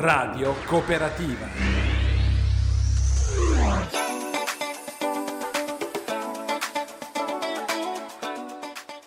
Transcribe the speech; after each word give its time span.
Radio 0.00 0.54
Cooperativa. 0.64 1.48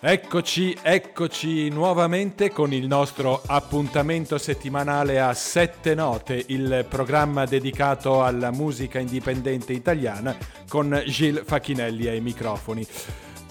Eccoci, 0.00 0.76
eccoci 0.82 1.70
nuovamente 1.70 2.50
con 2.50 2.74
il 2.74 2.86
nostro 2.86 3.40
appuntamento 3.46 4.36
settimanale 4.36 5.18
a 5.18 5.32
sette 5.32 5.94
note, 5.94 6.44
il 6.48 6.84
programma 6.86 7.46
dedicato 7.46 8.22
alla 8.22 8.50
musica 8.50 8.98
indipendente 8.98 9.72
italiana 9.72 10.36
con 10.68 11.02
Gilles 11.06 11.44
Facchinelli 11.46 12.06
ai 12.06 12.20
microfoni. 12.20 12.86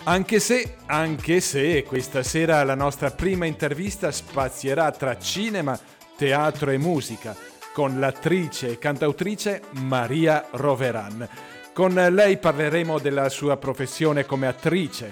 Anche 0.03 0.39
se, 0.39 0.75
anche 0.85 1.39
se 1.41 1.83
questa 1.87 2.21
sera 2.21 2.63
la 2.63 2.75
nostra 2.75 3.09
prima 3.09 3.45
intervista 3.45 4.11
spazierà 4.11 4.91
tra 4.91 5.17
cinema, 5.17 5.79
teatro 6.21 6.69
e 6.69 6.77
musica 6.77 7.35
con 7.73 7.99
l'attrice 7.99 8.69
e 8.69 8.77
cantautrice 8.77 9.63
Maria 9.71 10.45
Roveran. 10.51 11.27
Con 11.73 11.95
lei 11.95 12.37
parleremo 12.37 12.99
della 12.99 13.27
sua 13.27 13.57
professione 13.57 14.23
come 14.27 14.45
attrice, 14.45 15.09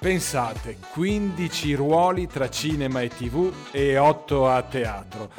Pensate, 0.00 0.78
15 0.94 1.74
ruoli 1.74 2.26
tra 2.26 2.50
cinema 2.50 3.02
e 3.02 3.08
tv 3.08 3.52
e 3.70 3.98
8 3.98 4.48
a 4.50 4.62
teatro. 4.62 5.30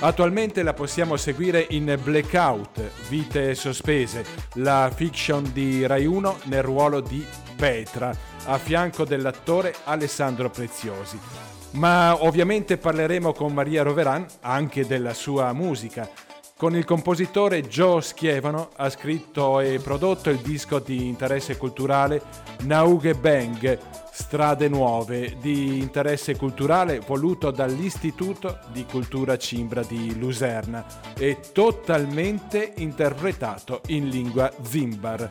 Attualmente 0.00 0.62
la 0.62 0.74
possiamo 0.74 1.16
seguire 1.16 1.66
in 1.70 1.98
Blackout, 2.02 3.08
Vite 3.08 3.54
sospese, 3.54 4.26
la 4.56 4.92
fiction 4.94 5.52
di 5.54 5.86
Rai 5.86 6.04
1 6.04 6.40
nel 6.44 6.62
ruolo 6.62 7.00
di 7.00 7.24
Petra, 7.56 8.14
a 8.44 8.58
fianco 8.58 9.06
dell'attore 9.06 9.74
Alessandro 9.84 10.50
Preziosi. 10.50 11.55
Ma 11.76 12.24
ovviamente 12.24 12.78
parleremo 12.78 13.32
con 13.34 13.52
Maria 13.52 13.82
Roveran 13.82 14.26
anche 14.40 14.86
della 14.86 15.12
sua 15.12 15.52
musica. 15.52 16.08
Con 16.56 16.74
il 16.74 16.86
compositore 16.86 17.68
Joe 17.68 18.00
Schievano 18.00 18.70
ha 18.76 18.88
scritto 18.88 19.60
e 19.60 19.78
prodotto 19.78 20.30
il 20.30 20.38
disco 20.38 20.78
di 20.78 21.06
interesse 21.06 21.58
culturale 21.58 22.22
Nauge 22.62 23.12
Bang, 23.12 23.78
Strade 24.10 24.68
Nuove 24.70 25.36
di 25.38 25.76
interesse 25.76 26.34
culturale 26.34 27.00
voluto 27.00 27.50
dall'Istituto 27.50 28.60
di 28.72 28.86
Cultura 28.86 29.36
Cimbra 29.36 29.82
di 29.82 30.18
Luserna 30.18 30.82
e 31.14 31.40
totalmente 31.52 32.72
interpretato 32.76 33.82
in 33.88 34.08
lingua 34.08 34.50
zimbar. 34.62 35.28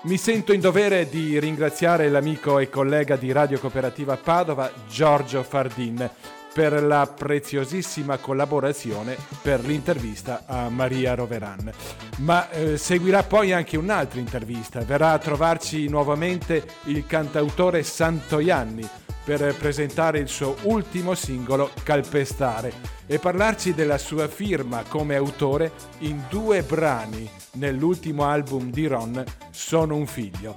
Mi 0.00 0.16
sento 0.16 0.52
in 0.52 0.60
dovere 0.60 1.08
di 1.08 1.40
ringraziare 1.40 2.08
l'amico 2.08 2.60
e 2.60 2.70
collega 2.70 3.16
di 3.16 3.32
Radio 3.32 3.58
Cooperativa 3.58 4.16
Padova 4.16 4.70
Giorgio 4.88 5.42
Fardin 5.42 6.08
per 6.54 6.80
la 6.80 7.12
preziosissima 7.12 8.16
collaborazione 8.18 9.16
per 9.42 9.64
l'intervista 9.64 10.44
a 10.46 10.68
Maria 10.68 11.14
Roveran. 11.14 11.72
Ma 12.18 12.48
eh, 12.50 12.78
seguirà 12.78 13.24
poi 13.24 13.52
anche 13.52 13.76
un'altra 13.76 14.20
intervista, 14.20 14.80
verrà 14.80 15.10
a 15.10 15.18
trovarci 15.18 15.88
nuovamente 15.88 16.64
il 16.84 17.04
cantautore 17.04 17.82
Santoianni 17.82 18.88
per 19.36 19.54
presentare 19.56 20.20
il 20.20 20.28
suo 20.28 20.56
ultimo 20.62 21.14
singolo 21.14 21.70
Calpestare 21.82 22.72
e 23.06 23.18
parlarci 23.18 23.74
della 23.74 23.98
sua 23.98 24.26
firma 24.26 24.84
come 24.88 25.16
autore 25.16 25.70
in 25.98 26.22
due 26.30 26.62
brani 26.62 27.28
nell'ultimo 27.56 28.24
album 28.24 28.70
di 28.70 28.86
Ron, 28.86 29.22
Sono 29.50 29.96
un 29.96 30.06
figlio. 30.06 30.56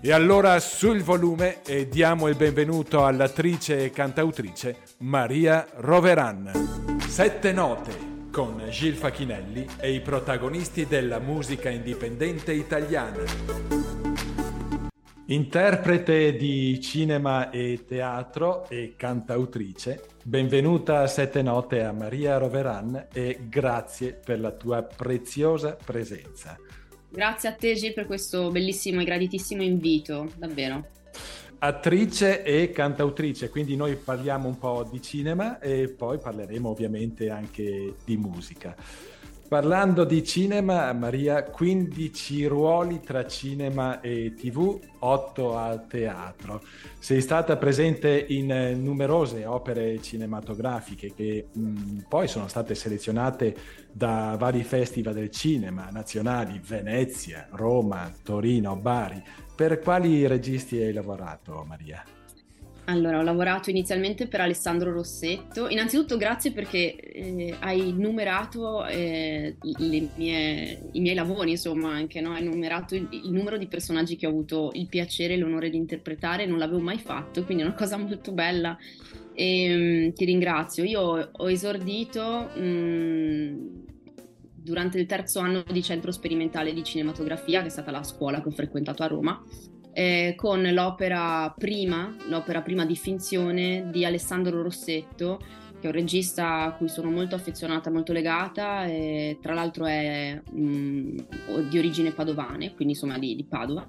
E 0.00 0.10
allora 0.10 0.58
sul 0.58 1.00
volume 1.00 1.62
e 1.62 1.86
diamo 1.86 2.26
il 2.26 2.34
benvenuto 2.34 3.06
all'attrice 3.06 3.84
e 3.84 3.90
cantautrice 3.90 4.78
Maria 4.98 5.64
Roveran. 5.76 6.98
Sette 7.06 7.52
note 7.52 8.16
con 8.32 8.60
Gil 8.68 8.94
Facchinelli 8.94 9.64
e 9.78 9.92
i 9.92 10.00
protagonisti 10.00 10.88
della 10.88 11.20
musica 11.20 11.70
indipendente 11.70 12.52
italiana. 12.52 14.07
Interprete 15.30 16.36
di 16.36 16.80
cinema 16.80 17.50
e 17.50 17.84
teatro 17.86 18.66
e 18.70 18.94
cantautrice, 18.96 20.06
benvenuta 20.24 21.00
a 21.00 21.06
Sette 21.06 21.42
Note 21.42 21.82
a 21.82 21.92
Maria 21.92 22.38
Roveran 22.38 23.08
e 23.12 23.40
grazie 23.46 24.14
per 24.14 24.40
la 24.40 24.52
tua 24.52 24.82
preziosa 24.82 25.76
presenza. 25.84 26.56
Grazie 27.10 27.50
a 27.50 27.52
te 27.52 27.74
Gil 27.74 27.92
per 27.92 28.06
questo 28.06 28.50
bellissimo 28.50 29.02
e 29.02 29.04
graditissimo 29.04 29.62
invito, 29.62 30.32
davvero. 30.38 30.86
Attrice 31.58 32.42
e 32.42 32.70
cantautrice, 32.70 33.50
quindi 33.50 33.76
noi 33.76 33.96
parliamo 33.96 34.48
un 34.48 34.56
po' 34.56 34.88
di 34.90 35.02
cinema 35.02 35.58
e 35.58 35.90
poi 35.90 36.16
parleremo 36.16 36.70
ovviamente 36.70 37.28
anche 37.28 37.96
di 38.02 38.16
musica. 38.16 38.74
Parlando 39.48 40.04
di 40.04 40.22
cinema, 40.24 40.92
Maria, 40.92 41.42
15 41.42 42.44
ruoli 42.44 43.00
tra 43.00 43.26
cinema 43.26 44.02
e 44.02 44.34
tv, 44.34 44.78
8 44.98 45.56
al 45.56 45.86
teatro. 45.86 46.62
Sei 46.98 47.22
stata 47.22 47.56
presente 47.56 48.26
in 48.28 48.78
numerose 48.82 49.46
opere 49.46 50.02
cinematografiche 50.02 51.14
che 51.14 51.46
mh, 51.50 52.00
poi 52.10 52.28
sono 52.28 52.46
state 52.46 52.74
selezionate 52.74 53.56
da 53.90 54.36
vari 54.38 54.62
festival 54.64 55.14
del 55.14 55.30
cinema 55.30 55.88
nazionali, 55.90 56.60
Venezia, 56.62 57.48
Roma, 57.52 58.12
Torino, 58.22 58.76
Bari. 58.76 59.22
Per 59.56 59.78
quali 59.78 60.26
registi 60.26 60.76
hai 60.76 60.92
lavorato, 60.92 61.64
Maria? 61.66 62.04
Allora, 62.88 63.18
ho 63.18 63.22
lavorato 63.22 63.68
inizialmente 63.68 64.28
per 64.28 64.40
Alessandro 64.40 64.90
Rossetto. 64.92 65.68
Innanzitutto 65.68 66.16
grazie 66.16 66.52
perché 66.52 66.96
eh, 66.96 67.54
hai 67.58 67.92
numerato 67.92 68.86
eh, 68.86 69.56
mie, 69.60 70.88
i 70.92 71.00
miei 71.00 71.14
lavori, 71.14 71.50
insomma, 71.50 71.92
anche, 71.92 72.22
no? 72.22 72.32
Hai 72.32 72.42
numerato 72.42 72.94
il, 72.94 73.06
il, 73.10 73.30
numero 73.30 73.58
di 73.58 73.66
personaggi 73.66 74.16
che 74.16 74.26
ho 74.26 74.30
avuto 74.30 74.70
il 74.72 74.88
piacere 74.88 75.34
e 75.34 75.36
l'onore 75.36 75.68
di 75.68 75.76
interpretare, 75.76 76.46
non 76.46 76.56
l'avevo 76.56 76.80
mai 76.80 76.96
fatto, 76.96 77.44
quindi 77.44 77.62
è 77.62 77.66
una 77.66 77.74
cosa 77.74 77.98
molto 78.00 78.32
bella 78.32 78.74
e 79.34 80.06
um, 80.06 80.12
ti 80.14 80.24
ringrazio. 80.24 80.82
Io 80.84 81.30
ho 81.30 81.50
esordito 81.50 82.50
um, 82.54 83.84
durante 84.54 84.98
il 84.98 85.04
terzo 85.04 85.40
anno 85.40 85.62
di 85.70 85.82
centro 85.82 86.10
sperimentale 86.10 86.72
di 86.72 86.82
cinematografia, 86.82 87.60
che 87.60 87.66
è 87.66 87.70
stata 87.70 87.90
la 87.90 88.02
scuola 88.02 88.40
che 88.40 88.48
ho 88.48 88.52
frequentato 88.52 89.02
a 89.02 89.08
Roma 89.08 89.44
eh, 89.98 90.34
con 90.36 90.62
l'opera 90.62 91.52
prima, 91.58 92.14
l'opera 92.28 92.62
prima 92.62 92.86
di 92.86 92.94
finzione 92.94 93.88
di 93.90 94.04
Alessandro 94.04 94.62
Rossetto, 94.62 95.40
che 95.80 95.80
è 95.80 95.86
un 95.86 95.92
regista 95.92 96.60
a 96.60 96.72
cui 96.74 96.88
sono 96.88 97.10
molto 97.10 97.34
affezionata, 97.34 97.90
molto 97.90 98.12
legata, 98.12 98.84
e 98.84 99.38
tra 99.42 99.54
l'altro 99.54 99.86
è 99.86 100.40
mh, 100.52 100.60
mm, 100.60 101.18
di 101.68 101.78
origine 101.78 102.12
padovane, 102.12 102.74
quindi 102.76 102.94
insomma 102.94 103.18
di, 103.18 103.34
di, 103.34 103.42
Padova. 103.42 103.88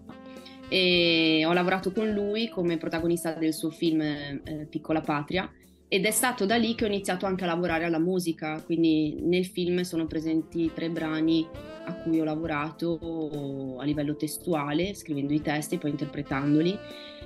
E 0.68 1.44
ho 1.46 1.54
lavorato 1.54 1.92
con 1.92 2.10
lui 2.10 2.50
come 2.50 2.78
protagonista 2.78 3.34
del 3.34 3.54
suo 3.54 3.70
film 3.70 4.02
eh, 4.02 4.66
Piccola 4.68 5.02
Patria 5.02 5.48
ed 5.88 6.06
è 6.06 6.12
stato 6.12 6.48
da 6.48 6.56
lì 6.56 6.74
che 6.74 6.86
ho 6.86 6.88
iniziato 6.88 7.28
anche 7.28 7.44
a 7.44 7.48
lavorare 7.48 7.86
alla 7.86 8.00
musica, 8.00 8.60
quindi 8.64 9.18
nel 9.22 9.46
film 9.46 9.82
sono 9.82 10.08
presenti 10.08 10.72
tre 10.74 10.90
brani 10.90 11.48
a 11.90 11.94
cui 11.94 12.20
ho 12.20 12.24
lavorato 12.24 13.78
a 13.80 13.84
livello 13.84 14.16
testuale, 14.16 14.94
scrivendo 14.94 15.34
i 15.34 15.42
testi 15.42 15.76
e 15.76 15.78
poi 15.78 15.92
interpretandoli. 15.92 16.78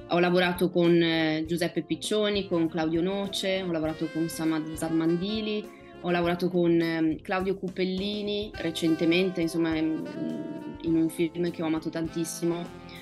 Ho 0.10 0.20
lavorato 0.20 0.70
con 0.70 1.02
eh, 1.02 1.46
Giuseppe 1.48 1.84
Piccioni, 1.84 2.48
con 2.48 2.68
Claudio 2.68 3.02
Noce, 3.02 3.62
ho 3.62 3.72
lavorato 3.72 4.08
con 4.12 4.28
Samad 4.28 4.74
Zarmandili, 4.74 5.66
ho 6.02 6.12
lavorato 6.12 6.50
con 6.50 6.80
ehm, 6.80 7.22
Claudio 7.22 7.56
Cupellini 7.56 8.52
recentemente, 8.56 9.42
insomma, 9.42 9.76
in 9.76 10.96
un 10.96 11.10
film 11.10 11.50
che 11.52 11.62
ho 11.62 11.66
amato 11.66 11.90
tantissimo, 11.90 12.62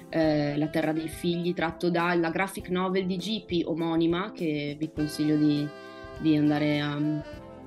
eh, 0.10 0.58
La 0.58 0.68
terra 0.68 0.92
dei 0.94 1.08
figli, 1.08 1.54
tratto 1.54 1.90
dalla 1.90 2.30
graphic 2.30 2.70
novel 2.70 3.06
di 3.06 3.18
Gipi 3.18 3.64
omonima, 3.66 4.32
che 4.32 4.76
vi 4.78 4.92
consiglio 4.94 5.36
di, 5.36 5.68
di 6.20 6.36
andare 6.36 6.80
a, 6.80 7.00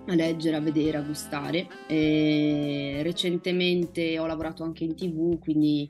a, 0.07 0.15
leggere, 0.15 0.57
a 0.57 0.61
vedere, 0.61 0.99
a 0.99 1.03
gustare. 1.03 1.67
E 1.87 3.01
recentemente 3.03 4.19
ho 4.19 4.27
lavorato 4.27 4.63
anche 4.63 4.85
in 4.85 4.95
tv, 4.95 5.39
quindi 5.39 5.89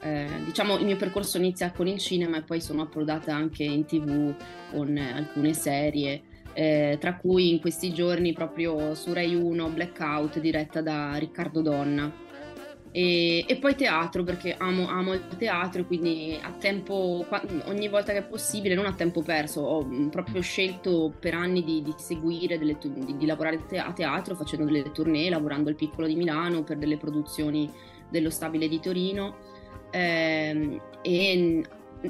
eh, 0.00 0.26
diciamo 0.44 0.76
il 0.78 0.84
mio 0.84 0.96
percorso 0.96 1.38
inizia 1.38 1.72
con 1.72 1.86
il 1.86 1.98
cinema 1.98 2.38
e 2.38 2.42
poi 2.42 2.60
sono 2.60 2.82
approdata 2.82 3.34
anche 3.34 3.64
in 3.64 3.84
tv 3.84 4.34
con 4.70 4.96
alcune 4.96 5.52
serie. 5.52 6.22
Eh, 6.56 6.98
tra 7.00 7.16
cui 7.16 7.50
in 7.50 7.60
questi 7.60 7.92
giorni 7.92 8.32
proprio 8.32 8.94
su 8.94 9.12
Rai 9.12 9.34
1 9.34 9.70
Blackout 9.70 10.38
diretta 10.38 10.80
da 10.82 11.16
Riccardo 11.16 11.62
Donna 11.62 12.23
e, 12.96 13.44
e, 13.48 13.56
poi 13.56 13.74
teatro 13.74 14.22
perché 14.22 14.54
amo, 14.56 14.86
amo, 14.86 15.14
il 15.14 15.26
teatro 15.36 15.80
e 15.80 15.84
quindi 15.84 16.38
a 16.40 16.52
tempo, 16.52 17.26
ogni 17.64 17.88
volta 17.88 18.12
che 18.12 18.18
è 18.18 18.22
possibile, 18.22 18.76
non 18.76 18.86
a 18.86 18.92
tempo 18.92 19.20
perso, 19.20 19.62
ho 19.62 19.84
mm, 19.84 20.10
proprio 20.10 20.40
scelto 20.40 21.12
per 21.18 21.34
anni 21.34 21.64
di, 21.64 21.82
di 21.82 21.92
seguire, 21.96 22.56
delle, 22.56 22.78
di, 22.80 23.16
di, 23.16 23.26
lavorare 23.26 23.58
a 23.78 23.92
teatro 23.92 24.36
facendo 24.36 24.64
delle 24.66 24.92
tournée, 24.92 25.28
lavorando 25.28 25.70
al 25.70 25.74
Piccolo 25.74 26.06
di 26.06 26.14
Milano 26.14 26.62
per 26.62 26.76
delle 26.76 26.96
produzioni 26.96 27.68
dello 28.08 28.30
Stabile 28.30 28.68
di 28.68 28.78
Torino. 28.78 29.38
Eh, 29.90 30.80
e 31.02 31.64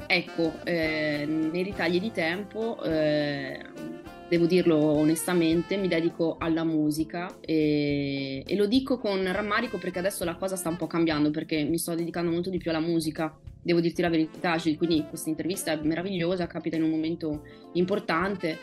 ecco, 0.05 0.53
eh, 0.65 1.25
nei 1.25 1.63
ritagli 1.63 1.99
di 1.99 2.11
tempo... 2.11 2.79
Eh, 2.83 4.03
devo 4.27 4.45
dirlo 4.45 4.77
onestamente, 4.77 5.77
mi 5.77 5.87
dedico 5.87 6.37
alla 6.39 6.63
musica 6.63 7.37
e, 7.39 8.43
e, 8.45 8.55
lo 8.55 8.65
dico 8.65 8.97
con 8.97 9.31
rammarico 9.31 9.77
perché 9.77 9.99
adesso 9.99 10.23
la 10.23 10.35
cosa 10.35 10.55
sta 10.55 10.69
un 10.69 10.77
po' 10.77 10.87
cambiando 10.87 11.31
perché 11.31 11.63
mi 11.63 11.77
sto 11.77 11.95
dedicando 11.95 12.31
molto 12.31 12.49
di 12.49 12.57
più 12.57 12.71
alla 12.71 12.79
musica, 12.79 13.35
devo 13.61 13.79
dirti 13.79 14.01
la 14.01 14.09
verità, 14.09 14.57
quindi 14.77 15.05
questa 15.07 15.29
intervista 15.29 15.71
è 15.71 15.79
meravigliosa, 15.81 16.47
capita 16.47 16.75
in 16.75 16.83
un 16.83 16.89
momento 16.89 17.43
importante 17.73 18.57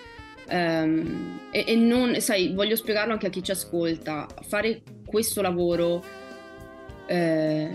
um, 0.49 1.41
e, 1.50 1.65
e 1.67 1.76
non, 1.76 2.20
sai, 2.20 2.53
voglio 2.55 2.76
spiegarlo 2.76 3.12
anche 3.12 3.26
a 3.26 3.31
chi 3.31 3.43
ci 3.43 3.50
ascolta, 3.50 4.26
fare 4.43 4.82
questo 5.05 5.43
lavoro 5.43 6.03
eh, 7.12 7.69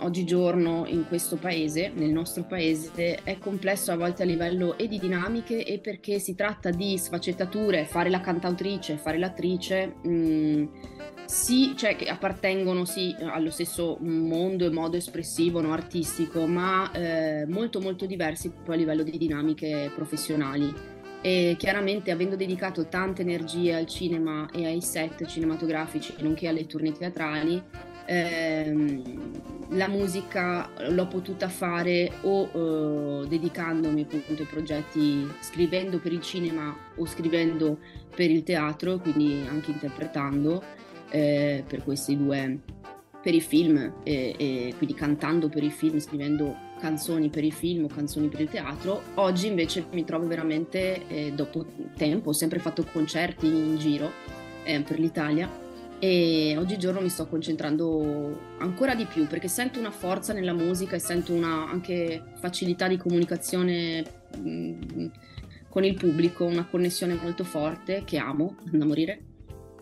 oggigiorno 0.00 0.86
in 0.86 1.08
questo 1.08 1.36
paese, 1.36 1.90
nel 1.92 2.10
nostro 2.10 2.44
paese, 2.44 3.18
è 3.24 3.36
complesso 3.38 3.90
a 3.90 3.96
volte 3.96 4.22
a 4.22 4.26
livello 4.26 4.78
e 4.78 4.86
di 4.86 5.00
dinamiche 5.00 5.64
e 5.64 5.80
perché 5.80 6.20
si 6.20 6.36
tratta 6.36 6.70
di 6.70 6.96
sfaccettature, 6.96 7.84
fare 7.84 8.10
la 8.10 8.20
cantautrice, 8.20 8.96
fare 8.96 9.18
l'attrice, 9.18 9.96
mh, 10.02 10.08
mm, 10.08 10.66
sì, 11.24 11.74
cioè 11.76 11.96
che 11.96 12.04
appartengono 12.04 12.84
sì 12.84 13.12
allo 13.18 13.50
stesso 13.50 13.98
mondo 14.00 14.64
e 14.64 14.70
modo 14.70 14.96
espressivo, 14.96 15.60
no, 15.60 15.72
artistico, 15.72 16.46
ma 16.46 16.88
eh, 16.92 17.44
molto 17.48 17.80
molto 17.80 18.06
diversi 18.06 18.52
poi 18.64 18.76
a 18.76 18.78
livello 18.78 19.02
di 19.02 19.18
dinamiche 19.18 19.90
professionali. 19.92 20.72
E 21.22 21.56
chiaramente 21.58 22.12
avendo 22.12 22.36
dedicato 22.36 22.86
tante 22.86 23.22
energie 23.22 23.74
al 23.74 23.86
cinema 23.86 24.48
e 24.52 24.66
ai 24.66 24.80
set 24.80 25.26
cinematografici, 25.26 26.14
nonché 26.20 26.46
alle 26.46 26.66
tournée 26.66 26.92
teatrali, 26.92 27.60
ehm, 28.06 29.34
la 29.70 29.88
musica 29.88 30.70
l'ho 30.88 31.06
potuta 31.08 31.48
fare 31.48 32.12
o 32.22 33.22
eh, 33.24 33.28
dedicandomi 33.28 34.02
appunto 34.02 34.42
ai 34.42 34.48
progetti 34.48 35.28
scrivendo 35.40 35.98
per 35.98 36.12
il 36.12 36.20
cinema 36.20 36.74
o 36.96 37.06
scrivendo 37.06 37.78
per 38.14 38.30
il 38.30 38.42
teatro, 38.42 38.98
quindi 38.98 39.44
anche 39.48 39.72
interpretando 39.72 40.62
eh, 41.10 41.64
per 41.66 41.82
questi 41.82 42.16
due, 42.16 42.60
per 43.20 43.34
i 43.34 43.40
film 43.40 43.94
e, 44.04 44.34
e 44.38 44.74
quindi 44.76 44.94
cantando 44.94 45.48
per 45.48 45.64
i 45.64 45.70
film, 45.70 45.98
scrivendo 45.98 46.64
canzoni 46.78 47.28
per 47.28 47.42
i 47.42 47.50
film 47.50 47.84
o 47.84 47.88
canzoni 47.88 48.28
per 48.28 48.40
il 48.40 48.48
teatro. 48.48 49.02
Oggi 49.14 49.48
invece 49.48 49.86
mi 49.90 50.04
trovo 50.04 50.26
veramente, 50.26 51.06
eh, 51.08 51.32
dopo 51.34 51.66
tempo, 51.96 52.30
ho 52.30 52.34
sempre 52.34 52.60
fatto 52.60 52.84
concerti 52.84 53.46
in 53.46 53.76
giro 53.78 54.12
eh, 54.62 54.80
per 54.80 55.00
l'Italia 55.00 55.64
e 55.98 56.56
oggigiorno 56.58 57.00
mi 57.00 57.08
sto 57.08 57.26
concentrando 57.26 58.54
ancora 58.58 58.94
di 58.94 59.06
più 59.06 59.26
perché 59.26 59.48
sento 59.48 59.78
una 59.78 59.90
forza 59.90 60.32
nella 60.32 60.52
musica 60.52 60.96
e 60.96 60.98
sento 60.98 61.32
una 61.32 61.68
anche 61.68 62.22
facilità 62.34 62.86
di 62.86 62.98
comunicazione 62.98 64.04
mm, 64.36 65.06
con 65.68 65.84
il 65.84 65.94
pubblico, 65.94 66.44
una 66.44 66.66
connessione 66.66 67.14
molto 67.14 67.44
forte 67.44 68.02
che 68.04 68.18
amo 68.18 68.56
da 68.70 68.84
morire. 68.84 69.20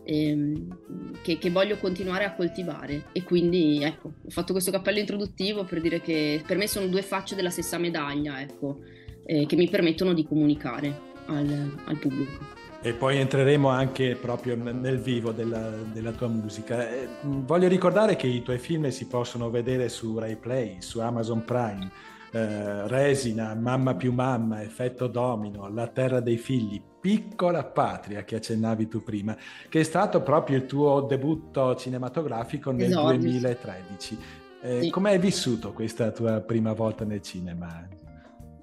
E, 0.06 0.28
ehm, 0.28 1.20
che, 1.22 1.38
che, 1.38 1.50
voglio 1.50 1.78
continuare 1.78 2.24
a 2.24 2.34
coltivare 2.34 3.04
e 3.12 3.22
quindi 3.22 3.82
ecco 3.82 4.12
ho 4.22 4.28
fatto 4.28 4.52
questo 4.52 4.70
cappello 4.70 4.98
introduttivo 4.98 5.64
per 5.64 5.80
dire 5.80 6.02
che 6.02 6.42
per 6.46 6.58
me 6.58 6.66
sono 6.68 6.88
due 6.88 7.00
facce 7.00 7.34
della 7.34 7.48
stessa 7.48 7.78
medaglia 7.78 8.38
ecco 8.42 8.80
eh, 9.24 9.46
che 9.46 9.56
mi 9.56 9.66
permettono 9.66 10.12
di 10.12 10.26
comunicare 10.26 11.00
al, 11.24 11.74
al 11.86 11.96
pubblico 11.96 12.53
e 12.86 12.92
poi 12.92 13.16
entreremo 13.16 13.70
anche 13.70 14.14
proprio 14.14 14.54
nel 14.56 14.98
vivo 14.98 15.32
della, 15.32 15.70
della 15.90 16.12
tua 16.12 16.28
musica. 16.28 16.86
Eh, 16.86 17.08
voglio 17.22 17.66
ricordare 17.66 18.14
che 18.14 18.26
i 18.26 18.42
tuoi 18.42 18.58
film 18.58 18.90
si 18.90 19.06
possono 19.06 19.48
vedere 19.48 19.88
su 19.88 20.18
Rai 20.18 20.36
Play, 20.36 20.82
su 20.82 21.00
Amazon 21.00 21.46
Prime, 21.46 21.90
eh, 22.30 22.86
Resina, 22.86 23.54
Mamma 23.54 23.94
più 23.94 24.12
Mamma, 24.12 24.62
Effetto 24.62 25.06
Domino, 25.06 25.66
La 25.72 25.86
Terra 25.86 26.20
dei 26.20 26.36
Figli, 26.36 26.78
Piccola 27.00 27.64
Patria 27.64 28.22
che 28.22 28.36
accennavi 28.36 28.86
tu 28.86 29.02
prima, 29.02 29.34
che 29.70 29.80
è 29.80 29.84
stato 29.84 30.20
proprio 30.20 30.58
il 30.58 30.66
tuo 30.66 31.00
debutto 31.00 31.74
cinematografico 31.76 32.70
nel 32.70 32.88
esatto. 32.88 33.16
2013. 33.16 34.18
Eh, 34.60 34.82
sì. 34.82 34.90
Come 34.90 35.08
hai 35.08 35.18
vissuto 35.18 35.72
questa 35.72 36.10
tua 36.10 36.40
prima 36.40 36.74
volta 36.74 37.06
nel 37.06 37.22
cinema? 37.22 37.93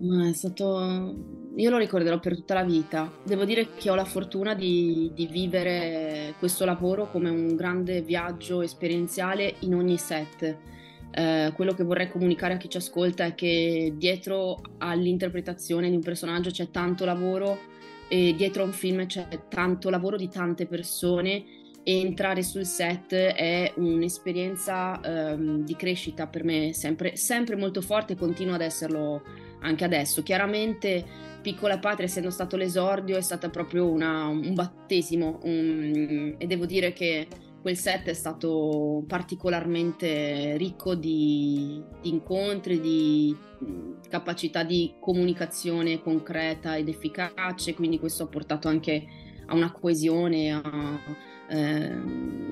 Ma 0.01 0.27
è 0.27 0.33
stato... 0.33 1.39
Io 1.55 1.69
lo 1.69 1.77
ricorderò 1.77 2.19
per 2.19 2.35
tutta 2.35 2.53
la 2.53 2.63
vita. 2.63 3.11
Devo 3.23 3.43
dire 3.43 3.69
che 3.75 3.89
ho 3.89 3.95
la 3.95 4.05
fortuna 4.05 4.55
di, 4.55 5.11
di, 5.13 5.27
vivere 5.27 6.33
questo 6.39 6.63
lavoro 6.63 7.09
come 7.11 7.29
un 7.29 7.55
grande 7.55 8.01
viaggio 8.01 8.61
esperienziale 8.61 9.55
in 9.59 9.75
ogni 9.75 9.97
set. 9.97 10.57
Eh, 11.13 11.51
quello 11.53 11.73
che 11.73 11.83
vorrei 11.83 12.09
comunicare 12.09 12.53
a 12.53 12.57
chi 12.57 12.69
ci 12.69 12.77
ascolta 12.77 13.25
è 13.25 13.35
che 13.35 13.93
dietro 13.97 14.61
all'interpretazione 14.77 15.89
di 15.89 15.95
un 15.95 16.01
personaggio 16.01 16.51
c'è 16.51 16.71
tanto 16.71 17.03
lavoro 17.03 17.59
e 18.07 18.33
dietro 18.35 18.63
a 18.63 18.65
un 18.65 18.71
film 18.71 19.05
c'è 19.05 19.27
tanto 19.49 19.89
lavoro 19.89 20.15
di 20.15 20.29
tante 20.29 20.65
persone 20.67 21.43
e 21.83 21.99
entrare 21.99 22.43
sul 22.43 22.65
set 22.65 23.13
è 23.13 23.73
un'esperienza 23.75 24.99
um, 25.03 25.63
di 25.63 25.75
crescita 25.75 26.27
per 26.27 26.43
me 26.43 26.73
sempre, 26.73 27.15
sempre 27.15 27.55
molto 27.55 27.81
forte 27.81 28.13
e 28.13 28.15
continua 28.15 28.55
ad 28.55 28.61
esserlo 28.61 29.21
anche 29.61 29.83
adesso. 29.83 30.21
Chiaramente 30.23 31.03
Piccola 31.41 31.79
Patria, 31.79 32.05
essendo 32.05 32.29
stato 32.29 32.55
l'esordio, 32.55 33.17
è 33.17 33.21
stata 33.21 33.49
proprio 33.49 33.89
una, 33.89 34.27
un 34.27 34.53
battesimo 34.53 35.39
un, 35.43 36.35
e 36.37 36.45
devo 36.45 36.65
dire 36.65 36.93
che 36.93 37.27
quel 37.61 37.77
set 37.77 38.07
è 38.07 38.13
stato 38.13 39.03
particolarmente 39.07 40.57
ricco 40.57 40.95
di, 40.95 41.81
di 42.01 42.09
incontri, 42.09 42.79
di 42.79 43.35
capacità 44.09 44.63
di 44.63 44.95
comunicazione 44.99 46.01
concreta 46.01 46.75
ed 46.75 46.89
efficace, 46.89 47.75
quindi 47.75 47.99
questo 47.99 48.23
ha 48.23 48.27
portato 48.27 48.67
anche 48.67 49.05
a 49.45 49.55
una 49.55 49.71
coesione 49.71 50.51
a, 50.51 50.99
eh, 51.49 51.95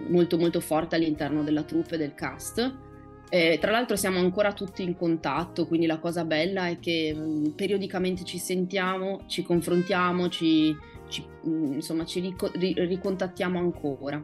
molto 0.09 0.37
molto 0.37 0.59
forte 0.59 0.95
all'interno 0.95 1.43
della 1.43 1.63
troupe 1.63 1.95
e 1.95 1.97
del 1.97 2.13
cast 2.13 2.87
eh, 3.29 3.59
tra 3.61 3.69
l'altro 3.71 3.95
siamo 3.95 4.17
ancora 4.17 4.53
tutti 4.53 4.81
in 4.81 4.95
contatto, 4.97 5.67
quindi 5.67 5.85
la 5.85 5.99
cosa 5.99 6.25
bella 6.25 6.67
è 6.67 6.79
che 6.79 7.13
mh, 7.13 7.21
mm, 7.21 7.45
periodicamente 7.49 8.23
ci 8.23 8.39
sentiamo, 8.39 9.21
ci 9.27 9.43
confrontiamo, 9.43 10.29
ci, 10.29 10.75
ci, 11.07 11.23
mm, 11.47 11.73
insomma, 11.73 12.05
ci 12.05 12.19
rico- 12.21 12.51
ri- 12.53 12.73
ricontattiamo 12.75 13.59
ancora. 13.59 14.23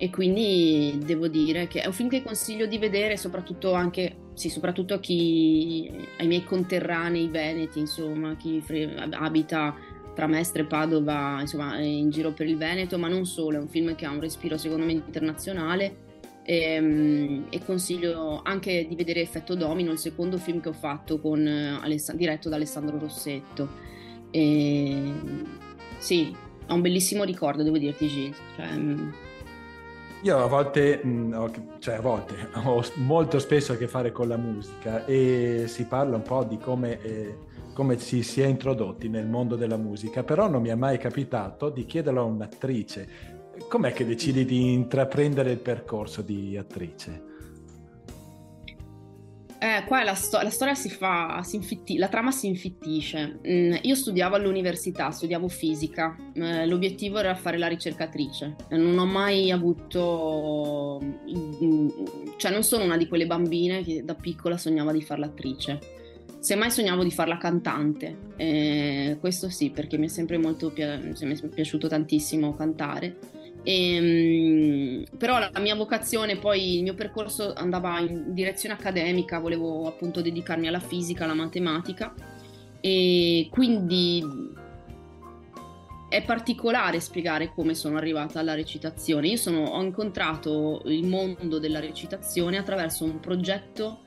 E 0.00 0.10
quindi 0.10 0.98
devo 1.04 1.28
dire 1.28 1.66
che 1.66 1.80
è 1.80 1.86
un 1.86 1.92
film 1.92 2.08
che 2.08 2.22
consiglio 2.22 2.66
di 2.66 2.78
vedere, 2.78 3.16
soprattutto 3.16 3.72
anche, 3.74 4.16
sì, 4.34 4.48
soprattutto 4.48 4.94
a 4.94 5.00
chi, 5.00 5.90
ai 6.18 6.26
miei 6.26 6.44
conterranei 6.44 7.28
veneti, 7.28 7.80
insomma, 7.80 8.34
chi 8.36 8.60
fre- 8.60 8.94
abita 9.10 9.74
tra 10.14 10.26
Mestre 10.26 10.62
e 10.62 10.66
Padova, 10.66 11.38
insomma, 11.40 11.78
in 11.80 12.10
giro 12.10 12.32
per 12.32 12.46
il 12.46 12.56
Veneto, 12.56 12.98
ma 12.98 13.08
non 13.08 13.26
solo, 13.26 13.58
è 13.58 13.60
un 13.60 13.68
film 13.68 13.94
che 13.94 14.06
ha 14.06 14.10
un 14.10 14.20
respiro 14.20 14.56
secondo 14.56 14.84
me 14.84 14.92
internazionale 14.92 16.06
e, 16.48 16.62
ehm, 16.62 17.44
e, 17.50 17.62
consiglio 17.62 18.40
anche 18.42 18.86
di 18.88 18.94
vedere 18.94 19.20
Effetto 19.20 19.54
Domino, 19.54 19.92
il 19.92 19.98
secondo 19.98 20.38
film 20.38 20.60
che 20.60 20.70
ho 20.70 20.72
fatto 20.72 21.20
con, 21.20 21.46
Aless- 21.46 22.14
diretto 22.14 22.48
da 22.48 22.56
Alessandro 22.56 22.98
Rossetto. 22.98 23.68
E, 24.30 25.12
sì, 25.98 26.34
ho 26.66 26.74
un 26.74 26.80
bellissimo 26.80 27.24
ricordo, 27.24 27.62
devo 27.62 27.76
dirti, 27.76 28.08
Gilles. 28.08 28.38
Cioè, 28.56 28.66
mm. 28.66 29.10
io 30.22 30.38
a 30.38 30.46
volte, 30.46 31.02
mm, 31.04 31.34
cioè 31.80 31.96
a 31.96 32.00
volte, 32.00 32.34
ho 32.64 32.82
molto 32.94 33.38
spesso 33.40 33.74
a 33.74 33.76
che 33.76 33.86
fare 33.86 34.10
con 34.10 34.28
la 34.28 34.38
musica 34.38 35.04
e 35.04 35.64
si 35.66 35.84
parla 35.84 36.16
un 36.16 36.22
po' 36.22 36.44
di 36.44 36.56
come, 36.56 37.02
eh, 37.02 37.36
come 37.74 37.98
ci 37.98 38.22
si 38.22 38.40
è 38.40 38.46
introdotti 38.46 39.10
nel 39.10 39.26
mondo 39.26 39.54
della 39.54 39.76
musica, 39.76 40.22
però 40.22 40.48
non 40.48 40.62
mi 40.62 40.70
è 40.70 40.74
mai 40.74 40.96
capitato 40.96 41.68
di 41.68 41.84
chiederlo 41.84 42.22
a 42.22 42.24
un'attrice 42.24 43.36
com'è 43.68 43.92
che 43.92 44.04
decidi 44.04 44.44
di 44.44 44.72
intraprendere 44.72 45.52
il 45.52 45.58
percorso 45.58 46.22
di 46.22 46.56
attrice? 46.56 47.28
Eh, 49.60 49.82
qua 49.86 50.04
la, 50.04 50.14
sto- 50.14 50.40
la, 50.40 50.50
storia 50.50 50.76
si 50.76 50.88
fa, 50.88 51.42
si 51.42 51.56
infitti- 51.56 51.98
la 51.98 52.06
trama 52.06 52.30
si 52.30 52.46
infittisce. 52.46 53.40
Mm, 53.46 53.74
io 53.82 53.94
studiavo 53.96 54.36
all'università, 54.36 55.10
studiavo 55.10 55.48
fisica, 55.48 56.16
eh, 56.34 56.64
l'obiettivo 56.64 57.18
era 57.18 57.34
fare 57.34 57.58
la 57.58 57.66
ricercatrice. 57.66 58.54
Non 58.70 58.96
ho 58.96 59.04
mai 59.04 59.50
avuto, 59.50 61.00
mm, 61.02 61.88
cioè 62.36 62.52
non 62.52 62.62
sono 62.62 62.84
una 62.84 62.96
di 62.96 63.08
quelle 63.08 63.26
bambine 63.26 63.82
che 63.82 64.04
da 64.04 64.14
piccola 64.14 64.56
sognava 64.56 64.92
di 64.92 65.02
fare 65.02 65.20
l'attrice. 65.20 65.80
Semmai 66.38 66.70
sognavo 66.70 67.02
di 67.02 67.10
fare 67.10 67.30
la 67.30 67.38
cantante, 67.38 68.16
eh, 68.36 69.16
questo 69.18 69.48
sì, 69.50 69.70
perché 69.70 69.98
mi 69.98 70.06
è 70.06 70.08
sempre 70.08 70.38
molto 70.38 70.70
pi- 70.70 70.84
mi 70.84 71.34
è 71.34 71.48
piaciuto 71.48 71.88
tantissimo 71.88 72.54
cantare 72.54 73.16
e, 73.62 73.94
ehm, 73.94 75.04
però 75.16 75.38
la 75.38 75.60
mia 75.60 75.74
vocazione, 75.74 76.36
poi 76.36 76.76
il 76.76 76.82
mio 76.82 76.94
percorso 76.94 77.52
andava 77.54 77.98
in 78.00 78.32
direzione 78.32 78.74
accademica, 78.74 79.38
volevo 79.38 79.86
appunto 79.86 80.20
dedicarmi 80.20 80.68
alla 80.68 80.80
fisica, 80.80 81.24
alla 81.24 81.34
matematica 81.34 82.14
e 82.80 83.48
quindi 83.50 84.24
è 86.08 86.22
particolare 86.22 87.00
spiegare 87.00 87.52
come 87.52 87.74
sono 87.74 87.96
arrivata 87.98 88.40
alla 88.40 88.54
recitazione. 88.54 89.28
Io 89.28 89.36
sono, 89.36 89.64
ho 89.64 89.82
incontrato 89.82 90.82
il 90.86 91.06
mondo 91.06 91.58
della 91.58 91.80
recitazione 91.80 92.56
attraverso 92.56 93.04
un 93.04 93.20
progetto 93.20 94.00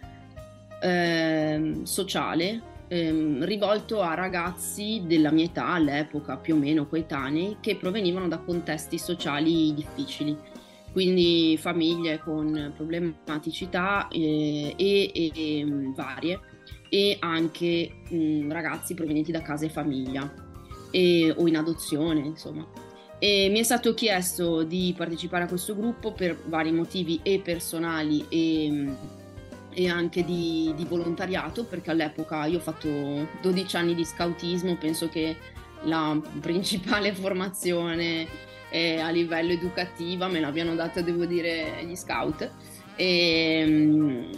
eh, 0.82 1.82
sociale 1.84 2.70
ehm, 2.92 3.46
rivolto 3.46 4.02
a 4.02 4.14
ragazzi 4.14 5.04
della 5.06 5.32
mia 5.32 5.46
età 5.46 5.68
all'epoca, 5.68 6.36
più 6.36 6.56
o 6.56 6.58
meno 6.58 6.88
coetanei, 6.88 7.58
che 7.62 7.78
provenivano 7.78 8.28
da 8.28 8.40
contesti 8.40 8.98
sociali 8.98 9.74
difficili, 9.74 10.38
quindi 10.92 11.58
famiglie 11.58 12.20
con 12.20 12.74
problematicità 12.76 14.10
eh, 14.10 14.74
e, 14.76 15.12
e, 15.14 15.32
e, 15.34 15.66
varie 15.96 16.40
e 16.90 17.16
anche 17.20 17.90
mh, 18.10 18.52
ragazzi 18.52 18.94
provenienti 18.94 19.32
da 19.32 19.42
case 19.42 19.70
famiglia 19.70 20.30
e, 20.92 21.34
o 21.36 21.48
in 21.48 21.56
adozione, 21.56 22.20
insomma. 22.20 22.68
E 23.18 23.48
mi 23.50 23.60
è 23.60 23.64
stato 23.64 23.94
chiesto 23.94 24.64
di 24.64 24.94
partecipare 24.98 25.46
a 25.46 25.48
questo 25.48 25.76
gruppo 25.76 26.12
per 26.12 26.38
vari 26.48 26.72
motivi 26.72 27.20
e 27.24 27.40
personali 27.40 28.26
e, 28.28 28.90
e 29.74 29.90
anche 29.90 30.24
di, 30.24 30.74
di, 30.76 30.86
volontariato, 30.86 31.66
perché 31.66 31.92
all'epoca 31.92 32.46
io 32.46 32.58
ho 32.58 32.62
fatto 32.62 33.28
12 33.42 33.76
anni 33.76 33.96
di 33.96 34.06
scoutismo, 34.06 34.76
penso 34.78 35.10
che 35.10 35.36
la 35.84 36.20
principale 36.40 37.14
formazione 37.16 38.28
eh, 38.70 39.00
a 39.00 39.10
livello 39.10 39.52
educativo 39.52 40.28
me 40.28 40.40
l'abbiano 40.40 40.76
data, 40.76 41.02
devo 41.02 41.26
dire, 41.26 41.84
gli 41.86 41.96
scout. 41.96 42.50
E, 42.96 43.64
um, 43.66 44.30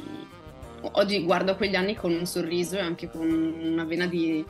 oggi 0.91 1.23
guardo 1.23 1.55
quegli 1.55 1.75
anni 1.75 1.95
con 1.95 2.13
un 2.13 2.25
sorriso 2.25 2.77
e 2.77 2.81
anche 2.81 3.09
con 3.09 3.27
una 3.27 3.83
vena 3.83 4.05
di 4.05 4.43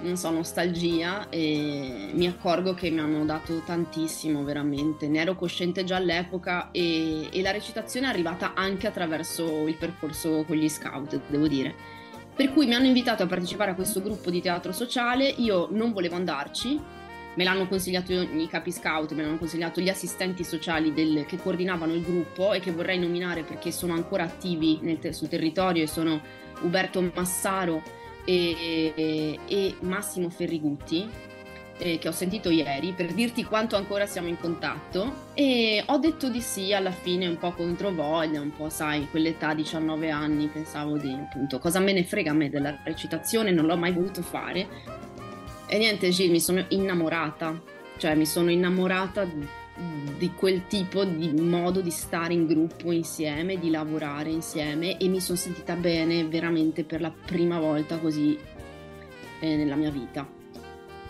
non 0.00 0.16
so, 0.16 0.30
nostalgia 0.30 1.28
e 1.28 2.10
mi 2.12 2.26
accorgo 2.26 2.74
che 2.74 2.90
mi 2.90 3.00
hanno 3.00 3.24
dato 3.24 3.62
tantissimo 3.64 4.44
veramente. 4.44 5.08
Ne 5.08 5.20
ero 5.20 5.34
cosciente 5.34 5.84
già 5.84 5.96
all'epoca 5.96 6.70
e, 6.70 7.28
e 7.30 7.42
la 7.42 7.50
recitazione 7.50 8.06
è 8.06 8.10
arrivata 8.10 8.54
anche 8.54 8.86
attraverso 8.86 9.66
il 9.66 9.76
percorso 9.76 10.44
con 10.46 10.56
gli 10.56 10.68
scout, 10.68 11.20
devo 11.26 11.48
dire. 11.48 11.74
Per 12.34 12.52
cui 12.52 12.66
mi 12.66 12.74
hanno 12.74 12.86
invitato 12.86 13.24
a 13.24 13.26
partecipare 13.26 13.72
a 13.72 13.74
questo 13.74 14.00
gruppo 14.00 14.30
di 14.30 14.40
teatro 14.40 14.72
sociale, 14.72 15.26
io 15.26 15.68
non 15.72 15.92
volevo 15.92 16.14
andarci, 16.14 16.80
me 17.34 17.44
l'hanno 17.44 17.66
consigliato 17.66 18.12
i 18.12 18.46
capi 18.48 18.70
scout, 18.70 19.12
me 19.14 19.22
l'hanno 19.22 19.38
consigliato 19.38 19.80
gli 19.80 19.88
assistenti 19.88 20.44
sociali 20.44 20.92
del, 20.92 21.24
che 21.26 21.36
coordinavano 21.36 21.94
il 21.94 22.02
gruppo 22.02 22.52
e 22.52 22.60
che 22.60 22.70
vorrei 22.70 22.98
nominare 22.98 23.42
perché 23.42 23.72
sono 23.72 23.94
ancora 23.94 24.24
attivi 24.24 24.78
nel, 24.82 25.14
sul 25.14 25.28
territorio 25.28 25.82
e 25.82 25.86
sono 25.88 26.20
Uberto 26.62 27.00
Massaro, 27.14 27.82
e, 28.28 29.38
e 29.46 29.74
Massimo 29.80 30.28
Ferrigutti, 30.28 31.08
eh, 31.78 31.98
che 31.98 32.08
ho 32.08 32.12
sentito 32.12 32.50
ieri, 32.50 32.92
per 32.92 33.14
dirti 33.14 33.44
quanto 33.44 33.76
ancora 33.76 34.06
siamo 34.06 34.28
in 34.28 34.38
contatto. 34.38 35.26
E 35.34 35.82
ho 35.86 35.96
detto 35.98 36.28
di 36.28 36.40
sì 36.40 36.74
alla 36.74 36.90
fine, 36.90 37.26
un 37.26 37.38
po' 37.38 37.52
contro 37.52 37.90
voglia, 37.90 38.40
un 38.40 38.54
po', 38.54 38.68
sai, 38.68 39.08
quell'età, 39.10 39.54
19 39.54 40.10
anni, 40.10 40.48
pensavo 40.48 40.98
di 40.98 41.12
appunto 41.12 41.58
cosa 41.58 41.80
me 41.80 41.92
ne 41.92 42.04
frega 42.04 42.32
a 42.32 42.34
me 42.34 42.50
della 42.50 42.76
recitazione, 42.84 43.50
non 43.50 43.66
l'ho 43.66 43.76
mai 43.76 43.92
voluto 43.92 44.22
fare. 44.22 44.68
E 45.66 45.78
niente, 45.78 46.10
Gil, 46.10 46.30
mi 46.30 46.40
sono 46.40 46.64
innamorata, 46.68 47.60
cioè 47.96 48.14
mi 48.14 48.26
sono 48.26 48.50
innamorata 48.50 49.26
di 50.18 50.32
quel 50.34 50.66
tipo 50.66 51.04
di 51.04 51.32
modo 51.32 51.80
di 51.80 51.90
stare 51.90 52.34
in 52.34 52.46
gruppo 52.46 52.90
insieme, 52.90 53.58
di 53.58 53.70
lavorare 53.70 54.30
insieme 54.30 54.98
e 54.98 55.08
mi 55.08 55.20
sono 55.20 55.38
sentita 55.38 55.74
bene 55.76 56.26
veramente 56.26 56.84
per 56.84 57.00
la 57.00 57.12
prima 57.12 57.60
volta 57.60 57.98
così 57.98 58.36
eh, 59.40 59.56
nella 59.56 59.76
mia 59.76 59.90
vita. 59.90 60.28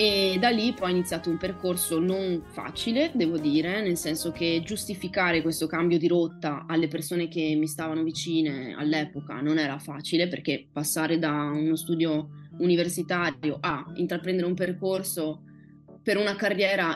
E 0.00 0.36
da 0.38 0.50
lì 0.50 0.72
poi 0.74 0.90
ho 0.90 0.94
iniziato 0.94 1.28
un 1.28 1.38
percorso 1.38 1.98
non 1.98 2.44
facile, 2.52 3.10
devo 3.14 3.36
dire, 3.36 3.80
nel 3.80 3.96
senso 3.96 4.30
che 4.30 4.62
giustificare 4.64 5.42
questo 5.42 5.66
cambio 5.66 5.98
di 5.98 6.06
rotta 6.06 6.66
alle 6.68 6.86
persone 6.86 7.26
che 7.26 7.56
mi 7.58 7.66
stavano 7.66 8.04
vicine 8.04 8.76
all'epoca 8.78 9.40
non 9.40 9.58
era 9.58 9.78
facile 9.80 10.28
perché 10.28 10.68
passare 10.70 11.18
da 11.18 11.32
uno 11.32 11.74
studio 11.74 12.28
universitario 12.58 13.56
a 13.60 13.84
intraprendere 13.96 14.46
un 14.46 14.54
percorso 14.54 15.42
per 16.00 16.16
una 16.16 16.36
carriera 16.36 16.94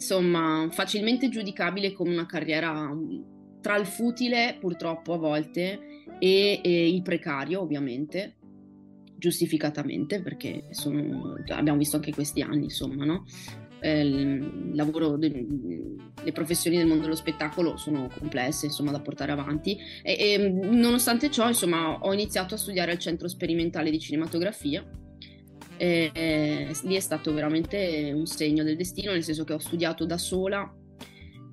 insomma, 0.00 0.66
facilmente 0.70 1.28
giudicabile 1.28 1.92
come 1.92 2.12
una 2.12 2.24
carriera 2.24 2.72
mm, 2.72 3.60
tra 3.60 3.76
il 3.76 3.86
futile, 3.86 4.56
purtroppo 4.58 5.12
a 5.12 5.18
volte, 5.18 5.78
e, 6.18 6.60
e 6.62 6.88
il 6.88 7.02
precario, 7.02 7.60
ovviamente, 7.60 8.36
giustificatamente, 9.16 10.22
perché 10.22 10.68
sono, 10.70 11.34
abbiamo 11.48 11.78
visto 11.78 11.96
anche 11.96 12.12
questi 12.12 12.40
anni, 12.40 12.64
insomma, 12.64 13.04
no? 13.04 13.26
Eh, 13.82 14.00
il 14.00 14.74
lavoro, 14.74 15.18
de, 15.18 15.46
le 16.22 16.32
professioni 16.32 16.78
del 16.78 16.86
mondo 16.86 17.02
dello 17.02 17.14
spettacolo 17.14 17.76
sono 17.76 18.08
complesse, 18.08 18.66
insomma, 18.66 18.92
da 18.92 19.00
portare 19.00 19.32
avanti. 19.32 19.76
E, 20.02 20.16
e 20.18 20.48
nonostante 20.48 21.30
ciò, 21.30 21.46
insomma, 21.46 21.98
ho 21.98 22.12
iniziato 22.14 22.54
a 22.54 22.58
studiare 22.58 22.92
al 22.92 22.98
Centro 22.98 23.28
Sperimentale 23.28 23.90
di 23.90 24.00
Cinematografia 24.00 24.82
e, 25.80 26.10
e, 26.12 26.76
lì 26.82 26.94
è 26.94 27.00
stato 27.00 27.32
veramente 27.32 28.12
un 28.14 28.26
segno 28.26 28.62
del 28.62 28.76
destino, 28.76 29.12
nel 29.12 29.24
senso 29.24 29.44
che 29.44 29.54
ho 29.54 29.58
studiato 29.58 30.04
da 30.04 30.18
sola 30.18 30.70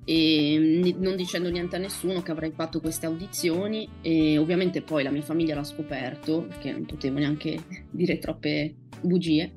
e 0.04 0.94
non 0.98 1.16
dicendo 1.16 1.48
niente 1.48 1.76
a 1.76 1.78
nessuno 1.78 2.20
che 2.20 2.30
avrei 2.30 2.52
fatto 2.52 2.78
queste 2.78 3.06
audizioni 3.06 3.88
e 4.02 4.36
ovviamente 4.36 4.82
poi 4.82 5.02
la 5.02 5.10
mia 5.10 5.22
famiglia 5.22 5.54
l'ha 5.54 5.64
scoperto 5.64 6.42
perché 6.42 6.72
non 6.72 6.84
potevo 6.84 7.18
neanche 7.18 7.58
dire 7.90 8.18
troppe 8.18 8.74
bugie 9.00 9.54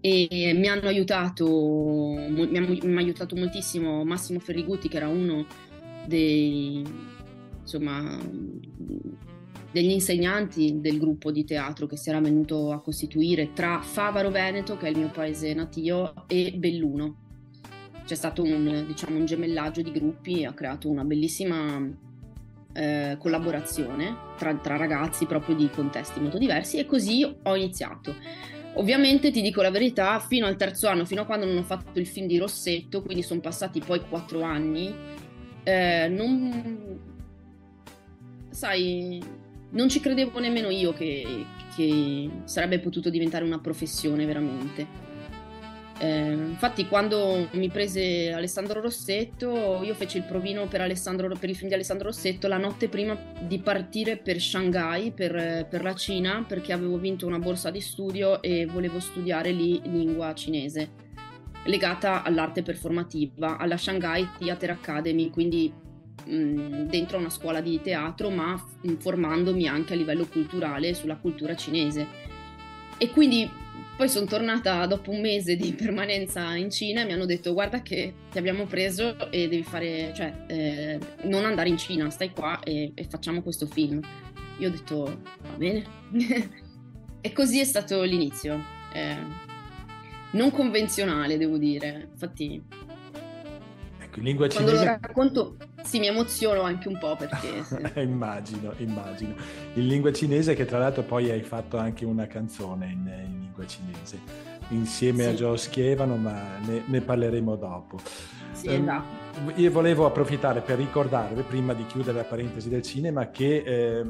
e 0.00 0.52
mi 0.56 0.66
hanno 0.66 0.88
aiutato 0.88 1.46
mi 1.46 2.58
ha, 2.58 2.98
aiutato 2.98 3.34
moltissimo 3.36 4.04
Massimo 4.04 4.40
Ferrigutti 4.40 4.88
che 4.88 4.96
era 4.96 5.08
uno 5.08 5.46
dei 6.06 6.82
insomma 7.60 8.18
degli 9.72 9.90
insegnanti 9.90 10.80
del 10.80 10.98
gruppo 10.98 11.32
di 11.32 11.44
teatro 11.44 11.86
che 11.86 11.96
si 11.96 12.10
era 12.10 12.20
venuto 12.20 12.72
a 12.72 12.80
costituire 12.80 13.52
tra 13.52 13.80
Favaro 13.80 14.30
Veneto, 14.30 14.76
che 14.76 14.86
è 14.86 14.90
il 14.90 14.98
mio 14.98 15.10
paese 15.10 15.54
natio, 15.54 16.26
e 16.26 16.52
Belluno. 16.56 17.16
C'è 18.04 18.14
stato 18.14 18.42
un, 18.42 18.84
diciamo, 18.86 19.16
un 19.16 19.24
gemellaggio 19.24 19.80
di 19.80 19.90
gruppi 19.90 20.44
ha 20.44 20.52
creato 20.52 20.90
una 20.90 21.04
bellissima 21.04 21.80
eh, 22.74 23.16
collaborazione 23.18 24.16
tra, 24.36 24.54
tra 24.56 24.76
ragazzi 24.76 25.26
proprio 25.26 25.54
di 25.54 25.70
contesti 25.70 26.20
molto 26.20 26.38
diversi 26.38 26.78
e 26.78 26.86
così 26.86 27.24
ho 27.42 27.56
iniziato. 27.56 28.14
Ovviamente 28.74 29.30
ti 29.30 29.42
dico 29.42 29.62
la 29.62 29.70
verità, 29.70 30.18
fino 30.18 30.46
al 30.46 30.56
terzo 30.56 30.88
anno, 30.88 31.04
fino 31.04 31.22
a 31.22 31.24
quando 31.26 31.46
non 31.46 31.58
ho 31.58 31.62
fatto 31.62 31.98
il 31.98 32.06
film 32.06 32.26
di 32.26 32.38
Rossetto, 32.38 33.02
quindi 33.02 33.22
sono 33.22 33.40
passati 33.40 33.80
poi 33.80 34.00
quattro 34.08 34.42
anni, 34.42 34.94
eh, 35.62 36.08
non... 36.08 36.98
sai, 38.48 39.22
non 39.72 39.88
ci 39.88 40.00
credevo 40.00 40.38
nemmeno 40.38 40.70
io 40.70 40.92
che, 40.92 41.46
che 41.74 42.30
sarebbe 42.44 42.78
potuto 42.78 43.10
diventare 43.10 43.44
una 43.44 43.58
professione 43.58 44.24
veramente. 44.26 45.10
Eh, 45.98 46.32
infatti, 46.32 46.88
quando 46.88 47.48
mi 47.52 47.68
prese 47.68 48.32
Alessandro 48.32 48.80
Rossetto, 48.80 49.82
io 49.82 49.94
feci 49.94 50.16
il 50.16 50.24
provino 50.24 50.66
per, 50.66 50.80
per, 51.38 51.48
il 51.48 51.56
film 51.56 51.68
di 51.68 51.74
Alessandro 51.74 52.08
Rossetto 52.08 52.48
la 52.48 52.56
notte 52.56 52.88
prima 52.88 53.16
di 53.40 53.60
partire 53.60 54.16
per 54.16 54.40
Shanghai, 54.40 55.12
per, 55.12 55.66
per, 55.70 55.82
la 55.82 55.94
Cina, 55.94 56.44
perché 56.46 56.72
avevo 56.72 56.98
vinto 56.98 57.26
una 57.26 57.38
borsa 57.38 57.70
di 57.70 57.80
studio 57.80 58.42
e 58.42 58.66
volevo 58.66 58.98
studiare 58.98 59.52
lì 59.52 59.80
lingua 59.84 60.34
cinese, 60.34 60.90
legata 61.66 62.24
all'arte 62.24 62.62
performativa, 62.62 63.56
alla 63.56 63.76
Shanghai 63.76 64.28
Theatre 64.38 64.72
Academy, 64.72 65.30
quindi 65.30 65.72
dentro 66.24 67.18
una 67.18 67.30
scuola 67.30 67.60
di 67.60 67.80
teatro, 67.80 68.30
ma 68.30 68.62
formandomi 68.98 69.66
anche 69.66 69.94
a 69.94 69.96
livello 69.96 70.26
culturale 70.26 70.94
sulla 70.94 71.16
cultura 71.16 71.54
cinese. 71.56 72.06
E 72.98 73.10
quindi 73.10 73.50
poi 73.96 74.08
sono 74.08 74.26
tornata 74.26 74.84
dopo 74.86 75.10
un 75.10 75.20
mese 75.20 75.54
di 75.56 75.72
permanenza 75.78 76.54
in 76.54 76.70
Cina 76.70 77.02
e 77.02 77.04
mi 77.04 77.12
hanno 77.12 77.26
detto 77.26 77.52
guarda 77.52 77.82
che 77.82 78.14
ti 78.30 78.38
abbiamo 78.38 78.64
preso 78.66 79.30
e 79.30 79.48
devi 79.48 79.62
fare, 79.62 80.12
cioè 80.14 80.44
eh, 80.46 80.98
non 81.24 81.44
andare 81.44 81.68
in 81.68 81.76
Cina, 81.76 82.10
stai 82.10 82.30
qua 82.30 82.60
e, 82.62 82.92
e 82.94 83.04
facciamo 83.04 83.42
questo 83.42 83.66
film. 83.66 84.00
Io 84.58 84.68
ho 84.68 84.70
detto 84.70 85.22
va 85.42 85.56
bene. 85.56 85.84
e 87.20 87.32
così 87.32 87.60
è 87.60 87.64
stato 87.64 88.02
l'inizio. 88.02 88.60
Eh, 88.92 89.50
non 90.32 90.50
convenzionale, 90.50 91.36
devo 91.36 91.58
dire. 91.58 92.08
Infatti 92.10 92.62
Ecco, 94.12 94.18
in 94.18 94.24
lingua 94.26 94.48
cinese... 94.48 94.74
Quando 94.74 94.90
lo 94.90 94.98
racconto 95.00 95.56
sì, 95.82 95.98
mi 95.98 96.06
emoziono 96.06 96.60
anche 96.62 96.88
un 96.88 96.98
po' 96.98 97.16
perché... 97.16 97.62
Sì. 97.72 98.00
immagino, 98.00 98.74
immagino. 98.76 99.34
In 99.74 99.86
lingua 99.86 100.12
cinese 100.12 100.54
che 100.54 100.66
tra 100.66 100.78
l'altro 100.78 101.02
poi 101.02 101.30
hai 101.30 101.42
fatto 101.42 101.78
anche 101.78 102.04
una 102.04 102.26
canzone 102.26 102.86
in, 102.86 103.06
in 103.06 103.40
lingua 103.40 103.66
cinese, 103.66 104.20
insieme 104.68 105.22
sì. 105.22 105.28
a 105.28 105.32
Joe 105.32 105.56
Schievano, 105.56 106.16
ma 106.16 106.58
ne, 106.58 106.82
ne 106.84 107.00
parleremo 107.00 107.56
dopo. 107.56 107.98
Sì, 108.52 108.68
um, 108.68 108.82
esatto. 108.82 109.60
Io 109.60 109.70
volevo 109.70 110.04
approfittare 110.04 110.60
per 110.60 110.76
ricordarvi, 110.76 111.42
prima 111.42 111.72
di 111.72 111.86
chiudere 111.86 112.18
la 112.18 112.24
parentesi 112.24 112.68
del 112.68 112.82
cinema, 112.82 113.30
che 113.30 113.62
eh, 113.64 114.04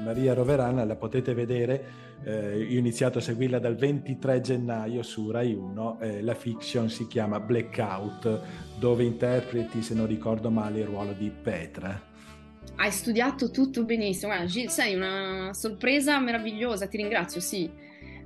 Maria 0.00 0.34
Roverana 0.34 0.84
la 0.84 0.96
potete 0.96 1.34
vedere 1.34 2.08
eh, 2.22 2.66
io 2.68 2.76
ho 2.76 2.78
iniziato 2.78 3.18
a 3.18 3.20
seguirla 3.20 3.58
dal 3.58 3.76
23 3.76 4.40
gennaio 4.40 5.02
su 5.02 5.30
Rai 5.30 5.54
1, 5.54 6.00
eh, 6.00 6.22
la 6.22 6.34
fiction 6.34 6.90
si 6.90 7.06
chiama 7.06 7.40
Blackout, 7.40 8.40
dove 8.78 9.04
interpreti, 9.04 9.82
se 9.82 9.94
non 9.94 10.06
ricordo 10.06 10.50
male, 10.50 10.80
il 10.80 10.86
ruolo 10.86 11.12
di 11.12 11.30
Petra. 11.30 12.08
Hai 12.76 12.90
studiato 12.90 13.50
tutto 13.50 13.84
benissimo. 13.84 14.32
Guarda, 14.32 14.46
Gil, 14.46 14.68
sei 14.68 14.94
una 14.94 15.50
sorpresa 15.54 16.18
meravigliosa, 16.20 16.86
ti 16.86 16.98
ringrazio, 16.98 17.40
sì. 17.40 17.70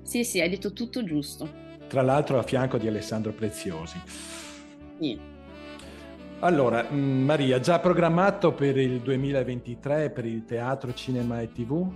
Sì, 0.02 0.25
sì, 0.25 0.40
hai 0.40 0.49
detto 0.49 0.73
tutto 0.73 1.04
giusto. 1.04 1.62
Tra 1.87 2.02
l'altro 2.02 2.38
a 2.38 2.43
fianco 2.43 2.78
di 2.78 2.88
Alessandro 2.88 3.33
Preziosi. 3.33 4.00
Sì. 4.99 5.34
Allora, 6.45 6.87
mm, 6.93 7.25
Maria, 7.25 7.59
già 7.59 7.79
programmato 7.79 8.53
per 8.53 8.77
il 8.77 9.01
2023 9.01 10.11
per 10.11 10.27
il 10.27 10.45
teatro, 10.45 10.93
cinema 10.93 11.41
e 11.41 11.51
tv? 11.51 11.91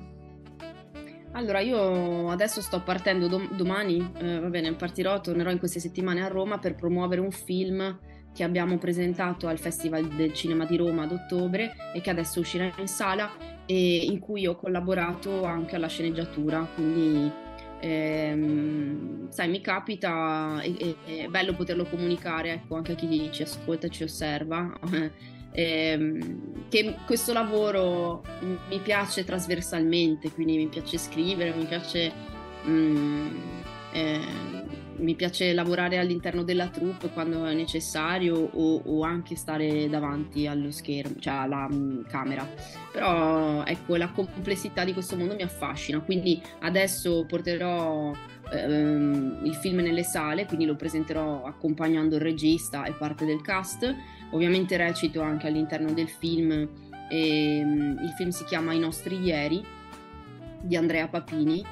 Allora, 1.32 1.60
io 1.60 2.30
adesso 2.30 2.62
sto 2.62 2.82
partendo 2.82 3.28
dom- 3.28 3.54
domani, 3.54 4.10
eh, 4.16 4.40
va 4.40 4.48
bene, 4.48 4.72
partirò, 4.72 5.20
tornerò 5.20 5.50
in 5.50 5.58
queste 5.58 5.80
settimane 5.80 6.24
a 6.24 6.28
Roma 6.28 6.58
per 6.58 6.76
promuovere 6.76 7.20
un 7.20 7.30
film 7.30 7.98
che 8.32 8.42
abbiamo 8.42 8.78
presentato 8.78 9.48
al 9.48 9.58
Festival 9.58 10.06
del 10.06 10.32
Cinema 10.32 10.64
di 10.64 10.78
Roma 10.78 11.02
ad 11.02 11.12
ottobre 11.12 11.74
e 11.92 12.00
che 12.00 12.08
adesso 12.08 12.40
uscirà 12.40 12.72
in 12.78 12.88
sala 12.88 13.30
e 13.66 13.96
in 13.96 14.18
cui 14.18 14.46
ho 14.46 14.56
collaborato 14.56 15.44
anche 15.44 15.76
alla 15.76 15.88
sceneggiatura, 15.88 16.66
quindi 16.74 17.30
ehm, 17.80 19.30
sai, 19.30 19.48
mi 19.48 19.60
capita, 19.60 20.60
è, 20.60 20.94
è, 21.04 21.26
bello 21.28 21.54
poterlo 21.54 21.84
comunicare 21.84 22.52
ecco, 22.52 22.76
anche 22.76 22.92
a 22.92 22.94
chi 22.94 23.28
ci 23.32 23.42
ascolta 23.42 23.86
e 23.86 23.90
ci 23.90 24.02
osserva. 24.02 24.78
ehm, 25.52 26.68
che 26.68 26.96
questo 27.06 27.32
lavoro 27.32 28.22
mi 28.68 28.78
piace 28.80 29.24
trasversalmente, 29.24 30.30
quindi 30.30 30.56
mi 30.56 30.68
piace 30.68 30.98
scrivere, 30.98 31.54
mi 31.54 31.64
piace 31.64 32.12
mm, 32.66 33.36
eh, 33.92 34.57
mi 34.98 35.14
piace 35.14 35.52
lavorare 35.52 35.98
all'interno 35.98 36.42
della 36.42 36.68
troupe 36.68 37.08
quando 37.10 37.44
è 37.44 37.54
necessario 37.54 38.36
o, 38.36 38.82
o, 38.84 39.02
anche 39.02 39.36
stare 39.36 39.88
davanti 39.88 40.46
allo 40.46 40.70
schermo, 40.70 41.16
cioè 41.18 41.34
alla 41.34 41.66
um, 41.70 42.04
camera. 42.06 42.46
Però 42.92 43.64
ecco, 43.64 43.96
la 43.96 44.08
complessità 44.10 44.84
di 44.84 44.92
questo 44.92 45.16
mondo 45.16 45.34
mi 45.34 45.42
affascina, 45.42 46.00
quindi 46.00 46.40
adesso 46.60 47.24
porterò 47.26 48.12
ehm, 48.50 49.40
il 49.44 49.54
film 49.54 49.78
nelle 49.80 50.02
sale, 50.02 50.46
quindi 50.46 50.64
lo 50.64 50.76
presenterò 50.76 51.44
accompagnando 51.44 52.16
il 52.16 52.22
regista 52.22 52.84
e 52.84 52.92
parte 52.92 53.24
del 53.24 53.40
cast. 53.40 53.94
Ovviamente 54.30 54.76
recito 54.76 55.22
anche 55.22 55.46
all'interno 55.46 55.92
del 55.92 56.08
film, 56.08 56.68
e, 57.08 57.60
um, 57.62 57.98
il 58.02 58.12
film 58.16 58.30
si 58.30 58.44
chiama 58.44 58.72
I 58.72 58.78
nostri 58.78 59.18
ieri 59.20 59.64
di 60.60 60.76
Andrea 60.76 61.06
Papini 61.08 61.64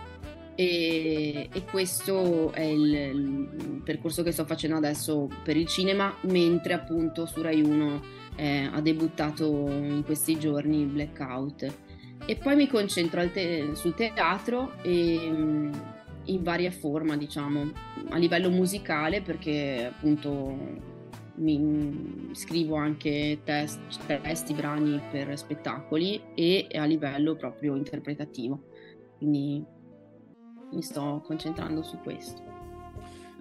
e, 0.56 1.50
e 1.52 1.64
questo 1.64 2.50
è 2.50 2.62
il, 2.62 2.92
il, 2.94 3.82
percorso 3.84 4.22
che 4.22 4.32
sto 4.32 4.46
facendo 4.46 4.76
adesso 4.76 5.28
per 5.44 5.56
il 5.56 5.66
cinema, 5.66 6.12
mentre 6.22 6.72
appunto 6.72 7.26
su 7.26 7.42
Rai 7.42 7.60
1 7.60 8.02
eh, 8.36 8.68
ha 8.72 8.80
debuttato 8.80 9.44
in 9.68 10.02
questi 10.04 10.38
giorni 10.38 10.84
Blackout. 10.84 11.74
E 12.24 12.36
poi 12.36 12.56
mi 12.56 12.66
concentro 12.68 13.30
te- 13.30 13.74
sul 13.74 13.94
teatro 13.94 14.72
e, 14.82 15.28
mm, 15.30 15.72
in 16.24 16.42
varia 16.42 16.70
forma, 16.70 17.18
diciamo, 17.18 17.70
a 18.08 18.16
livello 18.16 18.48
musicale 18.50 19.20
perché 19.20 19.92
appunto 19.92 20.94
mi 21.34 21.58
mm, 21.58 22.32
scrivo 22.32 22.76
anche 22.76 23.40
test, 23.44 23.78
testi, 24.06 24.54
brani 24.54 25.00
per 25.10 25.36
spettacoli 25.36 26.20
e 26.34 26.66
a 26.72 26.84
livello 26.86 27.36
proprio 27.36 27.76
interpretativo. 27.76 28.62
Quindi 29.18 29.74
mi 30.72 30.82
sto 30.82 31.22
concentrando 31.24 31.82
su 31.82 31.98
questo 31.98 32.42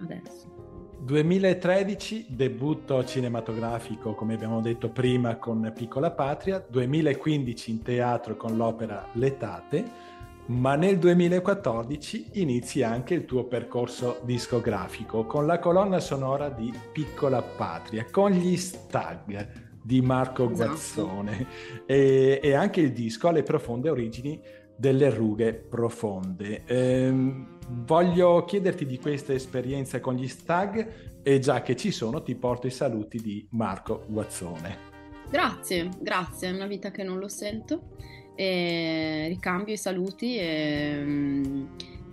adesso. 0.02 0.54
2013 0.98 2.26
debutto 2.30 3.04
cinematografico, 3.04 4.14
come 4.14 4.34
abbiamo 4.34 4.60
detto 4.60 4.88
prima, 4.88 5.36
con 5.36 5.70
Piccola 5.74 6.10
Patria, 6.10 6.64
2015 6.66 7.70
in 7.70 7.82
teatro 7.82 8.36
con 8.36 8.56
l'opera 8.56 9.06
Letate, 9.12 9.84
ma 10.46 10.74
nel 10.74 10.98
2014 10.98 12.30
inizi 12.34 12.82
anche 12.82 13.14
il 13.14 13.24
tuo 13.24 13.44
percorso 13.44 14.20
discografico 14.24 15.26
con 15.26 15.44
la 15.46 15.58
colonna 15.58 16.00
sonora 16.00 16.48
di 16.48 16.72
Piccola 16.92 17.42
Patria, 17.42 18.06
con 18.10 18.30
gli 18.30 18.56
Stag 18.56 19.64
di 19.82 20.00
Marco 20.00 20.50
esatto. 20.50 20.70
Guazzone 20.70 21.46
e, 21.86 22.40
e 22.42 22.54
anche 22.54 22.80
il 22.80 22.92
disco 22.92 23.28
alle 23.28 23.42
profonde 23.44 23.90
origini 23.90 24.40
delle 24.76 25.10
rughe 25.10 25.54
profonde. 25.54 26.64
Ehm, 26.66 27.58
voglio 27.84 28.44
chiederti 28.44 28.86
di 28.86 28.98
questa 28.98 29.32
esperienza 29.32 30.00
con 30.00 30.14
gli 30.14 30.28
stag 30.28 31.20
e 31.22 31.38
già 31.38 31.62
che 31.62 31.74
ci 31.74 31.90
sono 31.90 32.22
ti 32.22 32.34
porto 32.36 32.66
i 32.66 32.70
saluti 32.70 33.18
di 33.18 33.46
Marco 33.50 34.04
Guazzone. 34.06 34.94
Grazie, 35.28 35.88
grazie, 35.98 36.48
è 36.48 36.52
una 36.52 36.66
vita 36.66 36.90
che 36.90 37.02
non 37.02 37.18
lo 37.18 37.28
sento. 37.28 37.96
E 38.34 39.26
ricambio 39.28 39.74
i 39.74 39.78
saluti. 39.78 40.36
E, 40.36 41.66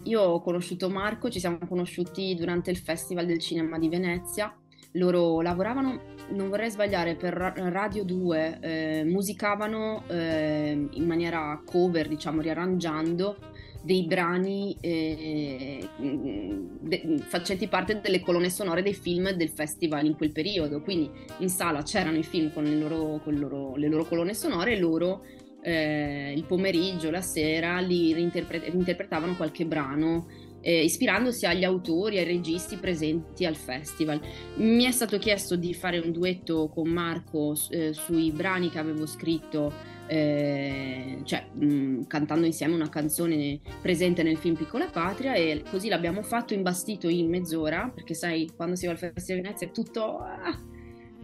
io 0.06 0.22
ho 0.22 0.42
conosciuto 0.42 0.90
Marco, 0.90 1.30
ci 1.30 1.40
siamo 1.40 1.60
conosciuti 1.68 2.36
durante 2.36 2.72
il 2.72 2.78
Festival 2.78 3.26
del 3.26 3.40
Cinema 3.40 3.78
di 3.78 3.88
Venezia 3.88 4.54
loro 4.94 5.42
lavoravano, 5.42 6.00
non 6.34 6.50
vorrei 6.50 6.70
sbagliare, 6.70 7.16
per 7.16 7.34
Radio 7.34 8.04
2, 8.04 8.58
eh, 8.62 9.04
musicavano 9.06 10.04
eh, 10.08 10.88
in 10.92 11.06
maniera 11.06 11.62
cover, 11.66 12.08
diciamo, 12.08 12.42
riarrangiando 12.42 13.38
dei 13.84 14.06
brani 14.06 14.78
eh, 14.80 15.88
de- 15.98 17.18
facenti 17.20 17.68
parte 17.68 18.00
delle 18.00 18.22
colonne 18.22 18.50
sonore 18.50 18.82
dei 18.82 18.94
film 18.94 19.32
del 19.32 19.50
festival 19.50 20.06
in 20.06 20.16
quel 20.16 20.32
periodo. 20.32 20.82
Quindi 20.82 21.10
in 21.40 21.50
sala 21.50 21.84
c'erano 21.84 22.18
i 22.18 22.24
film 22.24 22.52
con 22.54 22.64
le 22.64 22.76
loro, 22.76 23.20
con 23.24 23.36
loro, 23.36 23.76
le 23.76 23.88
loro 23.90 24.06
colonne 24.06 24.34
sonore 24.34 24.74
e 24.74 24.80
loro 24.80 25.24
eh, 25.62 26.34
il 26.36 26.44
pomeriggio, 26.46 27.10
la 27.10 27.22
sera 27.22 27.80
li 27.80 28.14
reinterpre- 28.14 28.70
reinterpretavano 28.70 29.36
qualche 29.36 29.66
brano 29.66 30.28
eh, 30.64 30.84
ispirandosi 30.84 31.46
agli 31.46 31.66
autori, 31.66 32.18
ai 32.18 32.24
registi 32.24 32.78
presenti 32.78 33.46
al 33.46 33.56
festival. 33.56 34.20
Mi 34.56 34.86
è 34.86 34.92
stato 34.92 35.20
chiesto 35.20 35.56
di 35.56 35.74
fare 35.74 36.00
un 36.00 36.12
duetto 36.12 36.70
con 36.70 36.88
Marco 36.90 37.56
eh, 37.70 37.94
sui 37.94 38.32
brani 38.32 38.70
che 38.70 38.80
avevo 38.80 39.06
scritto 39.06 39.92
eh, 40.08 41.20
cioè 41.24 41.46
mh, 41.54 41.66
mm, 41.66 42.02
cantando 42.04 42.46
insieme 42.46 42.76
una 42.76 42.90
canzone 42.90 43.60
presente 43.82 44.22
nel 44.24 44.38
film 44.38 44.56
Piccola 44.56 44.88
Patria 44.88 45.34
e 45.34 45.64
così 45.70 45.88
l'abbiamo 45.88 46.22
fatto 46.24 46.54
imbastito 46.54 47.08
in 47.08 47.30
mezz'ora 47.30 47.90
perché 47.94 48.14
sai 48.14 48.50
quando 48.56 48.76
si 48.76 48.86
va 48.86 48.92
al 48.92 48.98
Festival 48.98 49.42
di 49.42 49.48
Venezia 49.48 49.68
è 49.68 49.72
tutto 49.72 50.18
ah, 50.20 50.60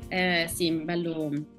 eh, 0.07 0.47
sì 0.47 0.71
bello 0.71 1.57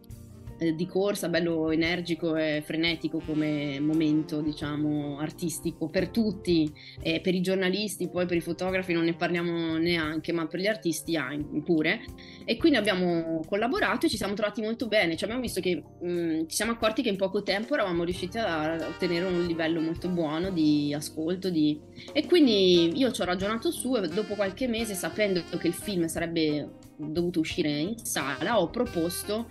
eh, 0.60 0.74
di 0.74 0.86
corsa, 0.86 1.30
bello 1.30 1.70
energico 1.70 2.36
e 2.36 2.62
frenetico 2.62 3.22
come 3.24 3.80
momento, 3.80 4.42
diciamo, 4.42 5.18
artistico 5.18 5.88
per 5.88 6.10
tutti, 6.10 6.70
e 7.00 7.20
per 7.22 7.34
i 7.34 7.40
giornalisti, 7.40 8.10
poi 8.10 8.26
per 8.26 8.36
i 8.36 8.42
fotografi 8.42 8.92
non 8.92 9.04
ne 9.04 9.14
parliamo 9.14 9.78
neanche, 9.78 10.32
ma 10.32 10.46
per 10.46 10.60
gli 10.60 10.66
artisti 10.66 11.18
pure. 11.64 12.02
E 12.44 12.58
quindi 12.58 12.76
abbiamo 12.76 13.40
collaborato 13.48 14.04
e 14.04 14.10
ci 14.10 14.18
siamo 14.18 14.34
trovati 14.34 14.60
molto 14.60 14.86
bene, 14.86 15.16
cioè 15.16 15.24
abbiamo 15.24 15.40
visto 15.40 15.60
che 15.60 15.82
mh, 16.00 16.10
mm, 16.10 16.40
ci 16.40 16.56
siamo 16.56 16.72
accorti 16.72 17.02
che 17.02 17.08
in 17.08 17.16
poco 17.16 17.42
tempo 17.42 17.72
eravamo 17.72 18.04
riusciti 18.04 18.36
a 18.36 18.74
ottenere 18.86 19.24
un 19.24 19.46
livello 19.46 19.80
molto 19.80 20.08
buono 20.08 20.50
di 20.50 20.92
ascolto 20.94 21.48
di... 21.48 21.80
e 22.12 22.26
quindi 22.26 22.98
io 22.98 23.10
ci 23.12 23.22
ho 23.22 23.24
ragionato 23.24 23.70
su 23.70 23.96
e 23.96 24.08
dopo 24.08 24.34
qualche 24.34 24.68
mese, 24.68 24.92
sapendo 24.92 25.42
che 25.58 25.66
il 25.66 25.72
film 25.72 26.04
sarebbe 26.06 26.68
dovuto 26.96 27.40
uscire 27.40 27.70
in 27.70 27.96
sala, 28.04 28.60
ho 28.60 28.68
proposto 28.68 29.48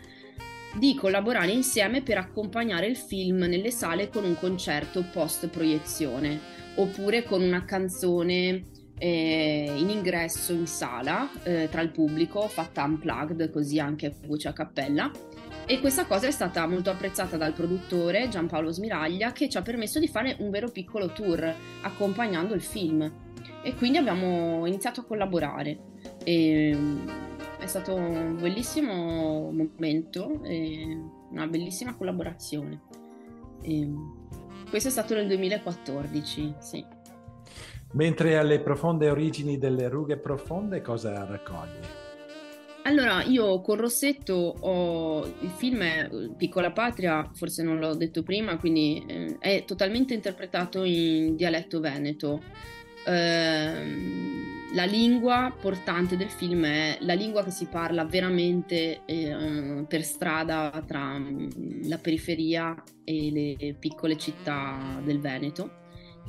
di 0.75 0.95
collaborare 0.95 1.51
insieme 1.51 2.01
per 2.01 2.17
accompagnare 2.17 2.85
il 2.85 2.95
film 2.95 3.39
nelle 3.39 3.71
sale 3.71 4.09
con 4.09 4.23
un 4.23 4.37
concerto 4.37 5.03
post 5.11 5.47
proiezione 5.47 6.39
oppure 6.75 7.23
con 7.23 7.41
una 7.41 7.65
canzone 7.65 8.65
eh, 8.99 9.73
in 9.75 9.89
ingresso 9.89 10.53
in 10.53 10.67
sala 10.67 11.29
eh, 11.43 11.67
tra 11.71 11.81
il 11.81 11.89
pubblico 11.89 12.47
fatta 12.47 12.83
unplugged 12.83 13.49
così 13.49 13.79
anche 13.79 14.13
voce 14.25 14.49
a 14.49 14.53
cappella. 14.53 15.09
E 15.65 15.79
questa 15.79 16.05
cosa 16.05 16.27
è 16.27 16.31
stata 16.31 16.65
molto 16.67 16.89
apprezzata 16.89 17.37
dal 17.37 17.53
produttore 17.53 18.27
Giampaolo 18.27 18.71
Smiraglia 18.71 19.31
che 19.31 19.47
ci 19.49 19.57
ha 19.57 19.61
permesso 19.61 19.99
di 19.99 20.07
fare 20.07 20.35
un 20.39 20.49
vero 20.49 20.69
piccolo 20.69 21.11
tour 21.11 21.53
accompagnando 21.81 22.53
il 22.53 22.61
film. 22.61 23.27
E 23.61 23.75
quindi 23.75 23.97
abbiamo 23.97 24.65
iniziato 24.65 25.01
a 25.01 25.05
collaborare. 25.05 25.77
E, 26.23 26.71
è 26.71 27.28
stato 27.69 27.93
un 27.93 28.37
bellissimo 28.39 29.51
momento 29.51 30.41
e 30.43 30.97
una 31.29 31.47
bellissima 31.47 31.95
collaborazione. 31.95 32.81
E 33.61 33.87
questo 34.69 34.89
è 34.89 34.91
stato 34.91 35.13
nel 35.13 35.27
2014, 35.27 36.55
sì. 36.59 36.85
Mentre 37.93 38.37
alle 38.37 38.59
profonde 38.59 39.09
origini 39.09 39.57
delle 39.57 39.87
rughe 39.87 40.17
profonde 40.17 40.81
cosa 40.81 41.25
raccogli? 41.25 42.07
Allora, 42.83 43.23
io 43.23 43.61
con 43.61 43.77
Rossetto 43.77 44.33
ho 44.33 45.25
il 45.25 45.49
film 45.49 45.81
è 45.81 46.09
Piccola 46.37 46.71
Patria, 46.71 47.29
forse 47.33 47.61
non 47.61 47.77
l'ho 47.77 47.93
detto 47.93 48.23
prima, 48.23 48.57
quindi 48.57 49.03
eh, 49.07 49.37
è 49.39 49.63
totalmente 49.65 50.13
interpretato 50.13 50.83
in 50.83 51.35
dialetto 51.35 51.79
veneto. 51.79 52.41
Eh, 53.05 53.68
la 54.73 54.85
lingua 54.85 55.55
portante 55.59 56.15
del 56.15 56.29
film 56.29 56.65
è 56.65 56.97
la 57.01 57.13
lingua 57.13 57.43
che 57.43 57.51
si 57.51 57.65
parla 57.65 58.05
veramente 58.05 59.01
eh, 59.05 59.85
per 59.87 60.03
strada 60.03 60.83
tra 60.85 61.17
mm, 61.17 61.87
la 61.87 61.97
periferia 61.97 62.81
e 63.03 63.31
le 63.31 63.75
piccole 63.79 64.17
città 64.17 65.01
del 65.03 65.19
Veneto. 65.19 65.77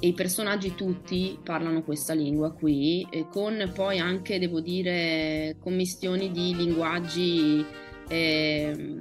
E 0.02 0.08
i 0.08 0.14
personaggi 0.14 0.74
tutti 0.74 1.38
parlano 1.42 1.82
questa 1.82 2.14
lingua 2.14 2.52
qui, 2.52 3.06
con 3.30 3.70
poi 3.74 3.98
anche, 3.98 4.38
devo 4.38 4.60
dire, 4.60 5.56
commistioni 5.60 6.30
di 6.30 6.56
linguaggi 6.56 7.62
eh, 8.08 8.94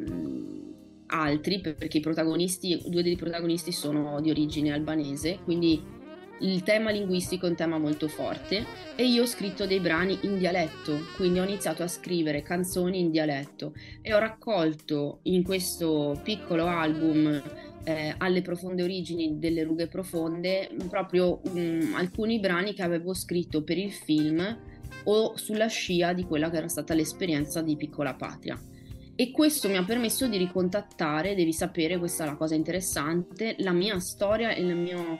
altri, 1.05 1.61
perché 1.61 1.99
i 1.99 2.01
protagonisti, 2.01 2.81
due 2.87 3.01
dei 3.01 3.15
protagonisti 3.15 3.71
sono 3.71 4.19
di 4.19 4.29
origine 4.29 4.73
albanese, 4.73 5.39
quindi 5.45 5.81
il 6.39 6.63
tema 6.63 6.91
linguistico 6.91 7.45
è 7.45 7.49
un 7.49 7.55
tema 7.55 7.77
molto 7.77 8.07
forte 8.07 8.65
e 8.95 9.05
io 9.05 9.23
ho 9.23 9.25
scritto 9.25 9.65
dei 9.65 9.79
brani 9.79 10.19
in 10.21 10.37
dialetto, 10.37 10.99
quindi 11.15 11.39
ho 11.39 11.43
iniziato 11.43 11.83
a 11.83 11.87
scrivere 11.87 12.41
canzoni 12.41 12.99
in 12.99 13.11
dialetto 13.11 13.73
e 14.01 14.13
ho 14.13 14.19
raccolto 14.19 15.19
in 15.23 15.43
questo 15.43 16.19
piccolo 16.23 16.65
album 16.65 17.41
eh, 17.83 18.13
alle 18.17 18.41
profonde 18.41 18.83
origini 18.83 19.39
delle 19.39 19.63
rughe 19.63 19.87
profonde 19.87 20.69
proprio 20.89 21.41
um, 21.43 21.93
alcuni 21.95 22.39
brani 22.39 22.73
che 22.73 22.83
avevo 22.83 23.13
scritto 23.13 23.63
per 23.63 23.77
il 23.77 23.91
film 23.91 24.57
o 25.05 25.37
sulla 25.37 25.67
scia 25.67 26.13
di 26.13 26.23
quella 26.23 26.49
che 26.49 26.57
era 26.57 26.67
stata 26.67 26.93
l'esperienza 26.93 27.61
di 27.61 27.75
Piccola 27.75 28.15
Patria. 28.15 28.59
E 29.15 29.31
questo 29.31 29.67
mi 29.67 29.75
ha 29.75 29.83
permesso 29.83 30.27
di 30.27 30.37
ricontattare, 30.37 31.35
devi 31.35 31.51
sapere, 31.51 31.97
questa 31.97 32.23
è 32.23 32.27
la 32.27 32.37
cosa 32.37 32.55
interessante, 32.55 33.55
la 33.59 33.73
mia 33.73 33.99
storia 33.99 34.53
e 34.53 34.61
il 34.61 34.73
mio 34.75 35.19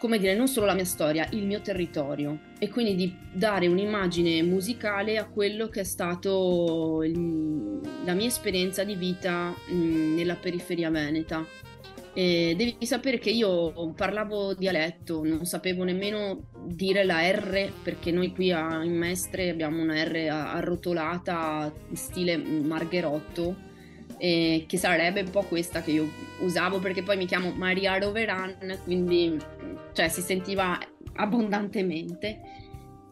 come 0.00 0.18
dire, 0.18 0.34
non 0.34 0.48
solo 0.48 0.64
la 0.64 0.72
mia 0.72 0.86
storia, 0.86 1.28
il 1.32 1.44
mio 1.44 1.60
territorio 1.60 2.38
e 2.58 2.70
quindi 2.70 2.94
di 2.94 3.14
dare 3.34 3.66
un'immagine 3.66 4.42
musicale 4.42 5.18
a 5.18 5.26
quello 5.26 5.68
che 5.68 5.80
è 5.80 5.84
stato 5.84 7.02
il, 7.02 7.80
la 8.06 8.14
mia 8.14 8.26
esperienza 8.26 8.82
di 8.82 8.94
vita 8.94 9.54
mh, 9.68 10.14
nella 10.14 10.36
periferia 10.36 10.88
veneta. 10.88 11.44
E 12.14 12.54
devi 12.56 12.76
sapere 12.86 13.18
che 13.18 13.28
io 13.28 13.92
parlavo 13.94 14.54
dialetto, 14.54 15.22
non 15.22 15.44
sapevo 15.44 15.84
nemmeno 15.84 16.44
dire 16.64 17.04
la 17.04 17.20
R 17.30 17.70
perché 17.82 18.10
noi 18.10 18.32
qui 18.32 18.52
a, 18.52 18.82
in 18.82 18.96
Mestre 18.96 19.50
abbiamo 19.50 19.82
una 19.82 20.02
R 20.02 20.28
arrotolata 20.30 21.70
stile 21.92 22.38
Margherotto 22.38 23.68
eh, 24.16 24.64
che 24.66 24.76
sarebbe 24.76 25.20
un 25.20 25.30
po' 25.30 25.42
questa 25.42 25.82
che 25.82 25.90
io 25.92 26.08
usavo 26.40 26.78
perché 26.78 27.02
poi 27.02 27.16
mi 27.16 27.26
chiamo 27.26 27.52
Maria 27.52 27.96
Roveran, 27.98 28.78
quindi 28.84 29.38
cioè, 29.92 30.08
si 30.08 30.20
sentiva 30.20 30.78
abbondantemente. 31.14 32.40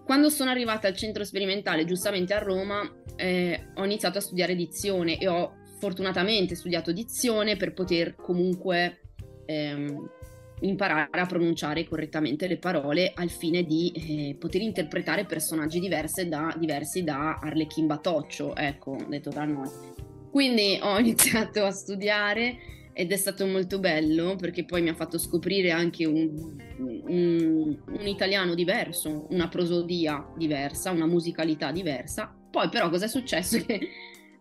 Quando 0.05 0.31
sono 0.31 0.51
arrivata 0.51 0.89
al 0.89 0.97
centro 0.97 1.25
sperimentale, 1.25 1.85
giustamente 1.85 2.33
a 2.33 2.39
Roma, 2.39 2.81
eh, 3.17 3.69
ho 3.75 3.85
iniziato 3.85 4.19
a 4.19 4.23
studiare 4.23 4.55
dizione 4.55 5.19
e 5.19 5.29
ho 5.29 5.57
fortunatamente 5.79 6.55
studiato 6.55 6.93
dizione 6.93 7.57
per 7.57 7.73
poter 7.73 8.15
comunque 8.15 9.01
ehm, 9.45 10.11
imparare 10.61 11.21
a 11.21 11.27
pronunciare 11.27 11.85
correttamente 11.85 12.47
le 12.49 12.59
parole 12.59 13.13
al 13.15 13.31
fine 13.31 13.63
di 13.63 13.93
eh, 13.93 14.37
poter 14.37 14.63
interpretare 14.63 15.25
personaggi 15.25 15.81
da, 16.27 16.55
diversi 16.59 17.05
da 17.05 17.39
Arlecchino 17.41 17.87
Batoccio, 17.87 18.57
ecco, 18.57 18.97
detto 19.09 19.31
da 19.31 19.45
noi. 19.45 19.69
Quindi 20.31 20.79
ho 20.83 20.99
iniziato 20.99 21.65
a 21.65 21.71
studiare 21.71 22.57
ed 22.99 23.13
è 23.13 23.17
stato 23.17 23.47
molto 23.47 23.79
bello 23.79 24.35
perché 24.35 24.65
poi 24.65 24.83
mi 24.83 24.89
ha 24.89 24.95
fatto 24.95 25.19
scoprire 25.19 25.71
anche 25.71 26.05
un, 26.05 26.57
un, 26.79 27.79
un, 27.87 28.07
italiano 28.09 28.55
diverso, 28.55 29.29
una 29.31 29.47
prosodia 29.47 30.29
diversa, 30.37 30.91
una 30.91 31.07
musicalità 31.07 31.71
diversa. 31.71 32.35
Poi 32.51 32.69
però 32.69 32.91
cosa 32.91 33.05
è 33.05 33.09
successo? 33.09 33.57
Che 33.65 33.89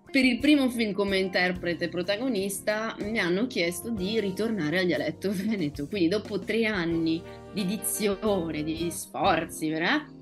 per 0.09 0.25
il 0.25 0.39
primo 0.39 0.69
film 0.69 0.93
come 0.93 1.19
interprete 1.19 1.87
protagonista 1.87 2.95
mi 3.01 3.19
hanno 3.19 3.45
chiesto 3.45 3.91
di 3.91 4.19
ritornare 4.19 4.79
al 4.79 4.87
dialetto 4.87 5.31
veneto, 5.31 5.87
quindi 5.87 6.07
dopo 6.07 6.39
tre 6.39 6.65
anni 6.65 7.21
di 7.53 7.63
dizione, 7.63 8.63
di 8.63 8.89
sforzi, 8.89 9.69
vero? 9.69 10.15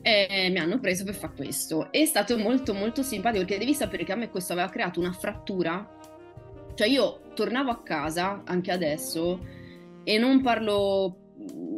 e 0.00 0.48
mi 0.50 0.58
hanno 0.58 0.80
preso 0.80 1.04
per 1.04 1.14
fare 1.14 1.34
questo. 1.36 1.92
È 1.92 2.04
stato 2.04 2.38
molto 2.38 2.72
molto 2.74 3.02
simpatico 3.02 3.44
perché 3.44 3.58
devi 3.58 3.74
sapere 3.74 4.04
che 4.04 4.12
a 4.12 4.16
me 4.16 4.30
questo 4.30 4.52
aveva 4.52 4.68
creato 4.68 5.00
una 5.00 5.12
frattura. 5.12 6.00
Cioè 6.74 6.86
io 6.86 7.20
tornavo 7.34 7.70
a 7.70 7.82
casa, 7.82 8.42
anche 8.44 8.70
adesso, 8.70 9.40
e 10.04 10.18
non 10.18 10.40
parlo 10.40 11.16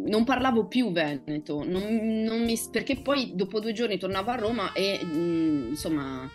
non 0.07 0.25
parlavo 0.25 0.67
più 0.67 0.93
veneto, 0.93 1.65
non, 1.65 1.83
non 2.23 2.45
mi, 2.45 2.59
perché 2.71 2.97
poi 2.97 3.33
dopo 3.35 3.61
due 3.61 3.73
giorni 3.73 3.99
tornavo 3.99 4.31
a 4.31 4.37
Roma 4.37 4.73
e 4.73 5.01
mh, 5.03 5.17
mm, 5.17 5.69
insomma 5.69 6.31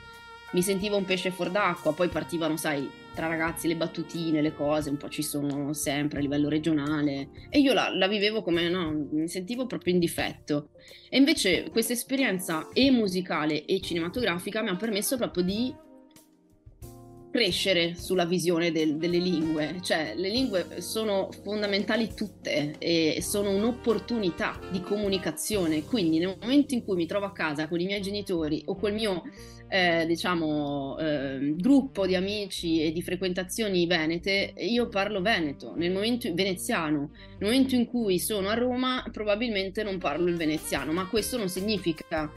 mi 0.51 0.61
sentivo 0.63 0.97
un 0.97 1.05
pesce 1.05 1.29
fuor 1.29 1.51
d'acqua, 1.51 1.93
poi 1.93 2.09
partivano, 2.09 2.57
sai, 2.57 2.89
tra 3.13 3.27
ragazzi 3.27 3.67
le 3.67 3.75
battutine, 3.75 4.41
le 4.41 4.53
cose, 4.55 4.89
un 4.89 4.97
po' 4.97 5.09
ci 5.09 5.21
sono 5.21 5.73
sempre 5.73 6.17
a 6.17 6.21
livello 6.21 6.49
regionale. 6.49 7.29
E 7.49 7.59
io 7.59 7.73
la, 7.73 7.89
la 7.93 8.07
vivevo 8.07 8.41
come, 8.41 8.67
no, 8.67 9.07
mi 9.11 9.27
sentivo 9.27 9.67
proprio 9.67 9.93
in 9.93 9.99
difetto. 9.99 10.69
E 11.07 11.17
invece 11.17 11.69
questa 11.69 11.93
esperienza 11.93 12.69
e 12.73 12.89
musicale 12.89 13.65
e 13.65 13.79
cinematografica 13.79 14.63
mi 14.63 14.69
ha 14.69 14.75
permesso 14.75 15.17
proprio 15.17 15.43
di 15.43 15.71
crescere 17.31 17.95
sulla 17.95 18.25
visione 18.25 18.71
del, 18.71 18.97
delle 18.97 19.17
lingue, 19.17 19.77
cioè 19.81 20.13
le 20.15 20.29
lingue 20.29 20.81
sono 20.81 21.29
fondamentali 21.43 22.13
tutte 22.13 22.75
e 22.79 23.19
sono 23.21 23.51
un'opportunità 23.51 24.59
di 24.71 24.81
comunicazione, 24.81 25.83
quindi 25.83 26.17
nel 26.17 26.37
momento 26.39 26.73
in 26.73 26.83
cui 26.83 26.95
mi 26.95 27.05
trovo 27.05 27.25
a 27.25 27.31
casa 27.31 27.67
con 27.67 27.79
i 27.79 27.85
miei 27.85 28.01
genitori 28.01 28.61
o 28.65 28.75
col 28.75 28.93
mio 28.93 29.23
eh, 29.69 30.05
diciamo, 30.07 30.97
eh, 30.97 31.55
gruppo 31.55 32.07
di 32.07 32.15
amici 32.15 32.81
e 32.81 32.91
di 32.91 33.01
frequentazioni 33.01 33.85
venete, 33.85 34.53
io 34.57 34.89
parlo 34.89 35.21
veneto, 35.21 35.73
nel 35.75 35.91
momento 35.91 36.33
veneziano. 36.33 37.11
Nel 37.37 37.51
momento 37.51 37.75
in 37.75 37.85
cui 37.85 38.19
sono 38.19 38.49
a 38.49 38.55
Roma, 38.55 39.05
probabilmente 39.11 39.83
non 39.83 39.99
parlo 39.99 40.27
il 40.27 40.35
veneziano, 40.35 40.91
ma 40.91 41.07
questo 41.07 41.37
non 41.37 41.49
significa 41.49 42.31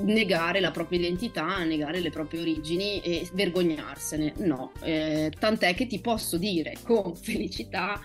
negare 0.00 0.60
la 0.60 0.70
propria 0.70 0.98
identità, 0.98 1.62
negare 1.64 2.00
le 2.00 2.10
proprie 2.10 2.40
origini 2.40 3.00
e 3.00 3.28
vergognarsene. 3.32 4.34
No, 4.38 4.72
eh, 4.82 5.32
tant'è 5.38 5.74
che 5.74 5.86
ti 5.86 6.00
posso 6.00 6.36
dire 6.36 6.76
con 6.82 7.14
felicità 7.16 8.00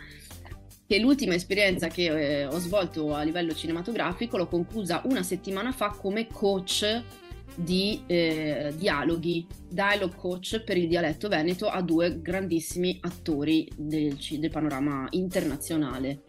che 0.86 1.00
l'ultima 1.00 1.34
esperienza 1.34 1.88
che 1.88 2.42
eh, 2.42 2.46
ho 2.46 2.60
svolto 2.60 3.14
a 3.16 3.24
livello 3.24 3.54
cinematografico 3.54 4.38
l'ho 4.38 4.48
conclusa 4.48 5.02
una 5.06 5.24
settimana 5.24 5.72
fa 5.72 5.90
come 5.90 6.28
coach 6.28 7.02
di 7.56 8.04
eh, 8.08 8.74
dialoghi, 8.76 9.48
dialogue 9.70 10.16
coach 10.16 10.64
per 10.64 10.78
il 10.78 10.88
dialetto 10.88 11.28
veneto 11.28 11.68
a 11.68 11.82
due 11.82 12.22
grandissimi 12.22 12.98
attori 13.02 13.70
del, 13.76 14.18
del 14.38 14.50
panorama 14.50 15.08
internazionale. 15.12 16.24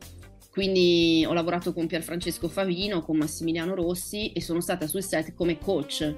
Quindi 0.54 1.24
ho 1.26 1.32
lavorato 1.32 1.72
con 1.72 1.88
Pierfrancesco 1.88 2.46
Favino, 2.46 3.02
con 3.02 3.16
Massimiliano 3.16 3.74
Rossi 3.74 4.30
e 4.30 4.40
sono 4.40 4.60
stata 4.60 4.86
sul 4.86 5.02
set 5.02 5.34
come 5.34 5.58
coach. 5.58 6.14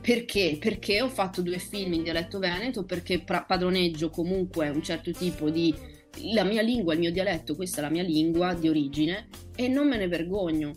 Perché? 0.00 0.56
Perché 0.58 1.00
ho 1.00 1.08
fatto 1.08 1.40
due 1.40 1.60
film 1.60 1.92
in 1.92 2.02
dialetto 2.02 2.40
veneto, 2.40 2.84
perché 2.84 3.20
padroneggio 3.20 4.10
comunque 4.10 4.70
un 4.70 4.82
certo 4.82 5.12
tipo 5.12 5.50
di... 5.50 5.72
La 6.32 6.42
mia 6.42 6.62
lingua, 6.62 6.94
il 6.94 6.98
mio 6.98 7.12
dialetto, 7.12 7.54
questa 7.54 7.78
è 7.78 7.82
la 7.82 7.90
mia 7.90 8.02
lingua 8.02 8.54
di 8.54 8.68
origine 8.68 9.28
e 9.54 9.68
non 9.68 9.86
me 9.86 9.98
ne 9.98 10.08
vergogno 10.08 10.72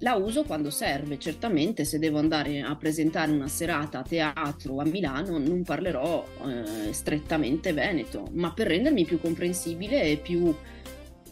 la 0.00 0.14
uso 0.14 0.44
quando 0.44 0.70
serve. 0.70 1.18
Certamente 1.18 1.84
se 1.84 1.98
devo 1.98 2.18
andare 2.18 2.60
a 2.60 2.74
presentare 2.76 3.30
una 3.32 3.48
serata 3.48 4.00
a 4.00 4.02
teatro 4.02 4.78
a 4.78 4.84
Milano 4.84 5.38
non 5.38 5.62
parlerò 5.62 6.24
eh, 6.46 6.92
strettamente 6.92 7.72
veneto, 7.72 8.28
ma 8.32 8.52
per 8.52 8.68
rendermi 8.68 9.04
più 9.04 9.20
comprensibile 9.20 10.02
e 10.02 10.16
più 10.16 10.54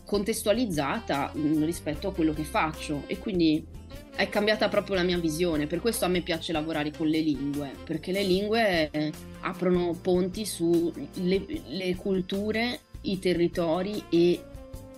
contestualizzata 0.07 1.33
mm, 1.37 1.65
rispetto 1.65 2.09
a 2.09 2.15
quello 2.15 2.33
che 2.33 2.45
faccio 2.45 3.03
e 3.07 3.19
quindi 3.19 3.67
è 4.15 4.29
cambiata 4.31 4.69
proprio 4.69 4.97
la 4.97 5.03
mia 5.03 5.19
visione, 5.19 5.67
per 5.67 5.81
questo 5.81 6.07
a 6.07 6.09
me 6.09 6.23
piace 6.23 6.53
lavorare 6.53 6.91
con 6.91 7.07
le 7.07 7.21
lingue, 7.21 7.73
perché 7.85 8.13
le 8.13 8.23
lingue 8.23 8.89
eh, 8.91 9.13
aprono 9.41 9.93
ponti 10.01 10.47
sulle 10.47 11.95
culture, 11.97 12.81
i 13.03 13.19
territori 13.19 14.03
e 14.09 14.43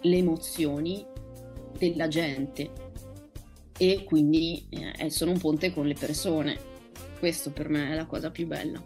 le 0.02 0.16
emozioni 0.16 1.04
della 1.76 2.06
gente 2.06 2.70
e 3.76 4.04
quindi 4.04 4.66
eh, 4.70 5.10
sono 5.10 5.32
un 5.32 5.38
ponte 5.38 5.72
con 5.72 5.86
le 5.86 5.94
persone. 5.94 6.58
Questo 7.18 7.50
per 7.50 7.68
me 7.68 7.90
è 7.90 7.94
la 7.94 8.06
cosa 8.06 8.30
più 8.30 8.46
bella. 8.46 8.80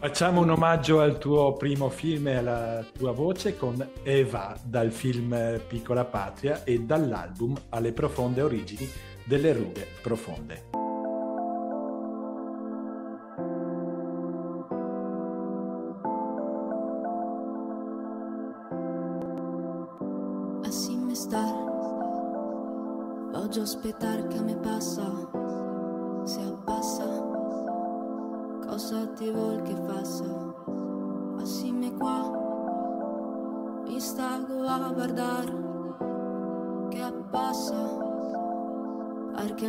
Facciamo 0.00 0.42
un 0.42 0.50
omaggio 0.50 1.00
al 1.00 1.18
tuo 1.18 1.54
primo 1.54 1.88
film 1.88 2.28
e 2.28 2.36
alla 2.36 2.84
tua 2.96 3.10
voce 3.10 3.56
con 3.56 3.84
Eva 4.04 4.56
dal 4.62 4.92
film 4.92 5.60
Piccola 5.66 6.04
Patria 6.04 6.62
e 6.62 6.80
dall'album 6.80 7.56
Alle 7.70 7.92
profonde 7.92 8.42
origini 8.42 8.88
delle 9.24 9.52
rughe 9.52 9.86
profonde. 10.00 10.78
voglio 23.48 23.62
aspettare 23.62 24.26
che 24.26 24.40
me 24.42 24.56
passa, 24.56 25.37
ti 28.78 29.28
vuol 29.32 29.60
che 29.62 29.74
faccia? 29.74 30.54
Assieme 31.42 31.92
qua, 31.94 33.82
mi 33.84 33.98
stago 33.98 34.62
a 34.68 34.92
guardare, 34.92 35.52
che 36.88 37.12
passa, 37.28 37.98
perché 39.34 39.68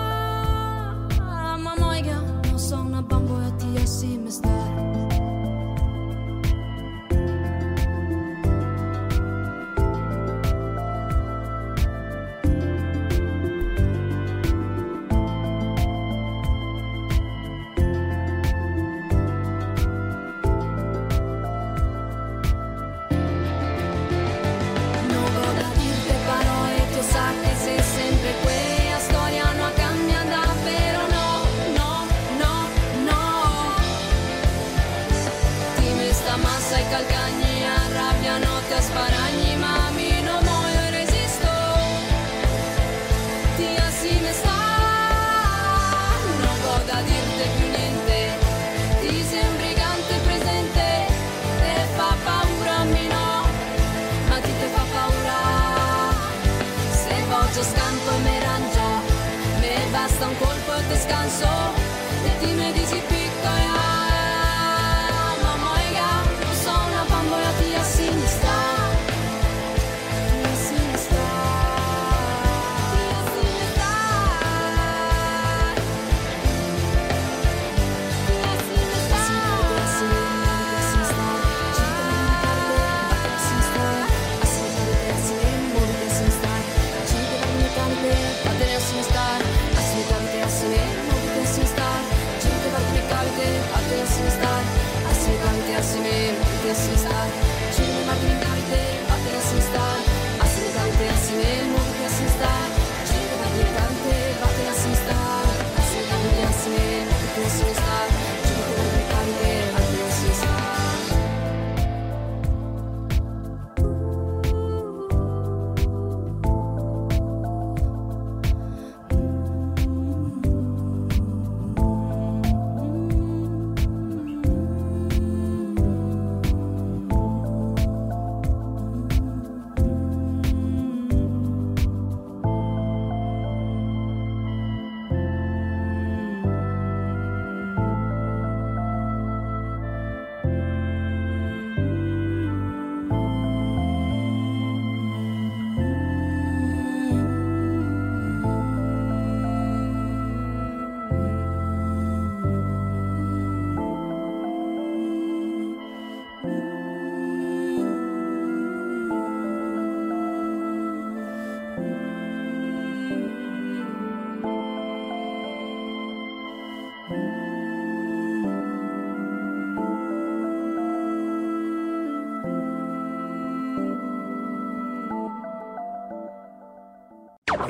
bango 3.01 3.39
at 3.41 3.59
the 3.59 3.79
I 3.79 3.85
see 3.85 4.17
mistake. 4.17 4.80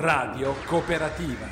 Radio 0.01 0.55
Cooperativa. 0.65 1.45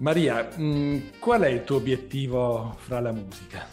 Maria, 0.00 0.50
mm, 0.54 0.98
qual 1.18 1.40
è 1.40 1.48
il 1.48 1.64
tuo 1.64 1.76
obiettivo 1.76 2.76
fra 2.78 3.00
la 3.00 3.10
musica? 3.10 3.66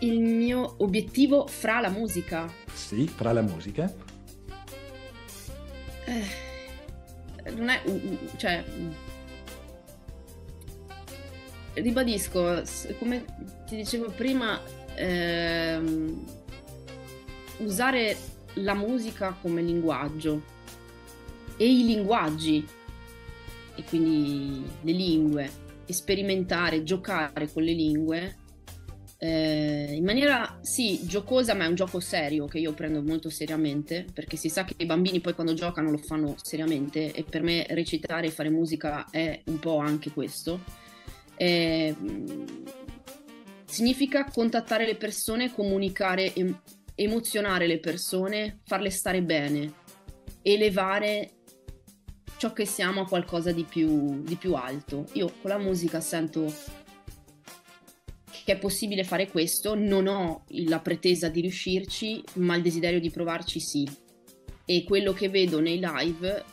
Il 0.00 0.20
mio 0.20 0.74
obiettivo 0.80 1.46
fra 1.46 1.80
la 1.80 1.88
musica? 1.88 2.52
Sì, 2.70 3.08
fra 3.08 3.32
la 3.32 3.40
musica. 3.40 3.90
Eh, 6.04 7.50
non 7.52 7.70
è... 7.70 7.82
cioè... 8.36 8.62
Ribadisco, 11.72 12.62
come 12.98 13.24
ti 13.66 13.76
dicevo 13.76 14.10
prima, 14.10 14.60
ehm, 14.96 16.22
usare 17.60 18.31
la 18.54 18.74
musica 18.74 19.36
come 19.40 19.62
linguaggio 19.62 20.42
e 21.56 21.70
i 21.70 21.84
linguaggi, 21.84 22.66
e 23.74 23.84
quindi 23.84 24.64
le 24.82 24.92
lingue, 24.92 25.50
sperimentare, 25.86 26.82
giocare 26.82 27.50
con 27.52 27.62
le 27.62 27.72
lingue 27.72 28.36
eh, 29.24 29.92
in 29.92 30.04
maniera 30.04 30.58
sì 30.62 31.06
giocosa, 31.06 31.54
ma 31.54 31.64
è 31.64 31.68
un 31.68 31.76
gioco 31.76 32.00
serio 32.00 32.46
che 32.46 32.58
io 32.58 32.72
prendo 32.72 33.02
molto 33.02 33.30
seriamente 33.30 34.04
perché 34.12 34.36
si 34.36 34.48
sa 34.48 34.64
che 34.64 34.74
i 34.78 34.84
bambini 34.84 35.20
poi 35.20 35.34
quando 35.34 35.54
giocano 35.54 35.92
lo 35.92 35.98
fanno 35.98 36.34
seriamente 36.42 37.12
e 37.12 37.22
per 37.22 37.44
me 37.44 37.64
recitare 37.68 38.26
e 38.26 38.30
fare 38.30 38.50
musica 38.50 39.06
è 39.10 39.40
un 39.46 39.60
po' 39.60 39.76
anche 39.76 40.10
questo. 40.10 40.64
Eh, 41.36 41.94
significa 43.64 44.24
contattare 44.24 44.86
le 44.86 44.96
persone, 44.96 45.52
comunicare, 45.52 46.34
em- 46.34 46.60
emozionare 46.94 47.66
le 47.66 47.78
persone, 47.78 48.60
farle 48.64 48.90
stare 48.90 49.22
bene, 49.22 49.72
elevare 50.42 51.30
ciò 52.36 52.52
che 52.52 52.64
siamo 52.64 53.02
a 53.02 53.06
qualcosa 53.06 53.52
di 53.52 53.64
più, 53.64 54.22
di 54.22 54.36
più 54.36 54.54
alto. 54.54 55.06
Io 55.12 55.32
con 55.40 55.50
la 55.50 55.58
musica 55.58 56.00
sento 56.00 56.52
che 58.44 58.52
è 58.52 58.58
possibile 58.58 59.04
fare 59.04 59.30
questo, 59.30 59.74
non 59.74 60.08
ho 60.08 60.44
la 60.48 60.80
pretesa 60.80 61.28
di 61.28 61.40
riuscirci, 61.42 62.22
ma 62.34 62.56
il 62.56 62.62
desiderio 62.62 62.98
di 62.98 63.10
provarci 63.10 63.60
sì. 63.60 63.88
E 64.64 64.84
quello 64.84 65.12
che 65.12 65.28
vedo 65.28 65.60
nei 65.60 65.80
live, 65.80 66.44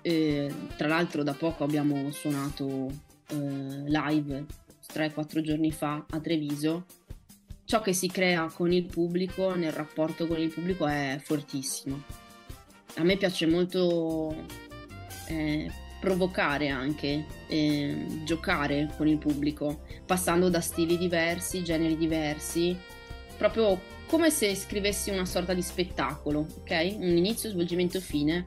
eh, 0.00 0.52
tra 0.76 0.88
l'altro 0.88 1.22
da 1.22 1.34
poco 1.34 1.64
abbiamo 1.64 2.10
suonato 2.10 2.90
eh, 3.28 3.34
live 3.36 4.46
3-4 4.92 5.40
giorni 5.40 5.72
fa 5.72 6.06
a 6.08 6.20
Treviso, 6.20 6.86
ciò 7.64 7.80
che 7.80 7.92
si 7.92 8.08
crea 8.08 8.46
con 8.46 8.72
il 8.72 8.84
pubblico, 8.84 9.54
nel 9.54 9.72
rapporto 9.72 10.26
con 10.26 10.38
il 10.38 10.50
pubblico 10.50 10.86
è 10.86 11.18
fortissimo. 11.22 12.02
A 12.96 13.02
me 13.02 13.16
piace 13.16 13.46
molto 13.46 14.34
eh, 15.28 15.70
provocare 16.00 16.68
anche, 16.68 17.24
eh, 17.48 18.06
giocare 18.24 18.92
con 18.96 19.08
il 19.08 19.18
pubblico, 19.18 19.82
passando 20.04 20.48
da 20.48 20.60
stili 20.60 20.98
diversi, 20.98 21.64
generi 21.64 21.96
diversi, 21.96 22.76
proprio 23.36 23.80
come 24.06 24.30
se 24.30 24.54
scrivessi 24.54 25.10
una 25.10 25.24
sorta 25.24 25.54
di 25.54 25.62
spettacolo, 25.62 26.46
ok? 26.60 26.96
Un 26.98 27.16
inizio, 27.16 27.48
svolgimento, 27.48 28.00
fine, 28.00 28.46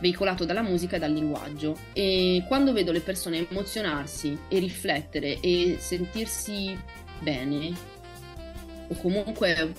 veicolato 0.00 0.44
dalla 0.44 0.62
musica 0.62 0.96
e 0.96 0.98
dal 0.98 1.12
linguaggio. 1.12 1.76
E 1.92 2.44
quando 2.48 2.72
vedo 2.72 2.90
le 2.90 3.00
persone 3.00 3.46
emozionarsi 3.48 4.36
e 4.48 4.58
riflettere 4.58 5.38
e 5.40 5.76
sentirsi 5.78 6.76
bene, 7.20 7.72
o 8.90 8.94
comunque 8.96 9.72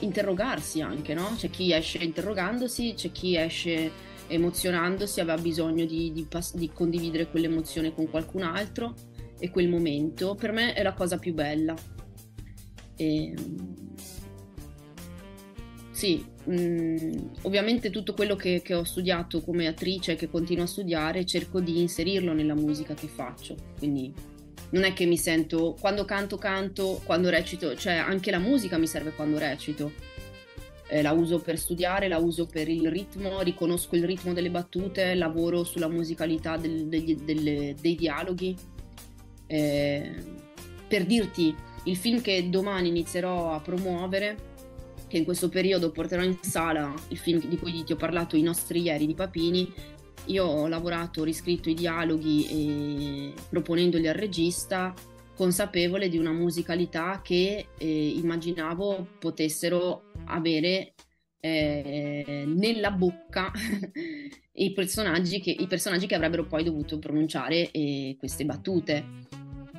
interrogarsi 0.00 0.80
anche, 0.80 1.14
no? 1.14 1.34
C'è 1.36 1.48
chi 1.50 1.72
esce 1.72 1.98
interrogandosi, 1.98 2.94
c'è 2.94 3.10
chi 3.12 3.36
esce 3.36 3.90
emozionandosi, 4.26 5.20
aveva 5.20 5.40
bisogno 5.40 5.84
di, 5.84 6.12
di, 6.12 6.26
di 6.54 6.70
condividere 6.72 7.28
quell'emozione 7.28 7.94
con 7.94 8.08
qualcun 8.10 8.42
altro 8.42 8.94
e 9.38 9.50
quel 9.50 9.68
momento, 9.68 10.34
per 10.34 10.52
me 10.52 10.72
è 10.72 10.82
la 10.82 10.92
cosa 10.92 11.18
più 11.18 11.34
bella. 11.34 11.74
E, 12.96 13.24
ehm, 13.24 13.94
sì, 15.90 16.24
mh, 16.44 16.54
mm, 16.54 17.12
ovviamente 17.42 17.90
tutto 17.90 18.14
quello 18.14 18.34
che, 18.34 18.60
che, 18.62 18.74
ho 18.74 18.84
studiato 18.84 19.40
come 19.40 19.66
attrice, 19.66 20.16
che 20.16 20.28
continuo 20.28 20.64
a 20.64 20.68
studiare, 20.68 21.24
cerco 21.24 21.60
di 21.60 21.80
inserirlo 21.80 22.32
nella 22.32 22.54
musica 22.54 22.94
che 22.94 23.06
faccio. 23.06 23.56
Quindi 23.78 24.12
non 24.72 24.84
è 24.84 24.92
che 24.92 25.06
mi 25.06 25.16
sento, 25.16 25.76
quando 25.80 26.04
canto 26.04 26.36
canto, 26.36 27.00
quando 27.04 27.30
recito, 27.30 27.74
cioè 27.76 27.94
anche 27.94 28.30
la 28.30 28.38
musica 28.38 28.76
mi 28.76 28.86
serve 28.86 29.12
quando 29.12 29.38
recito 29.38 29.92
eh, 30.92 31.00
la 31.00 31.12
uso 31.12 31.40
per 31.40 31.58
studiare, 31.58 32.06
la 32.06 32.18
uso 32.18 32.46
per 32.46 32.68
il 32.68 32.90
ritmo, 32.90 33.40
riconosco 33.40 33.96
il 33.96 34.04
ritmo 34.04 34.34
delle 34.34 34.50
battute, 34.50 35.14
lavoro 35.14 35.64
sulla 35.64 35.88
musicalità 35.88 36.58
del, 36.58 36.86
degli, 36.86 37.16
delle, 37.16 37.74
dei 37.80 37.94
dialoghi. 37.94 38.54
Eh, 39.46 40.10
per 40.86 41.06
dirti, 41.06 41.54
il 41.84 41.96
film 41.96 42.20
che 42.20 42.50
domani 42.50 42.88
inizierò 42.88 43.54
a 43.54 43.60
promuovere, 43.60 44.50
che 45.08 45.16
in 45.16 45.24
questo 45.24 45.48
periodo 45.48 45.90
porterò 45.90 46.22
in 46.22 46.36
sala, 46.42 46.92
il 47.08 47.16
film 47.16 47.40
di 47.40 47.56
cui 47.56 47.84
ti 47.84 47.92
ho 47.92 47.96
parlato, 47.96 48.36
I 48.36 48.42
nostri 48.42 48.82
ieri 48.82 49.06
di 49.06 49.14
Papini, 49.14 49.72
io 50.26 50.44
ho 50.44 50.68
lavorato, 50.68 51.20
ho 51.20 51.24
riscritto 51.24 51.68
i 51.68 51.74
dialoghi 51.74 53.34
proponendoli 53.48 54.06
al 54.08 54.14
regista 54.14 54.94
consapevole 55.34 56.08
di 56.08 56.18
una 56.18 56.32
musicalità 56.32 57.20
che 57.22 57.66
eh, 57.76 58.08
immaginavo 58.08 59.16
potessero 59.18 60.12
avere 60.26 60.94
eh, 61.40 62.44
nella 62.46 62.90
bocca 62.92 63.50
i, 64.52 64.72
personaggi 64.72 65.40
che, 65.40 65.50
i, 65.50 65.66
personaggi 65.66 66.06
che, 66.06 66.14
avrebbero 66.14 66.46
poi 66.46 66.62
dovuto 66.62 66.98
pronunciare 66.98 67.70
eh, 67.70 68.14
queste 68.18 68.44
battute. 68.44 69.04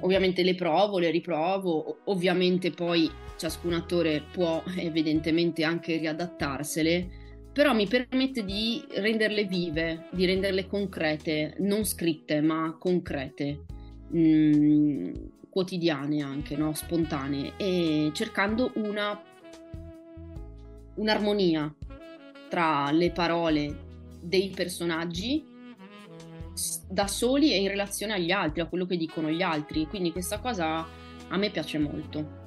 Ovviamente 0.02 0.44
le 0.44 0.56
provo, 0.56 1.00
le 1.00 1.12
riprovo, 1.12 2.00
ovviamente 2.06 2.72
poi 2.72 3.10
ciascun 3.38 3.74
attore 3.74 4.24
può 4.34 4.62
evidentemente 4.76 5.64
anche 5.64 5.98
riadattarsele, 5.98 7.23
però 7.54 7.74
mi 7.74 7.88
permette 7.88 8.44
di 8.44 8.84
renderle 8.96 9.46
vive, 9.46 10.08
di 10.12 10.26
renderle 10.26 10.66
concrete, 10.66 11.56
non 11.60 11.86
scritte 11.86 12.42
ma 12.42 12.76
concrete. 12.80 13.66
Mm, 14.16 15.14
quotidiane 15.50 16.24
anche, 16.24 16.58
no? 16.58 16.74
spontanee, 16.74 17.54
e 17.58 18.10
cercando 18.14 18.72
una, 18.76 19.22
un'armonia 20.96 21.74
tra 22.50 22.90
le 22.92 23.12
parole 23.12 23.78
dei 24.20 24.50
personaggi 24.50 25.46
da 26.90 27.08
soli 27.08 27.54
e 27.54 27.58
in 27.58 27.68
relazione 27.68 28.14
agli 28.14 28.32
altri, 28.32 28.62
a 28.62 28.66
quello 28.66 28.88
che 28.88 28.98
dicono 28.98 29.30
gli 29.30 29.44
altri. 29.44 29.86
Quindi 29.86 30.12
questa 30.12 30.40
cosa 30.40 30.86
a 31.28 31.38
me 31.38 31.50
piace 31.52 31.78
molto. 31.78 32.42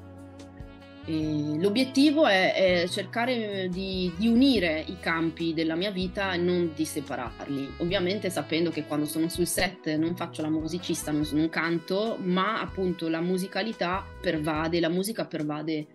L'obiettivo 1.09 2.27
è, 2.27 2.83
è 2.83 2.89
cercare 2.89 3.69
di, 3.69 4.13
di, 4.17 4.27
unire 4.27 4.85
i 4.89 4.99
campi 4.99 5.55
della 5.55 5.77
mia 5.77 5.93
vita 5.93 6.33
e 6.33 6.37
non 6.37 6.73
di 6.75 6.85
separarli. 6.85 7.75
Ovviamente 7.79 8.29
sapendo 8.29 8.71
che 8.71 8.87
quando 8.87 9.07
sono 9.07 9.29
sul 9.29 9.47
set 9.47 9.95
non 9.95 10.17
faccio 10.17 10.43
la 10.43 10.49
musicista, 10.49 11.13
non, 11.13 11.25
non 11.31 11.49
canto, 11.49 12.19
ma 12.21 12.61
appunto 12.61 13.09
la 13.09 13.21
musicalità 13.21 14.05
pervade, 14.21 14.81
la 14.81 14.89
musica 14.89 15.27
pervade. 15.27 15.87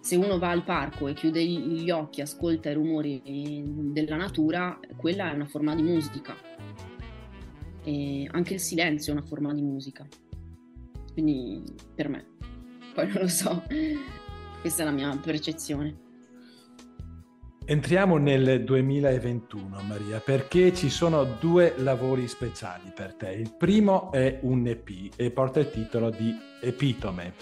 Se 0.00 0.16
uno 0.16 0.38
va 0.38 0.50
al 0.50 0.64
parco 0.64 1.08
e 1.08 1.14
chiude 1.14 1.42
gli 1.42 1.90
occhi, 1.90 2.20
ascolta 2.20 2.68
i 2.68 2.74
rumori 2.74 3.22
della 3.92 4.16
natura, 4.16 4.78
quella 4.96 5.30
è 5.30 5.34
una 5.34 5.46
forma 5.46 5.74
di 5.74 5.82
musica. 5.82 6.36
E 7.82 8.28
anche 8.30 8.54
il 8.54 8.60
silenzio 8.60 9.14
è 9.14 9.16
una 9.16 9.24
forma 9.24 9.54
di 9.54 9.62
musica. 9.62 10.06
Quindi 11.14 11.62
per 11.94 12.08
me 12.08 12.32
poi 12.92 13.06
non 13.08 13.22
lo 13.22 13.28
so, 13.28 13.62
questa 14.60 14.82
è 14.82 14.84
la 14.84 14.92
mia 14.92 15.18
percezione. 15.22 16.10
Entriamo 17.64 18.16
nel 18.16 18.64
2021, 18.64 19.82
Maria, 19.86 20.18
perché 20.18 20.74
ci 20.74 20.90
sono 20.90 21.24
due 21.38 21.74
lavori 21.76 22.26
speciali 22.26 22.92
per 22.94 23.14
te. 23.14 23.30
Il 23.30 23.54
primo 23.56 24.10
è 24.10 24.40
un 24.42 24.66
EP 24.66 25.12
e 25.16 25.30
porta 25.30 25.60
il 25.60 25.70
titolo 25.70 26.10
di 26.10 26.36
Epitome. 26.60 27.34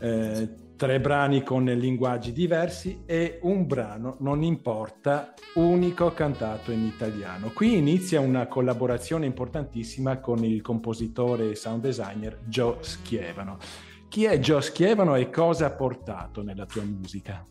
Eh, 0.00 0.48
tre 0.76 1.00
brani 1.00 1.44
con 1.44 1.64
linguaggi 1.64 2.32
diversi 2.32 3.02
e 3.06 3.38
un 3.42 3.64
brano, 3.66 4.16
non 4.20 4.42
importa, 4.42 5.34
unico 5.54 6.12
cantato 6.12 6.72
in 6.72 6.82
italiano. 6.82 7.50
Qui 7.54 7.76
inizia 7.76 8.18
una 8.18 8.48
collaborazione 8.48 9.24
importantissima 9.24 10.18
con 10.18 10.44
il 10.44 10.62
compositore 10.62 11.50
e 11.50 11.54
sound 11.54 11.82
designer 11.82 12.40
Joe 12.48 12.78
Schievano. 12.80 13.58
Chi 14.14 14.26
è 14.26 14.38
Joe 14.38 14.62
Schievano 14.62 15.16
e 15.16 15.28
cosa 15.28 15.66
ha 15.66 15.70
portato 15.72 16.44
nella 16.44 16.66
tua 16.66 16.84
musica? 16.84 17.44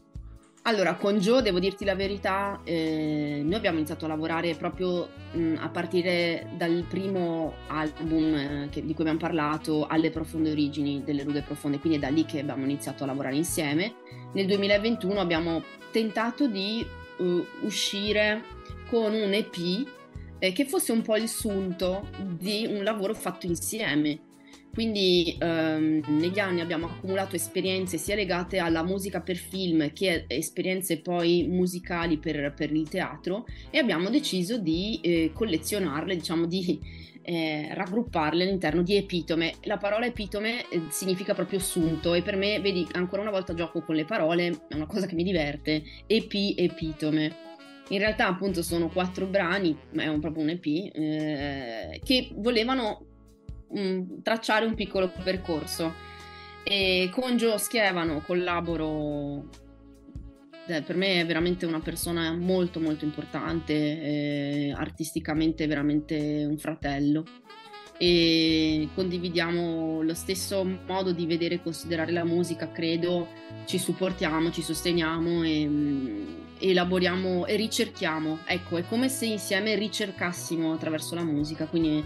Allora, 0.62 0.95
con 0.95 1.17
Joe 1.19 1.41
devo 1.41 1.60
dirti 1.60 1.84
la 1.84 1.93
verità, 1.93 2.62
eh, 2.63 3.41
noi 3.43 3.56
abbiamo 3.56 3.80
iniziato 3.80 4.06
a 4.06 4.08
lavorare 4.08 4.56
proprio 4.56 5.10
mh, 5.34 5.56
a 5.60 5.67
partire 5.67 6.47
dal 6.56 6.86
primo 6.88 7.56
album 7.67 8.34
eh, 8.34 8.67
che, 8.71 8.80
di 8.80 8.93
cui 8.93 9.04
abbiamo 9.04 9.19
parlato, 9.19 9.88
Alle 9.88 10.10
profonde 10.10 10.52
origini 10.52 11.04
delle 11.04 11.23
rughe 11.23 11.41
profonde, 11.41 11.80
quindi 11.80 11.97
è 11.97 12.02
da 12.02 12.08
lì 12.08 12.23
che 12.23 12.39
abbiamo 12.39 12.63
iniziato 12.63 13.04
a 13.04 13.08
lavorare 13.08 13.36
insieme. 13.36 13.95
Nel 14.32 14.45
2021 14.45 15.19
abbiamo 15.19 15.62
tentato 15.91 16.47
di 16.47 16.88
uh, 17.17 17.45
uscire 17.63 18.41
con 18.89 19.13
un 19.13 19.34
EP 19.34 19.86
eh, 20.39 20.54
che 20.54 20.63
fosse 20.63 20.93
un 20.93 21.02
po' 21.02 21.17
il 21.17 21.28
sunto 21.28 22.08
di 22.21 22.65
un 22.69 22.86
lavoro 22.86 23.13
fatto 23.13 23.47
insieme 23.47 24.32
quindi 24.73 25.38
ehm, 25.39 26.01
negli 26.07 26.39
anni 26.39 26.59
abbiamo 26.59 26.88
accumulato 26.88 27.36
esperienze 27.36 27.99
sia 27.99 28.15
legate 28.15 28.57
alla 28.57 28.83
musica 28.83 29.21
per 29.21 29.36
film 29.36 29.93
che 29.93 30.25
esperienze 30.27 30.97
poi 30.97 31.45
musicali 31.47 32.17
per, 32.17 32.53
per 32.55 32.71
il 32.71 32.89
teatro 32.89 33.45
e 33.69 33.77
abbiamo 33.77 34.09
deciso 34.09 34.57
di 34.57 34.99
eh, 35.03 35.31
collezionarle, 35.31 36.15
diciamo 36.15 36.47
di 36.47 36.79
eh, 37.21 37.69
raggrupparle 37.71 38.43
all'interno 38.43 38.81
di 38.81 38.95
epitome. 38.95 39.53
La 39.65 39.77
parola 39.77 40.07
epitome 40.07 40.67
eh, 40.69 40.81
significa 40.89 41.36
proprio 41.36 41.59
sunto 41.59 42.15
e 42.15 42.23
per 42.23 42.36
me, 42.36 42.59
vedi, 42.59 42.88
ancora 42.93 43.21
una 43.21 43.31
volta 43.31 43.54
gioco 43.54 43.83
con 43.83 43.93
le 43.93 44.06
parole, 44.06 44.65
è 44.69 44.73
una 44.73 44.87
cosa 44.87 45.06
che 45.06 45.13
mi 45.13 45.23
diverte, 45.23 45.83
epi, 46.08 46.56
epitome. 46.58 47.41
In 47.89 48.00
realtà 48.00 48.27
appunto 48.27 48.63
sono 48.63 48.89
quattro 48.89 49.27
brani, 49.27 49.77
ma 49.91 50.02
è 50.04 50.08
un, 50.08 50.19
proprio 50.19 50.41
un 50.41 50.50
EP, 50.50 50.65
eh, 50.65 52.02
che 52.04 52.31
volevano 52.33 53.12
mh, 53.74 53.80
mm, 53.80 54.21
tracciare 54.21 54.65
un 54.65 54.76
piccolo 54.76 55.12
percorso. 55.24 56.12
E 56.63 57.10
con 57.12 57.36
Gio 57.36 57.58
Schievano 57.58 58.21
collaboro, 58.21 59.50
eh, 60.67 60.82
per 60.82 60.96
me 60.96 61.19
è 61.19 61.26
veramente 61.26 61.65
una 61.65 61.82
persona 61.82 62.34
molto 62.34 62.80
molto 62.80 63.04
importante, 63.04 63.74
eh, 63.74 64.74
artisticamente 64.76 65.67
veramente 65.67 66.46
un 66.48 66.58
fratello. 66.58 67.26
e 68.00 68.90
condividiamo 68.96 70.02
lo 70.02 70.13
stesso 70.15 70.65
modo 70.88 71.13
di 71.13 71.26
vedere 71.26 71.56
e 71.56 71.62
considerare 71.62 72.12
la 72.12 72.26
musica, 72.26 72.69
credo, 72.71 73.28
ci 73.65 73.78
supportiamo, 73.78 74.52
ci 74.52 74.62
sosteniamo 74.62 75.44
e 75.44 75.65
mm, 75.67 76.26
elaboriamo 76.60 77.46
e 77.46 77.56
ricerchiamo. 77.56 78.40
Ecco, 78.46 78.78
è 78.78 78.86
come 78.88 79.10
se 79.10 79.26
insieme 79.26 79.76
ricercassimo 79.76 80.74
attraverso 80.74 81.15
la 81.15 81.24
musica, 81.24 81.65
quindi 81.65 82.04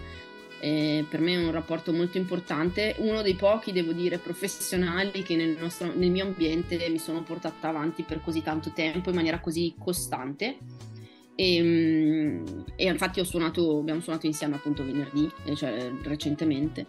eh, 0.59 1.05
per 1.07 1.19
me 1.19 1.33
è 1.33 1.43
un 1.43 1.51
rapporto 1.51 1.93
molto 1.93 2.17
importante, 2.17 2.95
uno 2.99 3.21
dei 3.21 3.35
pochi, 3.35 3.71
devo 3.71 3.91
dire, 3.91 4.17
professionali 4.17 5.21
che 5.23 5.35
nel, 5.35 5.57
nostro, 5.59 5.91
nel 5.93 6.09
mio 6.09 6.25
ambiente 6.25 6.87
mi 6.89 6.97
sono 6.97 7.21
portata 7.23 7.69
avanti 7.69 8.03
per 8.03 8.21
così 8.23 8.41
tanto 8.41 8.71
tempo 8.73 9.09
in 9.09 9.15
maniera 9.15 9.39
così 9.39 9.75
costante. 9.77 10.57
E, 11.35 11.61
mm, 11.61 12.45
e 12.75 12.85
infatti 12.85 13.23
suonato, 13.23 13.77
abbiamo 13.77 14.01
suonato 14.01 14.25
insieme 14.25 14.55
appunto 14.55 14.83
venerdì, 14.83 15.29
eh, 15.45 15.55
cioè 15.55 15.91
recentemente. 16.01 16.87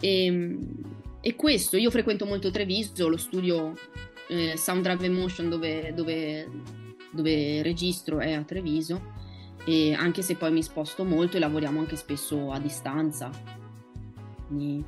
E, 0.00 0.30
mm, 0.30 0.62
e, 1.20 1.34
questo, 1.34 1.76
io 1.76 1.90
frequento 1.90 2.24
molto 2.26 2.50
Treviso, 2.50 3.08
lo 3.08 3.16
studio 3.16 3.74
eh, 4.28 4.56
Sound 4.56 4.82
Drive 4.82 5.04
Emotion 5.04 5.48
dove, 5.48 5.92
dove, 5.94 6.48
dove 7.10 7.62
registro 7.62 8.20
è 8.20 8.32
a 8.32 8.42
Treviso 8.42 9.18
e 9.64 9.94
anche 9.94 10.22
se 10.22 10.36
poi 10.36 10.52
mi 10.52 10.62
sposto 10.62 11.04
molto 11.04 11.36
e 11.36 11.40
lavoriamo 11.40 11.80
anche 11.80 11.96
spesso 11.96 12.50
a 12.50 12.58
distanza. 12.58 13.30
Quindi 14.46 14.84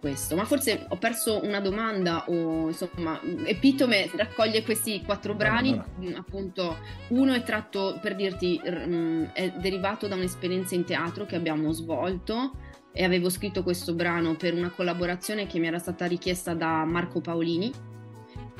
questo. 0.00 0.34
Ma 0.34 0.44
forse 0.44 0.86
ho 0.88 0.96
perso 0.96 1.44
una 1.44 1.60
domanda 1.60 2.24
o 2.26 2.68
insomma, 2.68 3.20
Epitome 3.44 4.10
raccoglie 4.14 4.62
questi 4.62 5.02
quattro 5.04 5.34
brani, 5.34 5.74
no, 5.74 5.84
no. 5.96 6.16
appunto 6.16 6.78
uno 7.08 7.34
è 7.34 7.42
tratto 7.42 7.98
per 8.00 8.16
dirti 8.16 8.56
è 8.58 9.52
derivato 9.58 10.08
da 10.08 10.14
un'esperienza 10.14 10.74
in 10.74 10.84
teatro 10.84 11.26
che 11.26 11.36
abbiamo 11.36 11.70
svolto 11.72 12.56
e 12.92 13.04
avevo 13.04 13.28
scritto 13.28 13.62
questo 13.62 13.94
brano 13.94 14.34
per 14.34 14.54
una 14.54 14.70
collaborazione 14.70 15.46
che 15.46 15.58
mi 15.60 15.66
era 15.66 15.78
stata 15.78 16.06
richiesta 16.06 16.54
da 16.54 16.84
Marco 16.84 17.20
Paolini 17.20 17.70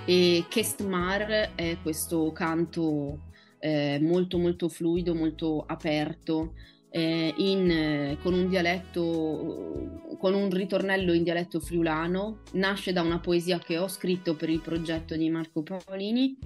e 0.05 0.45
Kestmar 0.49 1.53
è 1.55 1.79
questo 1.83 2.31
canto 2.33 3.30
eh, 3.61 3.99
molto 4.01 4.39
molto 4.39 4.69
fluido, 4.69 5.15
molto 5.15 5.65
aperto, 5.65 6.55
eh, 6.91 7.33
in, 7.37 8.17
con 8.21 8.35
un 8.35 8.49
dialetto, 8.49 10.17
con 10.19 10.35
un 10.35 10.51
ritornello 10.51 11.13
in 11.13 11.23
dialetto 11.23 11.61
friulano, 11.61 12.41
nasce 12.53 12.93
da 12.93 13.03
una 13.03 13.21
poesia 13.21 13.59
che 13.59 13.79
ho 13.79 13.89
scritto 13.89 14.35
per 14.35 14.51
il 14.51 14.61
progetto 14.61 15.17
di 15.17 15.31
Marco 15.31 15.63
Paolini 15.63 16.37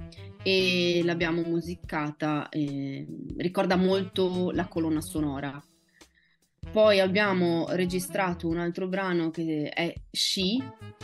e 0.42 1.00
l'abbiamo 1.02 1.42
musicata, 1.42 2.48
eh, 2.50 3.06
ricorda 3.38 3.76
molto 3.76 4.50
la 4.50 4.68
colonna 4.68 5.00
sonora. 5.00 5.62
Poi 6.70 6.98
abbiamo 6.98 7.66
registrato 7.70 8.48
un 8.48 8.58
altro 8.58 8.88
brano 8.88 9.30
che 9.30 9.68
è 9.68 9.92
She, 10.10 10.56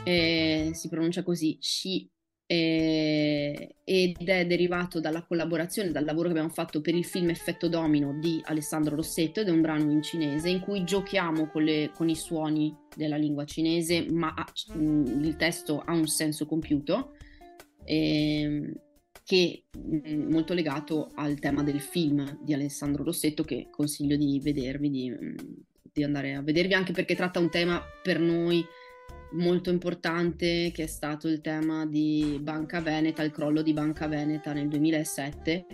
eh, 0.05 0.71
si 0.73 0.89
pronuncia 0.89 1.23
così, 1.23 1.59
She 1.61 2.09
eh, 2.53 3.77
ed 3.85 4.29
è 4.29 4.45
derivato 4.45 4.99
dalla 4.99 5.23
collaborazione, 5.23 5.93
dal 5.93 6.05
lavoro 6.05 6.25
che 6.25 6.33
abbiamo 6.33 6.53
fatto 6.53 6.81
per 6.81 6.97
il 6.97 7.05
film 7.05 7.31
Effetto 7.31 7.69
Domino 7.69 8.19
di 8.19 8.41
Alessandro 8.45 8.97
Rossetto 8.97 9.39
ed 9.39 9.47
è 9.47 9.53
un 9.53 9.61
brano 9.61 9.89
in 9.93 10.03
cinese 10.03 10.49
in 10.49 10.59
cui 10.59 10.83
giochiamo 10.83 11.49
con, 11.49 11.63
le, 11.63 11.93
con 11.95 12.09
i 12.09 12.17
suoni 12.17 12.77
della 12.97 13.17
lingua 13.17 13.45
cinese 13.45 14.11
ma 14.11 14.35
ha, 14.35 14.45
mm, 14.77 15.23
il 15.23 15.37
testo 15.37 15.79
ha 15.79 15.93
un 15.93 16.09
senso 16.09 16.45
compiuto 16.47 17.13
eh, 17.85 18.73
che 19.23 19.65
è 19.71 19.79
mm, 19.79 20.33
molto 20.33 20.53
legato 20.53 21.13
al 21.15 21.39
tema 21.39 21.63
del 21.63 21.81
film 21.81 22.41
di 22.43 22.53
Alessandro 22.53 23.05
Rossetto 23.05 23.45
che 23.45 23.69
consiglio 23.71 24.17
di 24.17 24.41
vedervi, 24.43 24.91
di, 24.91 25.09
mm, 25.09 25.37
di 25.93 26.03
andare 26.03 26.35
a 26.35 26.43
vedervi 26.43 26.75
anche 26.75 26.91
perché 26.91 27.15
tratta 27.15 27.39
un 27.39 27.49
tema 27.49 27.81
per 28.03 28.19
noi 28.19 28.65
molto 29.33 29.71
importante 29.71 30.71
che 30.73 30.85
è 30.85 30.87
stato 30.87 31.29
il 31.29 31.41
tema 31.41 31.87
di 31.87 32.39
Banca 32.41 32.81
Veneta, 32.81 33.23
il 33.23 33.31
crollo 33.31 33.63
di 33.63 33.73
Banca 33.73 34.09
Veneta 34.09 34.53
nel 34.53 34.69
2007 34.69 35.67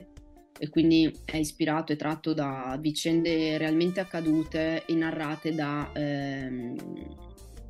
e 0.59 0.68
quindi 0.68 1.14
è 1.24 1.36
ispirato 1.36 1.92
e 1.92 1.96
tratto 1.96 2.32
da 2.32 2.76
vicende 2.80 3.59
realmente 3.59 4.00
accadute 4.00 4.84
e 4.86 4.94
narrate 4.94 5.54
da 5.54 5.90
ehm, 5.94 6.76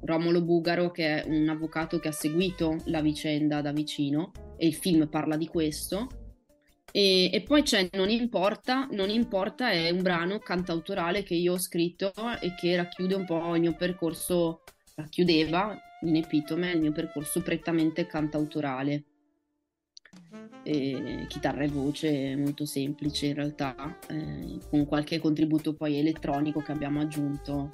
Romolo 0.03 0.43
Bugaro 0.43 0.91
che 0.91 1.22
è 1.22 1.24
un 1.26 1.49
avvocato 1.49 1.99
che 1.99 2.09
ha 2.09 2.12
seguito 2.12 2.76
la 2.84 3.01
vicenda 3.01 3.61
da 3.61 3.72
vicino 3.72 4.30
e 4.57 4.66
il 4.66 4.74
film 4.74 5.09
parla 5.09 5.37
di 5.37 5.47
questo. 5.49 6.09
E, 6.93 7.30
e, 7.32 7.43
poi 7.43 7.62
c'è 7.62 7.89
Non 7.93 8.09
importa, 8.09 8.87
Non 8.93 9.11
importa 9.11 9.70
è 9.70 9.91
un 9.91 10.03
brano 10.03 10.39
cantautorale 10.39 11.24
che 11.24 11.34
io 11.34 11.55
ho 11.55 11.59
scritto 11.59 12.12
e 12.41 12.55
che 12.55 12.76
racchiude 12.76 13.14
un 13.14 13.26
po' 13.26 13.55
il 13.55 13.61
mio 13.61 13.74
percorso 13.74 14.62
racchiudeva 14.97 15.78
in 16.03 16.16
epitome 16.16 16.72
il 16.72 16.80
mio 16.80 16.92
percorso 16.92 17.42
prettamente 17.42 18.07
cantautorale. 18.07 19.05
E 20.62 21.26
chitarra 21.28 21.62
e 21.62 21.68
voce 21.68 22.34
molto 22.36 22.64
semplice 22.64 23.26
in 23.26 23.34
realtà, 23.34 23.99
eh, 24.09 24.59
con 24.68 24.84
qualche 24.86 25.20
contributo 25.20 25.74
poi 25.74 25.99
elettronico 25.99 26.61
che 26.61 26.72
abbiamo 26.72 27.01
aggiunto, 27.01 27.70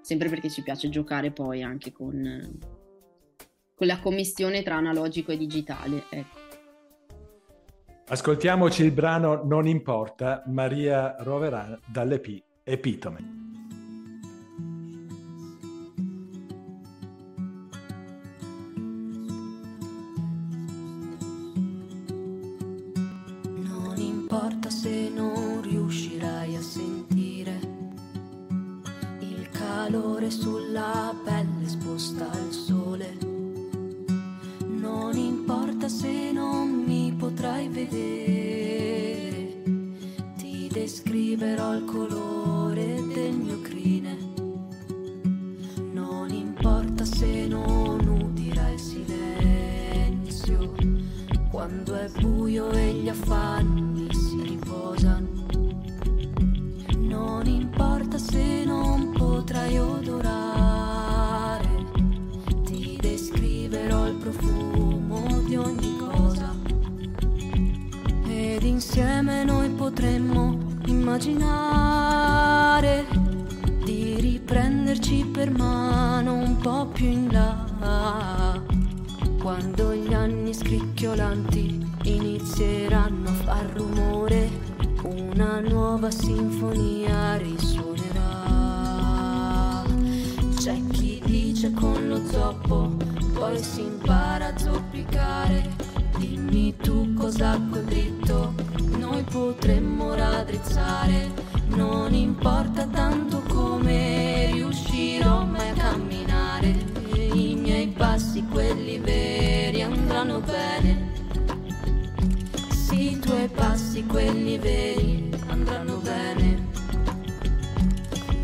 sempre 0.00 0.28
perché 0.28 0.48
ci 0.48 0.62
piace 0.62 0.88
giocare 0.88 1.32
poi 1.32 1.62
anche 1.62 1.92
con, 1.92 2.58
con 3.74 3.86
la 3.86 4.00
commissione 4.00 4.62
tra 4.62 4.76
analogico 4.76 5.32
e 5.32 5.36
digitale. 5.36 6.04
Ecco. 6.08 6.38
Ascoltiamoci 8.06 8.84
il 8.84 8.92
brano 8.92 9.42
Non 9.44 9.66
importa, 9.66 10.42
Maria 10.46 11.16
Roverà 11.18 11.78
dall'EP 11.86 12.42
Epitome. 12.62 13.43
Calore 29.94 30.28
sulla 30.28 31.14
pelle 31.22 31.66
esposta 31.66 32.28
al 32.28 32.50
sole. 32.50 33.16
Non 34.66 35.16
importa 35.16 35.88
se 35.88 36.32
non 36.32 36.82
mi 36.84 37.14
potrai 37.16 37.68
vedere, 37.68 39.62
ti 40.36 40.68
descriverò 40.72 41.76
il 41.76 41.84
colore 41.84 43.06
del 43.14 43.34
mio 43.34 43.60
crine. 43.60 44.16
Non 45.92 46.28
importa 46.30 47.04
se 47.04 47.46
non 47.46 48.00
udirai 48.04 48.74
il 48.74 48.80
silenzio, 48.80 50.74
quando 51.52 51.94
è 51.94 52.10
buio 52.18 52.68
e 52.70 52.94
gli 52.94 53.08
affanni 53.08 54.12
si 54.12 54.42
riposano. 54.42 55.46
Non 56.98 57.46
importa 57.46 58.18
se 58.18 58.64
non 58.64 59.03
potrai 59.64 59.78
odorare, 59.78 61.68
ti 62.64 62.98
descriverò 63.00 64.08
il 64.08 64.16
profumo 64.16 65.40
di 65.46 65.56
ogni 65.56 65.96
cosa. 65.96 66.54
Ed 68.26 68.62
insieme 68.62 69.44
noi 69.44 69.70
potremmo 69.70 70.58
immaginare 70.86 71.46
di 73.84 74.16
riprenderci 74.20 75.24
per 75.32 75.50
mano 75.50 76.34
un 76.34 76.58
po' 76.58 76.86
più 76.92 77.06
in 77.06 77.32
là. 77.32 78.62
Quando 79.40 79.94
gli 79.94 80.12
anni 80.12 80.52
scricchiolanti 80.52 81.86
inizieranno 82.04 83.28
a 83.28 83.32
far 83.32 83.70
rumore, 83.74 84.50
una 85.02 85.60
nuova 85.60 86.10
sinfonia 86.10 87.36
risuona 87.36 88.13
nasce 91.64 91.72
con 91.72 92.08
lo 92.08 92.24
zoppo, 92.26 92.96
poi 93.32 93.62
si 93.62 93.80
impara 93.80 94.48
a 94.48 94.58
zoppicare. 94.58 95.72
Dimmi 96.18 96.76
tu 96.76 97.14
cosa 97.14 97.58
quel 97.70 97.84
dritto, 97.84 98.54
noi 98.98 99.22
potremmo 99.22 100.14
raddrizzare. 100.14 101.32
Non 101.68 102.12
importa 102.12 102.86
tanto 102.86 103.42
come 103.48 104.50
riuscirò 104.52 105.44
mai 105.44 105.70
a 105.70 105.72
camminare. 105.72 106.92
I 107.14 107.56
miei 107.56 107.88
passi, 107.88 108.44
quelli 108.50 108.98
veri, 108.98 109.82
andranno 109.82 110.40
bene. 110.40 111.12
Sì, 112.70 113.12
i 113.12 113.18
tuoi 113.18 113.48
passi, 113.48 114.04
quelli 114.04 114.58
veri, 114.58 115.30
andranno 115.48 115.96
bene. 115.96 116.03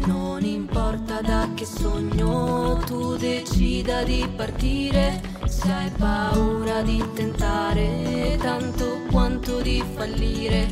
Non 0.07 0.45
importa 0.45 1.21
da 1.21 1.49
che 1.55 1.65
sogno 1.65 2.83
tu 2.87 3.17
decida 3.17 4.03
di 4.03 4.29
partire, 4.37 5.21
se 5.47 5.71
hai 5.71 5.91
paura 5.91 6.83
di 6.83 7.05
tentare 7.15 8.37
tanto 8.41 9.01
quanto 9.11 9.61
di 9.61 9.83
fallire, 9.95 10.69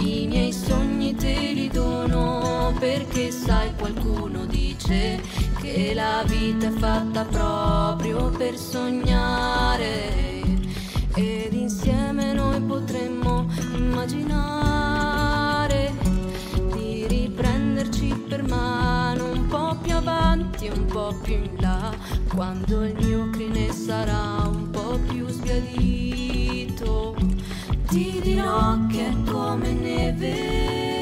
i 0.00 0.26
miei 0.26 0.52
sogni 0.52 1.14
te 1.14 1.52
li 1.54 1.68
dono 1.68 2.72
per 2.78 2.98
perché 3.18 3.30
sai 3.30 3.74
qualcuno 3.76 4.44
dice 4.46 5.20
che 5.60 5.92
la 5.94 6.22
vita 6.26 6.66
è 6.66 6.70
fatta 6.70 7.24
proprio 7.24 8.30
per 8.30 8.56
sognare. 8.56 10.42
Ed 11.14 11.52
insieme 11.52 12.32
noi 12.32 12.60
potremmo 12.60 13.46
immaginare 13.74 15.07
per 18.46 19.22
un 19.22 19.46
po' 19.48 19.76
più 19.82 19.94
avanti 19.94 20.68
un 20.68 20.84
po' 20.86 21.14
più 21.22 21.34
in 21.34 21.56
là. 21.58 21.92
Quando 22.34 22.84
il 22.84 22.94
mio 23.04 23.30
crine 23.30 23.72
sarà 23.72 24.46
un 24.46 24.70
po' 24.70 24.98
più 25.08 25.26
sbiadito 25.28 27.16
ti 27.88 28.20
dirò 28.22 28.86
che 28.86 29.08
è 29.08 29.14
come 29.30 29.72
neve 29.72 30.97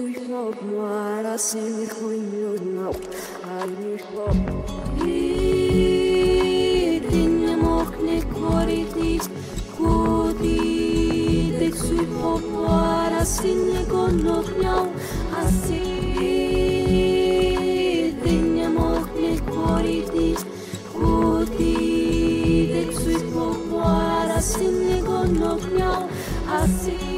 Duymak 0.00 0.62
mara 0.62 1.38
seni 1.38 1.86
koyuyor 1.88 2.60
Almak 3.60 4.36
Dinle 7.10 7.56
mohne 7.56 8.18
koridis 8.34 9.24
Kodi 9.76 10.56
Dek 11.60 11.74
suyho 11.84 12.32
mara 12.52 13.24
seni 13.24 13.82
gonot 13.92 14.48
miau 14.58 14.86
Asi 15.42 15.84
Dinle 18.24 18.68
mohne 18.78 19.32
koridis 19.52 20.40
Kodi 20.96 21.76
Dek 22.72 22.90
suyho 23.02 23.48
mara 23.70 24.40
seni 24.52 24.98
gonot 25.08 25.62
miau 25.76 26.02
Asi 26.60 27.09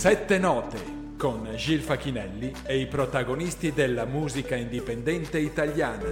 Sette 0.00 0.38
note 0.38 0.78
con 1.18 1.46
Gil 1.56 1.80
Facchinelli 1.80 2.54
e 2.64 2.78
i 2.78 2.86
protagonisti 2.86 3.74
della 3.74 4.06
musica 4.06 4.56
indipendente 4.56 5.38
italiana. 5.38 6.08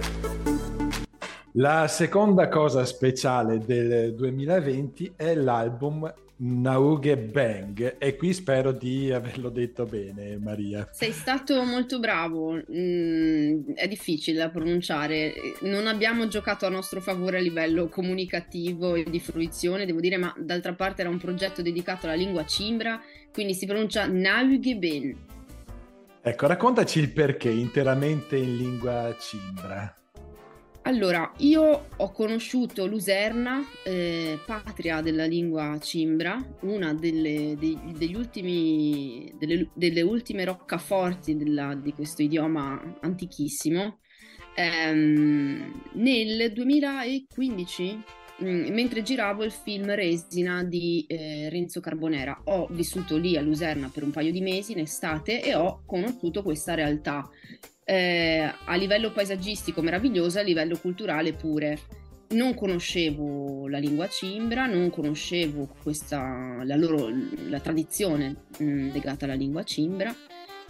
La 1.53 1.87
seconda 1.87 2.49
cosa 2.49 2.85
speciale 2.85 3.57
del 3.57 4.13
2020 4.13 5.13
è 5.15 5.33
l'album 5.33 6.13
Nauge 6.41 7.17
Bang 7.17 7.97
e 7.97 8.15
qui 8.15 8.33
spero 8.33 8.71
di 8.71 9.11
averlo 9.11 9.49
detto 9.49 9.83
bene 9.83 10.37
Maria. 10.37 10.87
Sei 10.91 11.11
stato 11.11 11.61
molto 11.63 11.99
bravo, 11.99 12.53
mm, 12.53 13.73
è 13.75 13.87
difficile 13.89 14.37
da 14.37 14.49
pronunciare, 14.49 15.33
non 15.61 15.87
abbiamo 15.87 16.27
giocato 16.27 16.65
a 16.65 16.69
nostro 16.69 17.01
favore 17.01 17.37
a 17.37 17.41
livello 17.41 17.89
comunicativo 17.89 18.95
e 18.95 19.03
di 19.03 19.19
fruizione, 19.19 19.85
devo 19.85 19.99
dire, 19.99 20.15
ma 20.15 20.33
d'altra 20.37 20.73
parte 20.73 21.01
era 21.01 21.09
un 21.09 21.17
progetto 21.17 21.61
dedicato 21.61 22.05
alla 22.05 22.15
lingua 22.15 22.45
cimbra, 22.45 23.01
quindi 23.33 23.53
si 23.53 23.65
pronuncia 23.65 24.07
Nauge 24.07 24.75
Bang. 24.77 25.15
Ecco, 26.21 26.47
raccontaci 26.47 26.99
il 26.99 27.11
perché 27.11 27.49
interamente 27.49 28.37
in 28.37 28.55
lingua 28.55 29.13
cimbra. 29.19 29.98
Allora, 30.89 31.31
io 31.37 31.85
ho 31.95 32.11
conosciuto 32.11 32.87
Luserna, 32.87 33.63
eh, 33.85 34.39
patria 34.43 35.01
della 35.01 35.25
lingua 35.25 35.77
cimbra, 35.79 36.43
una 36.61 36.95
delle, 36.95 37.55
dei, 37.59 37.77
degli 37.95 38.15
ultimi, 38.15 39.31
delle, 39.37 39.69
delle 39.75 40.01
ultime 40.01 40.45
roccaforti 40.45 41.37
della, 41.37 41.75
di 41.75 41.93
questo 41.93 42.23
idioma 42.23 42.97
antichissimo, 43.01 43.99
ehm, 44.55 45.81
nel 45.93 46.51
2015, 46.53 48.03
mh, 48.39 48.49
mm, 48.49 48.73
mentre 48.73 49.03
giravo 49.03 49.43
il 49.43 49.51
film 49.51 49.93
Resina 49.93 50.63
di 50.63 51.05
eh, 51.07 51.49
Renzo 51.49 51.81
Carbonera. 51.81 52.41
Ho 52.45 52.65
vissuto 52.71 53.15
lì 53.15 53.37
a 53.37 53.41
Luserna 53.41 53.91
per 53.93 54.01
un 54.01 54.09
paio 54.09 54.31
di 54.31 54.41
mesi 54.41 54.71
in 54.71 54.79
estate 54.79 55.43
e 55.43 55.53
ho 55.53 55.83
conosciuto 55.85 56.41
questa 56.41 56.73
realtà 56.73 57.29
eh, 57.89 58.53
a 58.65 58.75
livello 58.75 59.11
paesaggistico 59.11 59.81
meravigliosa, 59.81 60.41
a 60.41 60.43
livello 60.43 60.77
culturale 60.77 61.33
pure. 61.33 61.79
Non 62.29 62.53
conoscevo 62.53 63.67
la 63.67 63.79
lingua 63.79 64.07
cimbra, 64.07 64.67
non 64.67 64.91
conoscevo 64.91 65.67
questa, 65.81 66.61
la, 66.63 66.75
loro, 66.75 67.09
la 67.47 67.59
tradizione 67.59 68.43
mh, 68.59 68.63
mm, 68.63 68.91
legata 68.91 69.25
alla 69.25 69.33
lingua 69.33 69.63
cimbra 69.63 70.15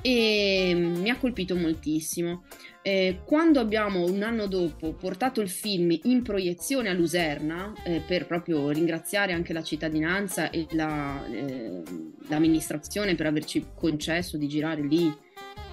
e 0.01 0.73
mi 0.73 1.09
ha 1.09 1.17
colpito 1.17 1.57
moltissimo. 1.57 2.43
Eh, 2.81 3.19
quando 3.25 3.59
abbiamo 3.59 4.05
un 4.05 4.23
anno 4.23 4.47
dopo 4.47 4.93
portato 4.93 5.41
il 5.41 5.49
film 5.49 5.99
in 6.03 6.23
proiezione 6.23 6.87
a 6.87 6.93
Luserna 6.93 7.73
eh, 7.83 8.01
per 8.07 8.27
proprio 8.27 8.69
ringraziare 8.69 9.33
anche 9.33 9.51
la 9.51 9.61
cittadinanza 9.61 10.49
e 10.51 10.65
la, 10.71 11.25
eh, 11.27 11.81
l'amministrazione 12.29 13.15
per 13.15 13.25
averci 13.25 13.65
concesso 13.75 14.37
di 14.37 14.47
girare 14.47 14.81
lì 14.81 15.13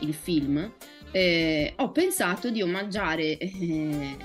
il 0.00 0.12
film, 0.12 0.72
eh, 1.16 1.72
ho 1.76 1.92
pensato 1.92 2.50
di 2.50 2.60
omaggiare 2.60 3.38
eh, 3.38 4.16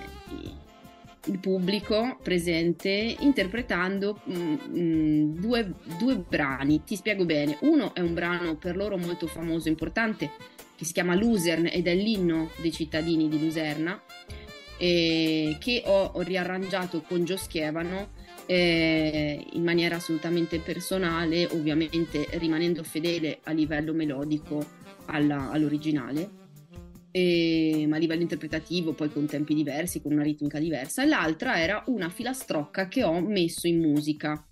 il 1.26 1.40
pubblico 1.40 2.18
presente 2.22 3.16
interpretando 3.20 4.20
mh, 4.26 4.34
mh, 4.34 5.40
due, 5.40 5.74
due, 5.98 6.18
brani. 6.18 6.84
Ti 6.84 6.98
spiego 6.98 7.24
bene. 7.24 7.58
Uno 7.62 7.94
è 7.94 8.02
un 8.02 8.14
brano 8.14 8.58
per 8.58 8.76
loro 8.76 8.98
molto 8.98 9.26
famoso 9.28 9.68
e 9.68 9.72
importante 9.72 10.32
che 10.76 10.84
si 10.84 10.92
chiama 10.92 11.16
Luzern 11.16 11.70
ed 11.72 11.88
è 11.88 11.96
l'inno 11.96 12.50
dei 12.58 12.74
cittadini 12.74 13.30
di 13.30 13.40
Luserna 13.40 14.02
eh, 14.76 15.56
che 15.62 15.84
ho, 15.86 16.12
ho, 16.14 16.20
riarrangiato 16.20 17.04
con 17.04 17.24
Gio 17.24 17.38
Schievano 17.38 18.10
eh, 18.48 19.46
in 19.54 19.64
maniera 19.64 19.96
assolutamente 19.96 20.60
personale, 20.60 21.46
ovviamente 21.46 22.28
rimanendo 22.32 22.84
fedele 22.84 23.40
a 23.44 23.52
livello 23.52 23.94
melodico 23.94 24.80
alla, 25.06 25.52
all'originale 25.52 26.40
e, 27.12 27.86
ma 27.88 27.98
a 27.98 28.00
livello 28.00 28.22
interpretativo 28.22 28.94
poi 28.94 29.12
con 29.12 29.26
tempi 29.26 29.54
diversi, 29.54 30.02
con 30.02 30.14
una 30.14 30.24
ritmica 30.24 30.60
diversa, 30.60 31.04
e 31.04 31.08
l'altra 31.08 31.60
era 31.60 31.84
una 31.88 32.10
filastrocca 32.10 32.88
che 32.88 33.04
ho 33.04 33.20
messo 33.20 33.68
in 33.68 33.80
musica. 33.80 34.44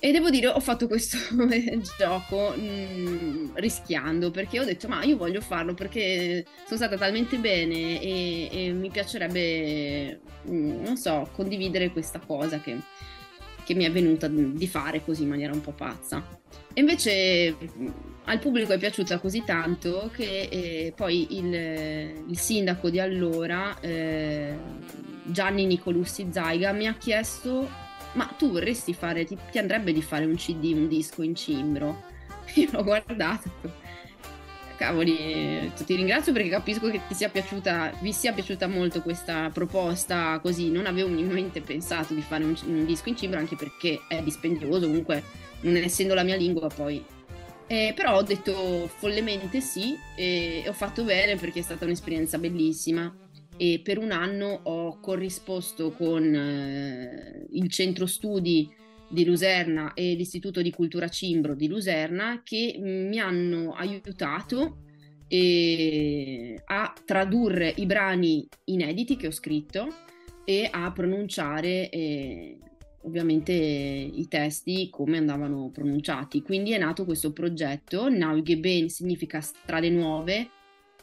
E 0.00 0.12
devo 0.12 0.28
dire, 0.28 0.48
ho 0.48 0.60
fatto 0.60 0.86
questo 0.86 1.16
gioco 1.98 2.54
mh, 2.54 2.62
mm, 2.62 3.50
rischiando 3.54 4.30
perché 4.30 4.60
ho 4.60 4.64
detto, 4.64 4.86
ma 4.86 5.02
io 5.02 5.16
voglio 5.16 5.40
farlo 5.40 5.72
perché 5.72 6.44
sono 6.66 6.76
stata 6.76 6.98
talmente 6.98 7.38
bene 7.38 8.02
e, 8.02 8.48
e 8.50 8.72
mi 8.72 8.90
piacerebbe, 8.90 10.20
mh, 10.42 10.54
mm, 10.54 10.82
non 10.82 10.96
so, 10.98 11.26
condividere 11.32 11.90
questa 11.90 12.18
cosa 12.18 12.60
che, 12.60 12.76
che 13.64 13.74
mi 13.74 13.84
è 13.84 13.90
venuta 13.90 14.28
di 14.28 14.66
fare 14.68 15.02
così 15.04 15.22
in 15.22 15.28
maniera 15.28 15.52
un 15.52 15.60
po' 15.60 15.72
pazza. 15.72 16.40
E 16.72 16.80
invece 16.80 17.56
al 18.24 18.38
pubblico 18.38 18.72
è 18.72 18.78
piaciuta 18.78 19.18
così 19.18 19.42
tanto 19.44 20.10
che 20.12 20.48
eh, 20.50 20.92
poi 20.94 21.38
il, 21.38 21.54
il, 22.28 22.38
sindaco 22.38 22.90
di 22.90 23.00
allora, 23.00 23.78
eh, 23.80 24.56
Gianni 25.24 25.66
Nicolussi 25.66 26.28
Zaiga, 26.30 26.72
mi 26.72 26.86
ha 26.86 26.94
chiesto 26.94 27.82
ma 28.14 28.26
tu 28.38 28.50
vorresti 28.50 28.94
fare, 28.94 29.24
ti, 29.24 29.36
ti, 29.50 29.58
andrebbe 29.58 29.92
di 29.92 30.02
fare 30.02 30.24
un 30.24 30.36
CD, 30.36 30.72
un 30.74 30.88
disco 30.88 31.22
in 31.22 31.34
cimbro? 31.34 32.04
Io 32.54 32.68
l'ho 32.70 32.84
guardato, 32.84 33.50
cavoli, 34.76 35.72
ti 35.84 35.94
ringrazio 35.96 36.32
perché 36.32 36.48
capisco 36.48 36.90
che 36.90 37.00
sia 37.12 37.28
piaciuta, 37.28 37.92
vi 38.00 38.12
sia 38.12 38.32
piaciuta 38.32 38.66
molto 38.66 39.02
questa 39.02 39.50
proposta 39.52 40.38
così, 40.40 40.70
non 40.70 40.86
avevo 40.86 41.08
minimamente 41.08 41.60
pensato 41.60 42.14
di 42.14 42.22
fare 42.22 42.44
un, 42.44 42.54
un 42.66 42.84
disco 42.84 43.08
in 43.08 43.16
cimbro 43.16 43.38
anche 43.38 43.56
perché 43.56 44.00
è 44.08 44.22
dispendioso, 44.22 44.86
comunque 44.86 45.22
non 45.60 45.76
essendo 45.76 46.14
la 46.14 46.22
mia 46.22 46.36
lingua 46.36 46.68
poi. 46.68 47.04
Eh, 47.66 47.92
però 47.96 48.16
ho 48.16 48.22
detto 48.22 48.90
follemente 48.98 49.60
sì 49.60 49.96
e 50.16 50.64
ho 50.66 50.72
fatto 50.72 51.02
bene 51.02 51.36
perché 51.36 51.60
è 51.60 51.62
stata 51.62 51.84
un'esperienza 51.84 52.38
bellissima. 52.38 53.12
E 53.56 53.80
per 53.82 53.98
un 53.98 54.10
anno 54.10 54.60
ho 54.64 54.98
corrisposto 54.98 55.92
con 55.92 56.34
eh, 56.34 57.46
il 57.52 57.70
centro 57.70 58.06
studi 58.06 58.68
di 59.14 59.24
Luserna 59.24 59.94
e 59.94 60.14
l'Istituto 60.14 60.60
di 60.60 60.70
Cultura 60.70 61.08
Cimbro 61.08 61.54
di 61.54 61.68
Luserna 61.68 62.42
che 62.44 62.76
mi 62.78 63.18
hanno 63.18 63.72
aiutato 63.72 64.82
eh, 65.28 66.60
a 66.66 66.92
tradurre 67.04 67.72
i 67.76 67.86
brani 67.86 68.46
inediti 68.64 69.16
che 69.16 69.28
ho 69.28 69.32
scritto 69.32 69.88
e 70.44 70.68
a 70.70 70.92
pronunciare 70.92 71.88
eh, 71.88 72.58
ovviamente 73.04 73.52
i 73.52 74.26
testi 74.28 74.88
come 74.90 75.16
andavano 75.16 75.70
pronunciati. 75.70 76.42
Quindi 76.42 76.72
è 76.72 76.78
nato 76.78 77.04
questo 77.04 77.32
progetto, 77.32 78.08
Naugeben 78.08 78.88
significa 78.88 79.40
strade 79.40 79.88
nuove, 79.90 80.48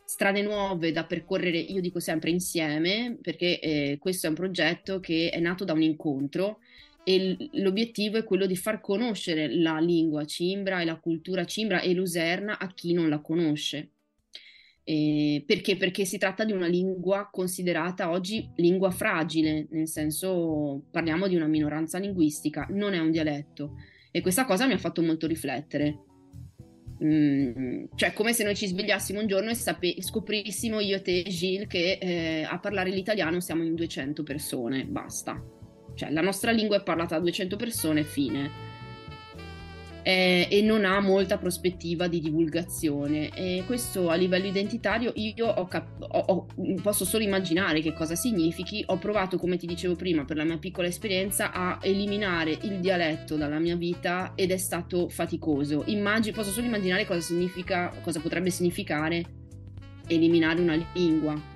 strade 0.03 0.41
nuove 0.41 0.91
da 0.91 1.05
percorrere, 1.05 1.57
io 1.57 1.82
dico 1.82 1.99
sempre 1.99 2.30
insieme, 2.30 3.18
perché 3.22 3.59
eh, 3.59 3.97
questo 3.99 4.28
è 4.28 4.30
un 4.30 4.36
progetto 4.36 4.99
che 4.99 5.30
è 5.30 5.39
nato 5.39 5.64
da 5.64 5.74
un 5.74 5.82
incontro 5.82 6.59
e 7.04 7.49
l'obiettivo 7.54 8.18
è 8.18 8.24
quello 8.24 8.45
di 8.45 8.56
far 8.56 8.80
conoscere 8.80 9.54
la 9.54 9.80
lingua 9.80 10.26
cimbra 10.26 10.82
e 10.82 10.86
la 10.86 10.99
cultura 10.99 11.45
cimbra 11.45 11.82
e 11.82 11.93
luserna 11.93 12.60
a 12.60 12.72
chi 12.74 12.93
non 12.93 13.10
la 13.10 13.20
conosce. 13.20 13.89
Eh, 14.84 15.43
perché? 15.45 15.78
Perché 15.78 16.06
si 16.06 16.18
tratta 16.18 16.43
di 16.43 16.52
una 16.52 16.68
lingua 16.68 17.30
considerata 17.32 18.10
oggi 18.10 18.49
lingua 18.56 18.91
fragile, 18.91 19.68
nel 19.72 19.88
senso 19.88 20.84
parliamo 20.91 21.28
di 21.28 21.36
una 21.36 21.47
minoranza 21.47 21.97
linguistica, 21.97 22.68
non 22.72 22.93
è 22.93 22.99
un 22.99 23.12
dialetto. 23.12 23.76
E 24.12 24.22
questa 24.22 24.45
cosa 24.45 24.68
mi 24.68 24.74
ha 24.74 24.78
fatto 24.78 25.02
molto 25.02 25.28
riflettere. 25.28 26.06
Mm, 27.04 27.86
cioè, 27.95 28.14
come 28.14 28.34
se 28.34 28.43
noi 28.43 28.56
ci 28.56 28.68
svegliassimo 28.68 29.20
un 29.20 29.28
giorno 29.28 29.49
e 29.49 29.56
sape- 29.56 30.02
scoprissimo 30.02 30.80
io 30.80 30.97
e 30.97 31.02
te, 31.02 31.24
Gilles, 31.24 31.68
che 31.68 31.97
eh, 31.99 32.43
a 32.43 32.60
parlare 32.60 32.91
l'italiano 32.91 33.39
siamo 33.39 33.64
in 33.64 33.74
200 33.74 34.24
persone, 34.24 34.86
basta. 34.86 35.61
Cioè, 35.94 36.12
la 36.12 36.22
nostra 36.22 36.52
lingua 36.52 36.78
è 36.78 36.84
parlata 36.84 37.16
da 37.16 37.22
200 37.22 37.56
persone, 37.56 38.04
fine 38.04 38.70
eh, 40.04 40.48
e 40.50 40.62
non 40.62 40.86
ha 40.86 41.00
molta 41.00 41.38
prospettiva 41.38 42.08
di 42.08 42.20
divulgazione. 42.20 43.30
E 43.30 43.64
questo 43.66 44.10
a 44.10 44.16
livello 44.16 44.48
identitario 44.48 45.12
io 45.16 45.48
ho 45.48 45.66
cap- 45.68 46.02
ho, 46.02 46.20
ho, 46.20 46.48
posso 46.82 47.06
solo 47.06 47.24
immaginare 47.24 47.82
che 47.82 47.94
cosa 47.94 48.16
significhi. 48.16 48.84
Ho 48.88 48.98
provato, 48.98 49.38
come 49.38 49.58
ti 49.58 49.68
dicevo 49.68 49.96
prima, 49.96 50.26
per 50.26 50.38
la 50.38 50.44
mia 50.44 50.58
piccola 50.58 50.88
esperienza, 50.88 51.52
a 51.52 51.80
eliminare 51.82 52.58
il 52.64 52.80
dialetto 52.80 53.36
dalla 53.36 53.60
mia 53.60 53.76
vita 53.76 54.34
ed 54.36 54.52
è 54.52 54.58
stato 54.58 55.10
faticoso. 55.10 55.84
Immagino, 55.88 56.36
posso 56.36 56.52
solo 56.52 56.66
immaginare 56.66 57.06
cosa 57.06 57.20
cosa 58.02 58.20
potrebbe 58.20 58.50
significare 58.50 59.39
eliminare 60.08 60.60
una 60.60 60.76
lingua 60.94 61.51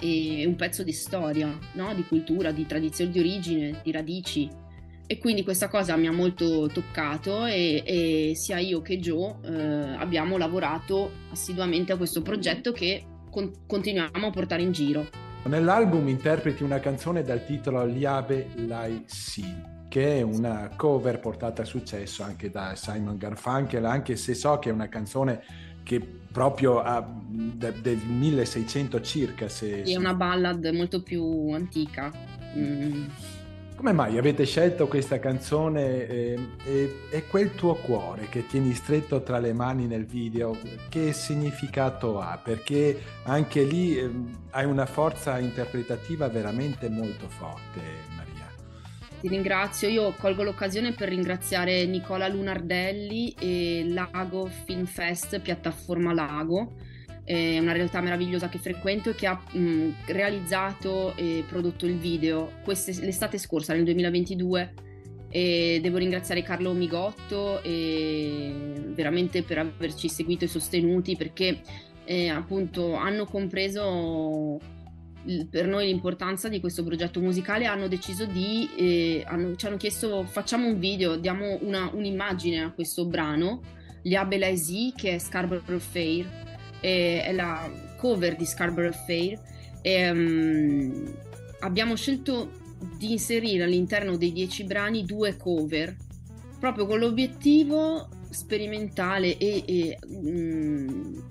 e 0.00 0.44
un 0.46 0.56
pezzo 0.56 0.82
di 0.82 0.92
storia, 0.92 1.58
no? 1.72 1.94
di 1.94 2.04
cultura, 2.04 2.52
di 2.52 2.66
tradizione 2.66 3.10
di 3.10 3.18
origine, 3.18 3.80
di 3.82 3.92
radici 3.92 4.66
e 5.10 5.16
quindi 5.16 5.42
questa 5.42 5.68
cosa 5.68 5.96
mi 5.96 6.06
ha 6.06 6.12
molto 6.12 6.68
toccato 6.68 7.46
e, 7.46 7.82
e 7.82 8.32
sia 8.34 8.58
io 8.58 8.82
che 8.82 8.98
Joe 8.98 9.36
eh, 9.42 9.96
abbiamo 9.96 10.36
lavorato 10.36 11.10
assiduamente 11.30 11.92
a 11.92 11.96
questo 11.96 12.20
progetto 12.20 12.72
che 12.72 13.04
con- 13.30 13.50
continuiamo 13.66 14.26
a 14.26 14.30
portare 14.30 14.60
in 14.60 14.72
giro. 14.72 15.06
Nell'album 15.44 16.08
interpreti 16.08 16.62
una 16.62 16.78
canzone 16.78 17.22
dal 17.22 17.42
titolo 17.46 17.86
Liabe 17.86 18.48
Lai 18.66 19.02
Si, 19.06 19.46
che 19.88 20.18
è 20.18 20.20
una 20.20 20.68
cover 20.76 21.20
portata 21.20 21.62
a 21.62 21.64
successo 21.64 22.22
anche 22.22 22.50
da 22.50 22.74
Simon 22.76 23.16
Garfunkel, 23.16 23.86
anche 23.86 24.14
se 24.14 24.34
so 24.34 24.58
che 24.58 24.68
è 24.68 24.72
una 24.72 24.90
canzone 24.90 25.42
che 25.88 26.00
proprio 26.30 26.82
ha 26.82 27.02
del 27.02 27.96
1600 27.96 29.00
circa. 29.00 29.48
Se, 29.48 29.84
è 29.84 29.96
una 29.96 30.12
ballad 30.12 30.66
molto 30.66 31.02
più 31.02 31.50
antica. 31.54 32.12
Mm. 32.54 33.06
Come 33.74 33.92
mai 33.92 34.18
avete 34.18 34.44
scelto 34.44 34.86
questa 34.86 35.18
canzone 35.18 36.06
eh, 36.06 36.38
e, 36.64 36.96
e, 37.10 37.26
quel 37.26 37.54
tuo 37.54 37.76
cuore 37.76 38.26
che 38.28 38.44
tieni 38.46 38.74
stretto 38.74 39.22
tra 39.22 39.38
le 39.38 39.54
mani 39.54 39.86
nel 39.86 40.04
video, 40.04 40.58
che 40.90 41.14
significato 41.14 42.20
ha? 42.20 42.38
Perché 42.42 43.00
anche 43.22 43.62
lì 43.62 43.96
eh, 43.96 44.10
hai 44.50 44.66
una 44.66 44.84
forza 44.84 45.38
interpretativa 45.38 46.28
veramente 46.28 46.90
molto 46.90 47.28
forte. 47.28 48.07
Ti 49.20 49.28
ringrazio, 49.28 49.88
io 49.88 50.14
colgo 50.18 50.42
l'occasione 50.42 50.92
per 50.92 51.08
ringraziare 51.08 51.84
Nicola 51.86 52.28
Lunardelli 52.28 53.34
e 53.38 53.84
Lago 53.88 54.46
Film 54.64 54.84
Fest, 54.84 55.40
piattaforma 55.40 56.12
Lago 56.12 56.74
è 57.28 57.58
una 57.58 57.72
realtà 57.72 58.00
meravigliosa 58.00 58.48
che 58.48 58.56
frequento 58.58 59.10
e 59.10 59.14
che 59.14 59.26
ha 59.26 59.38
mh, 59.38 60.06
realizzato 60.06 61.14
e 61.14 61.44
prodotto 61.46 61.84
il 61.84 61.98
video 61.98 62.52
Queste, 62.64 62.92
l'estate 63.04 63.36
scorsa, 63.36 63.74
nel 63.74 63.84
2022. 63.84 64.72
E 65.28 65.78
devo 65.82 65.98
ringraziare 65.98 66.42
Carlo 66.42 66.72
Migotto 66.72 67.60
veramente 68.94 69.42
per 69.42 69.58
averci 69.58 70.08
seguito 70.08 70.44
e 70.44 70.48
sostenuti 70.48 71.16
perché 71.16 71.60
eh, 72.04 72.28
appunto 72.30 72.94
hanno 72.94 73.26
compreso 73.26 74.58
per 75.50 75.66
noi 75.66 75.86
l'importanza 75.86 76.48
di 76.48 76.60
questo 76.60 76.84
progetto 76.84 77.20
musicale 77.20 77.66
hanno 77.66 77.88
deciso 77.88 78.24
di 78.24 78.68
eh, 78.76 79.24
hanno, 79.26 79.56
ci 79.56 79.66
hanno 79.66 79.76
chiesto 79.76 80.24
facciamo 80.24 80.68
un 80.68 80.78
video 80.78 81.16
diamo 81.16 81.58
una, 81.62 81.90
un'immagine 81.92 82.62
a 82.62 82.70
questo 82.70 83.06
brano 83.06 83.60
Gli 84.00 84.14
Abelaisi 84.14 84.92
che 84.96 85.16
è 85.16 85.18
Scarborough 85.18 85.78
Fair 85.78 86.46
è 86.80 87.32
la 87.32 87.70
cover 87.96 88.36
di 88.36 88.46
Scarborough 88.46 88.94
Fair 88.94 89.40
e 89.82 90.10
um, 90.10 91.14
abbiamo 91.60 91.96
scelto 91.96 92.52
di 92.96 93.12
inserire 93.12 93.64
all'interno 93.64 94.16
dei 94.16 94.32
dieci 94.32 94.64
brani 94.64 95.04
due 95.04 95.36
cover 95.36 95.96
proprio 96.58 96.86
con 96.86 96.98
l'obiettivo 96.98 98.08
sperimentale 98.30 99.36
e, 99.36 99.62
e 99.66 99.98
um, 100.06 101.22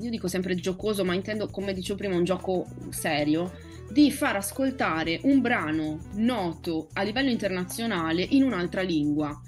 io 0.00 0.10
dico 0.10 0.28
sempre 0.28 0.54
giocoso 0.54 1.04
ma 1.04 1.14
intendo 1.14 1.48
come 1.48 1.72
dicevo 1.72 1.98
prima 1.98 2.16
un 2.16 2.24
gioco 2.24 2.66
serio 2.90 3.52
di 3.90 4.10
far 4.10 4.36
ascoltare 4.36 5.20
un 5.24 5.40
brano 5.40 5.98
noto 6.14 6.88
a 6.94 7.02
livello 7.02 7.30
internazionale 7.30 8.22
in 8.22 8.42
un'altra 8.42 8.82
lingua 8.82 9.38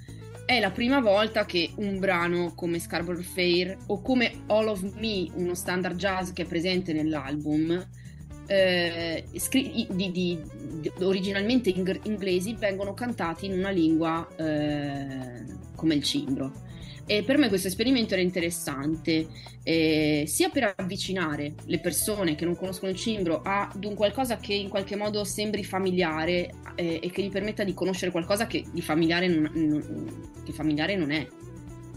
è 0.47 0.61
la 0.61 0.70
prima 0.70 1.01
volta 1.01 1.45
che 1.45 1.72
un 1.76 1.99
brano 1.99 2.55
come 2.55 2.78
Scarborough 2.78 3.20
Fair 3.20 3.76
o 3.87 4.01
come 4.01 4.45
All 4.47 4.68
of 4.68 4.80
Me, 4.95 5.28
uno 5.34 5.55
standard 5.55 5.97
jazz 5.97 6.30
che 6.30 6.43
è 6.43 6.47
presente 6.47 6.93
nell'album, 6.93 7.84
eh, 8.47 9.24
scri- 9.34 9.89
di, 9.91 10.12
di, 10.12 10.12
di, 10.12 10.93
originalmente 11.01 11.70
ing- 11.70 12.01
inglesi, 12.05 12.55
vengono 12.55 12.95
cantati 12.95 13.47
in 13.47 13.55
una 13.55 13.70
lingua 13.70 14.26
eh, 14.37 15.45
come 15.74 15.95
il 15.95 16.05
cimbro. 16.05 16.53
E 17.09 17.23
per 17.23 17.39
me 17.39 17.49
questo 17.49 17.69
esperimento 17.69 18.15
era 18.15 18.23
interessante, 18.23 19.29
eh, 19.63 20.25
sia 20.27 20.49
per 20.49 20.75
avvicinare 20.77 21.55
le 21.67 21.79
persone 21.79 22.35
che 22.35 22.45
non 22.45 22.57
conoscono 22.57 22.91
il 22.91 22.97
cimbro 22.97 23.43
ad 23.45 23.85
un 23.85 23.95
qualcosa 23.95 24.39
che 24.39 24.55
in 24.55 24.69
qualche 24.69 24.97
modo 24.97 25.23
sembri 25.23 25.63
familiare 25.63 26.51
eh, 26.75 26.99
e 27.01 27.11
che 27.11 27.23
gli 27.23 27.31
permetta 27.31 27.63
di 27.63 27.75
conoscere 27.75 28.11
qualcosa 28.11 28.49
che 28.49 28.65
di 28.73 28.83
familiare 28.83 29.29
non, 29.29 29.51
non, 29.55 30.33
che 30.45 30.53
familiare 30.53 30.97
non 30.97 31.13
è, 31.13 31.27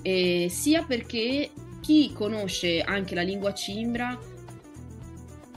e 0.04 0.48
sia 0.50 0.84
perché 0.84 1.50
chi 1.82 2.12
conosce 2.14 2.82
anche 2.82 3.16
la 3.16 3.22
lingua 3.22 3.54
cimbra 3.54 4.18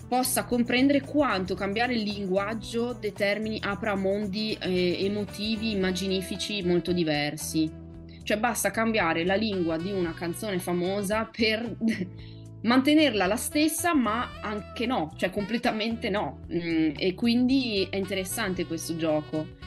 possa 0.08 0.44
comprendere 0.44 1.00
quanto 1.00 1.54
cambiare 1.54 1.94
il 1.94 2.02
linguaggio 2.02 2.92
determini, 2.92 3.58
apra 3.62 3.96
mondi 3.96 4.56
eh, 4.60 5.04
emotivi, 5.04 5.70
immaginifici 5.70 6.62
molto 6.62 6.92
diversi. 6.92 7.81
Cioè 8.22 8.38
basta 8.38 8.70
cambiare 8.70 9.24
la 9.24 9.34
lingua 9.34 9.76
di 9.76 9.90
una 9.92 10.12
canzone 10.14 10.58
famosa 10.58 11.28
per 11.30 11.76
mantenerla 12.62 13.26
la 13.26 13.36
stessa, 13.36 13.94
ma 13.94 14.40
anche 14.40 14.86
no, 14.86 15.12
cioè 15.16 15.30
completamente 15.30 16.10
no. 16.10 16.40
Mm, 16.52 16.92
e 16.96 17.14
quindi 17.14 17.86
è 17.90 17.96
interessante 17.96 18.66
questo 18.66 18.96
gioco. 18.96 19.60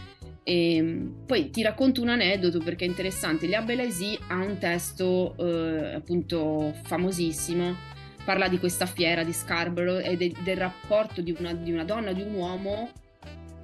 E 0.44 0.76
ehm, 0.76 1.24
poi 1.26 1.50
ti 1.50 1.62
racconto 1.64 2.02
un 2.02 2.10
aneddoto 2.10 2.60
perché 2.60 2.86
è 2.86 2.88
interessante. 2.88 3.48
Lia 3.48 3.62
Belaisi 3.62 4.18
ha 4.28 4.36
un 4.36 4.58
testo 4.58 5.36
eh, 5.38 5.96
appunto 5.96 6.74
famosissimo. 6.84 7.94
Parla 8.24 8.48
di 8.48 8.58
questa 8.58 8.86
fiera 8.86 9.24
di 9.24 9.34
Scarborough 9.34 10.04
e 10.04 10.16
de- 10.18 10.34
del 10.44 10.58
rapporto 10.58 11.22
di 11.22 11.36
una, 11.38 11.54
di 11.54 11.72
una 11.72 11.84
donna 11.84 12.10
e 12.10 12.16
di 12.16 12.22
un 12.22 12.34
uomo 12.34 12.90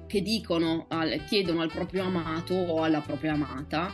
che 0.06 0.20
dicono, 0.20 0.86
al, 0.88 1.24
chiedono 1.24 1.62
al 1.62 1.72
proprio 1.72 2.04
amato 2.04 2.54
o 2.54 2.82
alla 2.82 3.00
propria 3.00 3.32
amata 3.32 3.92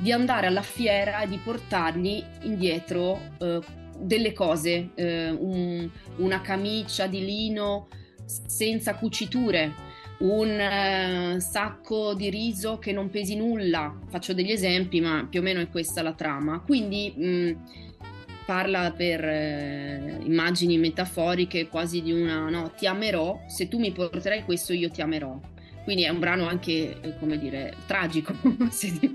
di 0.00 0.12
andare 0.12 0.46
alla 0.46 0.62
fiera 0.62 1.20
e 1.20 1.28
di 1.28 1.36
portargli 1.36 2.24
indietro 2.42 3.20
eh, 3.38 3.60
delle 3.98 4.32
cose, 4.32 4.90
eh, 4.94 5.30
un, 5.30 5.88
una 6.16 6.40
camicia 6.40 7.06
di 7.06 7.22
lino 7.22 7.88
senza 8.24 8.94
cuciture, 8.94 9.74
un 10.20 10.48
eh, 10.48 11.36
sacco 11.40 12.14
di 12.14 12.30
riso 12.30 12.78
che 12.78 12.92
non 12.92 13.10
pesi 13.10 13.36
nulla. 13.36 13.94
Faccio 14.08 14.32
degli 14.32 14.50
esempi, 14.50 15.00
ma 15.00 15.26
più 15.28 15.40
o 15.40 15.42
meno 15.42 15.60
è 15.60 15.68
questa 15.68 16.02
la 16.02 16.14
trama. 16.14 16.60
Quindi 16.60 17.12
mh, 17.14 17.56
parla 18.46 18.92
per 18.92 19.22
eh, 19.22 20.18
immagini 20.22 20.78
metaforiche 20.78 21.68
quasi 21.68 22.00
di 22.00 22.12
una 22.12 22.48
no, 22.48 22.72
ti 22.76 22.86
amerò, 22.86 23.38
se 23.46 23.68
tu 23.68 23.78
mi 23.78 23.92
porterai 23.92 24.44
questo 24.44 24.72
io 24.72 24.90
ti 24.90 25.02
amerò. 25.02 25.38
Quindi 25.90 26.06
è 26.06 26.12
un 26.12 26.20
brano 26.20 26.46
anche, 26.46 27.00
eh, 27.00 27.18
come 27.18 27.36
dire, 27.36 27.74
tragico, 27.84 28.32
se 28.70 28.96
ti 28.96 29.12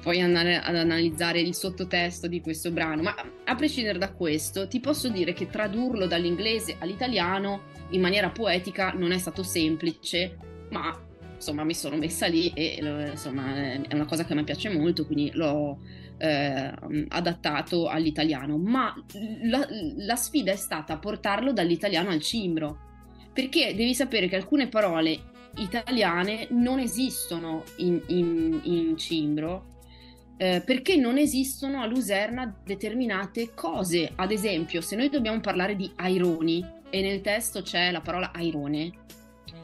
puoi 0.00 0.22
andare 0.22 0.56
ad 0.56 0.74
analizzare 0.74 1.42
il 1.42 1.54
sottotesto 1.54 2.26
di 2.26 2.40
questo 2.40 2.70
brano. 2.70 3.02
Ma 3.02 3.14
a 3.44 3.54
prescindere 3.54 3.98
da 3.98 4.10
questo, 4.10 4.66
ti 4.66 4.80
posso 4.80 5.10
dire 5.10 5.34
che 5.34 5.50
tradurlo 5.50 6.06
dall'inglese 6.06 6.76
all'italiano 6.78 7.64
in 7.90 8.00
maniera 8.00 8.30
poetica 8.30 8.92
non 8.92 9.12
è 9.12 9.18
stato 9.18 9.42
semplice, 9.42 10.38
ma 10.70 10.98
insomma 11.34 11.64
mi 11.64 11.74
sono 11.74 11.96
messa 11.96 12.26
lì 12.26 12.50
e 12.54 12.78
insomma 13.10 13.54
è 13.54 13.92
una 13.92 14.06
cosa 14.06 14.24
che 14.24 14.32
me 14.32 14.42
piace 14.42 14.70
molto, 14.70 15.04
quindi 15.04 15.30
l'ho 15.34 15.80
eh, 16.16 16.72
adattato 17.08 17.88
all'italiano, 17.88 18.56
ma 18.56 18.94
la, 19.42 19.68
la 19.98 20.16
sfida 20.16 20.50
è 20.50 20.56
stata 20.56 20.96
portarlo 20.96 21.52
dall'italiano 21.52 22.08
al 22.08 22.22
cimbro, 22.22 22.88
perché 23.34 23.74
devi 23.74 23.94
sapere 23.94 24.28
che 24.28 24.36
alcune 24.36 24.68
parole 24.68 25.28
italiane 25.56 26.46
non 26.50 26.78
esistono 26.78 27.64
in, 27.76 28.00
in, 28.06 28.60
in 28.64 28.96
cimbro 28.96 29.70
eh, 30.42 30.62
perché 30.64 30.96
non 30.96 31.18
esistono 31.18 31.82
a 31.82 31.86
Luserna 31.86 32.62
determinate 32.64 33.52
cose. 33.54 34.10
Ad 34.14 34.30
esempio, 34.30 34.80
se 34.80 34.96
noi 34.96 35.10
dobbiamo 35.10 35.38
parlare 35.40 35.76
di 35.76 35.92
aironi 35.96 36.64
e 36.88 37.02
nel 37.02 37.20
testo 37.20 37.60
c'è 37.60 37.90
la 37.90 38.00
parola 38.00 38.32
airone, 38.32 38.90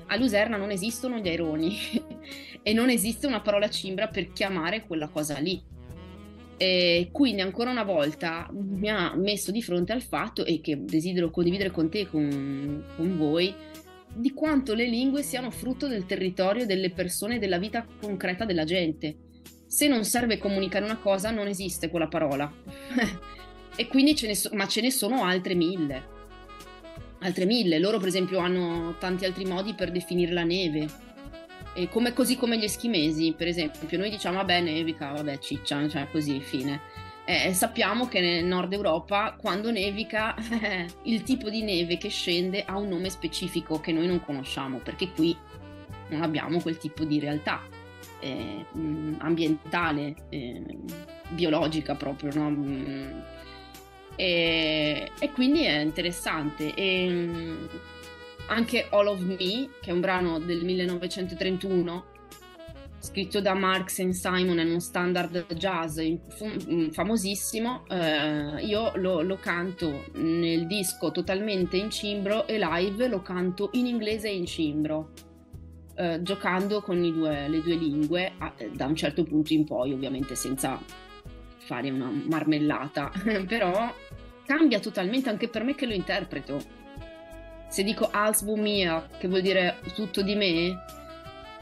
a 0.08 0.16
Luserna 0.16 0.58
non 0.58 0.70
esistono 0.70 1.16
gli 1.16 1.28
aironi 1.28 1.78
e 2.62 2.72
non 2.74 2.90
esiste 2.90 3.26
una 3.26 3.40
parola 3.40 3.70
cimbra 3.70 4.08
per 4.08 4.32
chiamare 4.34 4.84
quella 4.86 5.08
cosa 5.08 5.38
lì. 5.38 5.62
E 6.58 7.08
quindi 7.10 7.40
ancora 7.40 7.70
una 7.70 7.82
volta 7.82 8.46
mi 8.52 8.90
ha 8.90 9.14
messo 9.14 9.50
di 9.50 9.62
fronte 9.62 9.92
al 9.92 10.02
fatto 10.02 10.44
e 10.44 10.60
che 10.60 10.84
desidero 10.84 11.30
condividere 11.30 11.70
con 11.70 11.88
te, 11.88 12.06
con, 12.06 12.84
con 12.96 13.16
voi, 13.16 13.54
di 14.16 14.32
quanto 14.32 14.74
le 14.74 14.86
lingue 14.86 15.22
siano 15.22 15.50
frutto 15.50 15.86
del 15.86 16.06
territorio, 16.06 16.66
delle 16.66 16.90
persone, 16.90 17.38
della 17.38 17.58
vita 17.58 17.86
concreta 18.00 18.44
della 18.44 18.64
gente. 18.64 19.16
Se 19.66 19.86
non 19.88 20.04
serve 20.04 20.38
comunicare 20.38 20.84
una 20.84 20.98
cosa, 20.98 21.30
non 21.30 21.46
esiste 21.46 21.90
quella 21.90 22.08
parola. 22.08 22.50
e 23.76 23.86
quindi 23.88 24.14
ce 24.14 24.26
ne 24.26 24.34
so- 24.34 24.50
ma 24.52 24.66
ce 24.66 24.80
ne 24.80 24.90
sono 24.90 25.24
altre 25.24 25.54
mille. 25.54 26.14
Altre 27.20 27.44
mille. 27.44 27.78
Loro, 27.78 27.98
per 27.98 28.08
esempio, 28.08 28.38
hanno 28.38 28.96
tanti 28.98 29.24
altri 29.24 29.44
modi 29.44 29.74
per 29.74 29.90
definire 29.90 30.32
la 30.32 30.44
neve 30.44 31.04
e 31.76 31.90
come, 31.90 32.14
così 32.14 32.36
come 32.36 32.58
gli 32.58 32.64
eschimesi, 32.64 33.34
per 33.36 33.48
esempio, 33.48 33.98
noi 33.98 34.08
diciamo 34.08 34.38
vabbè 34.38 34.62
nevica, 34.62 35.12
vabbè 35.12 35.38
ciccia, 35.38 35.86
cioè 35.88 36.08
così, 36.10 36.40
fine. 36.40 36.80
Eh, 37.28 37.52
sappiamo 37.54 38.06
che 38.06 38.20
nel 38.20 38.44
nord 38.44 38.72
Europa 38.72 39.36
quando 39.36 39.72
nevica 39.72 40.36
il 41.02 41.22
tipo 41.24 41.50
di 41.50 41.62
neve 41.62 41.98
che 41.98 42.08
scende 42.08 42.64
ha 42.64 42.76
un 42.76 42.88
nome 42.88 43.10
specifico 43.10 43.80
che 43.80 43.90
noi 43.90 44.06
non 44.06 44.24
conosciamo 44.24 44.78
perché 44.78 45.10
qui 45.10 45.36
non 46.10 46.22
abbiamo 46.22 46.60
quel 46.60 46.78
tipo 46.78 47.02
di 47.02 47.18
realtà 47.18 47.60
eh, 48.20 48.64
ambientale, 49.18 50.14
eh, 50.30 50.62
biologica 51.28 51.94
proprio, 51.94 52.30
no? 52.34 52.50
Mm. 52.50 53.20
E, 54.16 55.10
e, 55.18 55.32
quindi 55.32 55.64
è 55.64 55.80
interessante. 55.80 56.74
E, 56.74 57.54
anche 58.48 58.86
All 58.90 59.08
of 59.08 59.20
Me, 59.20 59.68
che 59.80 59.90
è 59.90 59.92
un 59.92 60.00
brano 60.00 60.38
del 60.38 60.64
1931, 60.64 62.04
scritto 63.06 63.40
da 63.40 63.54
Marx 63.54 64.00
and 64.00 64.12
Simon, 64.12 64.58
è 64.58 64.64
uno 64.64 64.80
standard 64.80 65.54
jazz 65.54 66.00
mm, 66.00 66.88
famosissimo, 66.88 67.84
eh, 67.88 68.64
io 68.64 68.92
lo, 68.96 69.22
lo, 69.22 69.36
canto 69.36 70.06
nel 70.14 70.66
disco 70.66 71.12
totalmente 71.12 71.76
in 71.76 71.90
cimbro 71.90 72.46
e 72.48 72.58
live 72.58 73.06
lo 73.06 73.22
canto 73.22 73.70
in 73.74 73.86
inglese 73.86 74.28
e 74.28 74.36
in 74.36 74.46
cimbro. 74.46 75.12
Eh, 75.94 76.20
giocando 76.20 76.82
con 76.82 77.00
due, 77.00 77.48
le 77.48 77.62
due 77.62 77.74
lingue 77.74 78.32
a, 78.36 78.52
da 78.72 78.86
un 78.86 78.96
certo 78.96 79.22
punto 79.22 79.52
in 79.52 79.64
poi, 79.64 79.92
ovviamente 79.92 80.34
senza 80.34 80.78
fare 81.58 81.90
una 81.90 82.10
marmellata, 82.10 83.10
però 83.46 83.94
cambia 84.44 84.80
totalmente 84.80 85.30
anche 85.30 85.48
per 85.48 85.62
me 85.64 85.74
che 85.74 85.86
lo 85.86 85.94
interpreto 85.94 86.84
se 87.68 87.82
dico 87.82 88.08
als 88.10 88.42
mia, 88.42 89.08
che 89.18 89.28
vuol 89.28 89.42
dire 89.42 89.78
tutto 89.94 90.22
di 90.22 90.34
me, 90.34 90.84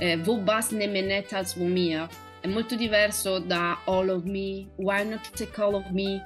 eh, 0.05 0.19
Wo 0.19 0.37
bas 0.37 0.71
ne 0.71 0.87
menet 0.87 1.33
als 1.33 1.55
mia, 1.55 2.09
è 2.41 2.47
molto 2.47 2.77
diverso 2.77 3.39
da 3.39 3.81
all 3.87 4.11
of 4.11 4.25
me, 4.25 4.69
why 4.77 5.03
not 5.03 5.31
take 5.35 5.59
all 5.61 5.75
of 5.75 5.89
me? 5.91 6.23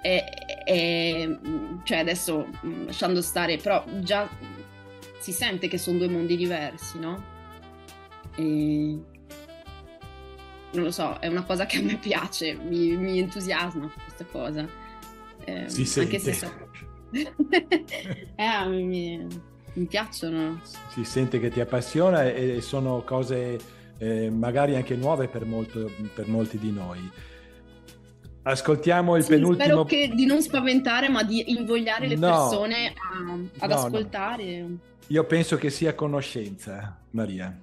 E, 0.00 0.24
e, 0.64 1.38
cioè 1.82 1.98
adesso 1.98 2.46
mm, 2.64 2.86
lasciando 2.86 3.20
stare, 3.20 3.56
però 3.56 3.84
già 4.00 4.28
si 5.18 5.32
sente 5.32 5.66
che 5.66 5.78
sono 5.78 5.98
due 5.98 6.08
mondi 6.08 6.36
diversi, 6.36 7.00
no? 7.00 7.22
E, 8.36 8.98
non 10.72 10.84
lo 10.84 10.90
so, 10.92 11.18
è 11.18 11.26
una 11.26 11.44
cosa 11.44 11.66
che 11.66 11.78
a 11.78 11.82
me 11.82 11.96
piace, 11.96 12.54
mi, 12.54 12.96
mi 12.96 13.18
entusiasma 13.18 13.90
questa 14.04 14.24
cosa. 14.26 14.68
Eh, 15.44 15.68
si 15.68 15.84
sente. 15.84 16.16
Anche 16.16 16.32
se 16.32 16.32
so, 16.32 16.52
eh, 18.36 18.68
mi, 18.68 19.26
mi, 19.74 19.86
piacciono. 19.86 20.60
Si 20.88 21.04
sente 21.04 21.38
che 21.38 21.50
ti 21.50 21.60
appassiona 21.60 22.24
e 22.24 22.60
sono 22.60 23.02
cose 23.02 23.58
eh, 23.98 24.30
magari 24.30 24.74
anche 24.74 24.96
nuove 24.96 25.28
per, 25.28 25.44
molto, 25.44 25.90
per, 26.14 26.26
molti 26.26 26.58
di 26.58 26.72
noi. 26.72 27.10
Ascoltiamo 28.42 29.16
il 29.16 29.22
sì, 29.22 29.30
penultimo. 29.30 29.64
Spero 29.64 29.84
che, 29.84 30.12
di 30.14 30.26
non 30.26 30.42
spaventare, 30.42 31.08
ma 31.08 31.22
di 31.22 31.52
invogliare 31.56 32.06
le 32.06 32.16
no, 32.16 32.28
persone 32.28 32.88
a, 32.88 33.64
ad 33.64 33.70
no, 33.70 33.76
ascoltare. 33.76 34.60
No. 34.60 34.78
Io 35.08 35.24
penso 35.24 35.56
che 35.56 35.70
sia 35.70 35.94
conoscenza, 35.94 37.00
Maria, 37.10 37.58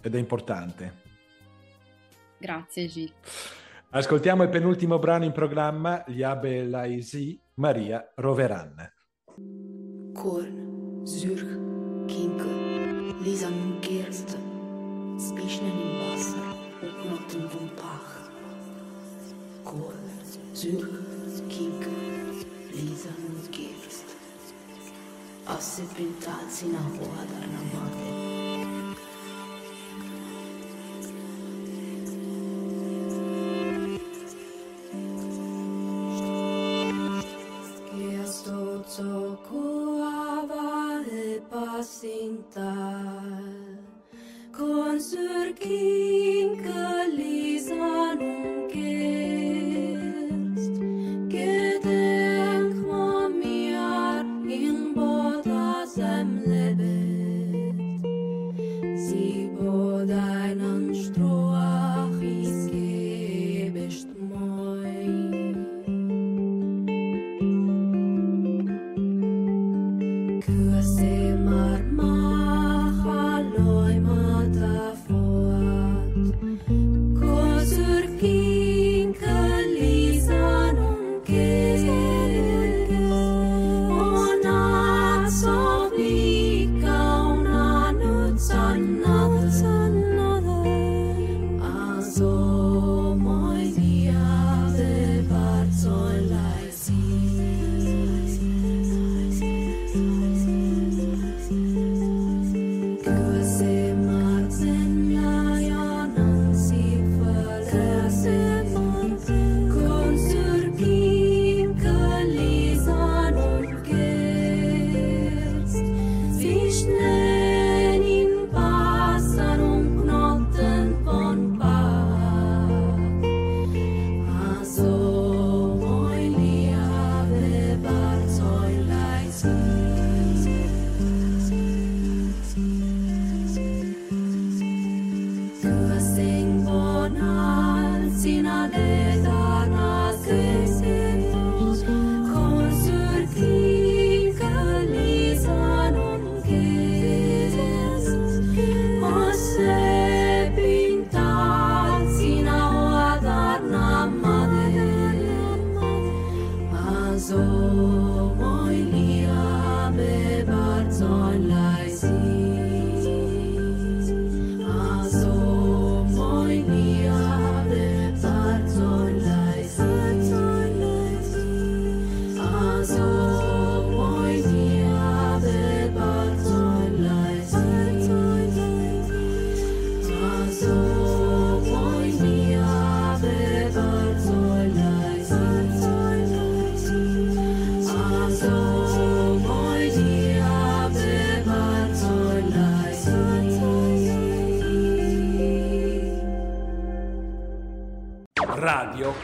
ed 0.00 0.14
è 0.14 0.18
importante. 0.18 1.00
Grazie, 2.38 2.86
Gilles. 2.86 3.60
Ascoltiamo 3.90 4.42
il 4.42 4.48
penultimo 4.48 4.98
brano 4.98 5.24
in 5.24 5.32
programma, 5.32 6.02
Gli 6.06 6.22
Abe 6.22 6.64
Laisi, 6.64 7.38
Maria 7.54 8.12
Roveran. 8.16 8.90
Zürg, 11.04 11.46
kinke, 12.06 12.46
lees 13.24 13.42
aan 13.42 13.52
hun 13.52 13.78
keerste. 13.80 14.36
Spijnen 15.18 15.80
in 15.82 15.98
wassen, 15.98 16.42
opnotten 16.82 17.50
van 17.50 17.70
pach. 17.74 18.30
Kool, 19.62 19.94
zürg, 20.52 20.88
kinke, 21.48 21.90
lees 22.70 23.06
aan 23.10 23.22
hun 23.26 23.50
keerste. 23.50 24.14
As 25.44 25.74
se 25.74 25.82
pintați 25.94 26.64
în 26.64 26.74
ahoa, 26.74 27.24
dar 27.30 27.48
n-am 27.52 28.21
Syösi 70.52 71.34
marmaa. 71.44 72.31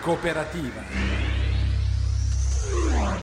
Cooperativa. 0.09 0.83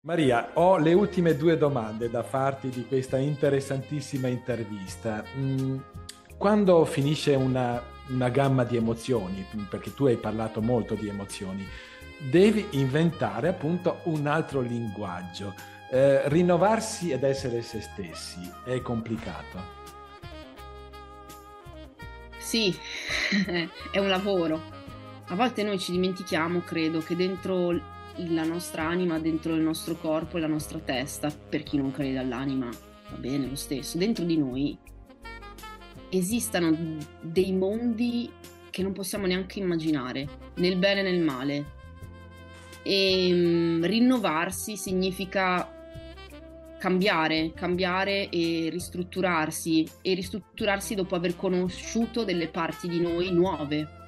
Maria, 0.03 0.51
ho 0.53 0.77
le 0.77 0.93
ultime 0.93 1.35
due 1.35 1.57
domande 1.57 2.11
da 2.11 2.21
farti 2.21 2.69
di 2.69 2.85
questa 2.85 3.17
interessantissima 3.17 4.27
intervista. 4.27 5.23
Mm, 5.35 5.77
quando 6.37 6.85
finisce 6.85 7.33
una, 7.33 7.81
una 8.09 8.29
gamma 8.29 8.63
di 8.65 8.77
emozioni, 8.77 9.43
perché 9.67 9.95
tu 9.95 10.05
hai 10.05 10.17
parlato 10.17 10.61
molto 10.61 10.93
di 10.93 11.07
emozioni, 11.07 11.67
devi 12.29 12.67
inventare 12.73 13.47
appunto 13.47 14.01
un 14.03 14.27
altro 14.27 14.61
linguaggio. 14.61 15.55
Eh, 15.89 16.29
rinnovarsi 16.29 17.09
ed 17.09 17.23
essere 17.23 17.63
se 17.63 17.81
stessi 17.81 18.47
è 18.63 18.79
complicato. 18.81 19.73
Sì, 22.37 22.77
è 23.91 23.97
un 23.97 24.07
lavoro 24.07 24.74
a 25.27 25.35
volte 25.35 25.63
noi 25.63 25.79
ci 25.79 25.91
dimentichiamo, 25.91 26.59
credo, 26.61 26.99
che 26.99 27.15
dentro 27.15 27.71
la 28.17 28.43
nostra 28.43 28.83
anima, 28.83 29.17
dentro 29.19 29.55
il 29.55 29.61
nostro 29.61 29.95
corpo 29.95 30.37
e 30.37 30.39
la 30.39 30.47
nostra 30.47 30.79
testa, 30.79 31.31
per 31.31 31.63
chi 31.63 31.77
non 31.77 31.91
crede 31.91 32.19
all'anima, 32.19 32.69
va 33.09 33.17
bene 33.17 33.47
lo 33.47 33.55
stesso, 33.55 33.97
dentro 33.97 34.23
di 34.23 34.37
noi 34.37 34.77
esistano 36.09 36.97
dei 37.21 37.53
mondi 37.53 38.31
che 38.69 38.83
non 38.83 38.93
possiamo 38.93 39.25
neanche 39.25 39.59
immaginare, 39.59 40.27
nel 40.55 40.77
bene 40.77 40.99
e 40.99 41.03
nel 41.03 41.21
male. 41.21 41.73
E 42.83 43.29
um, 43.33 43.83
rinnovarsi 43.83 44.77
significa 44.77 45.67
cambiare, 46.77 47.51
cambiare 47.55 48.29
e 48.29 48.69
ristrutturarsi 48.71 49.87
e 50.01 50.13
ristrutturarsi 50.13 50.93
dopo 50.93 51.15
aver 51.15 51.35
conosciuto 51.35 52.23
delle 52.23 52.47
parti 52.47 52.87
di 52.87 53.01
noi 53.01 53.31
nuove 53.31 54.03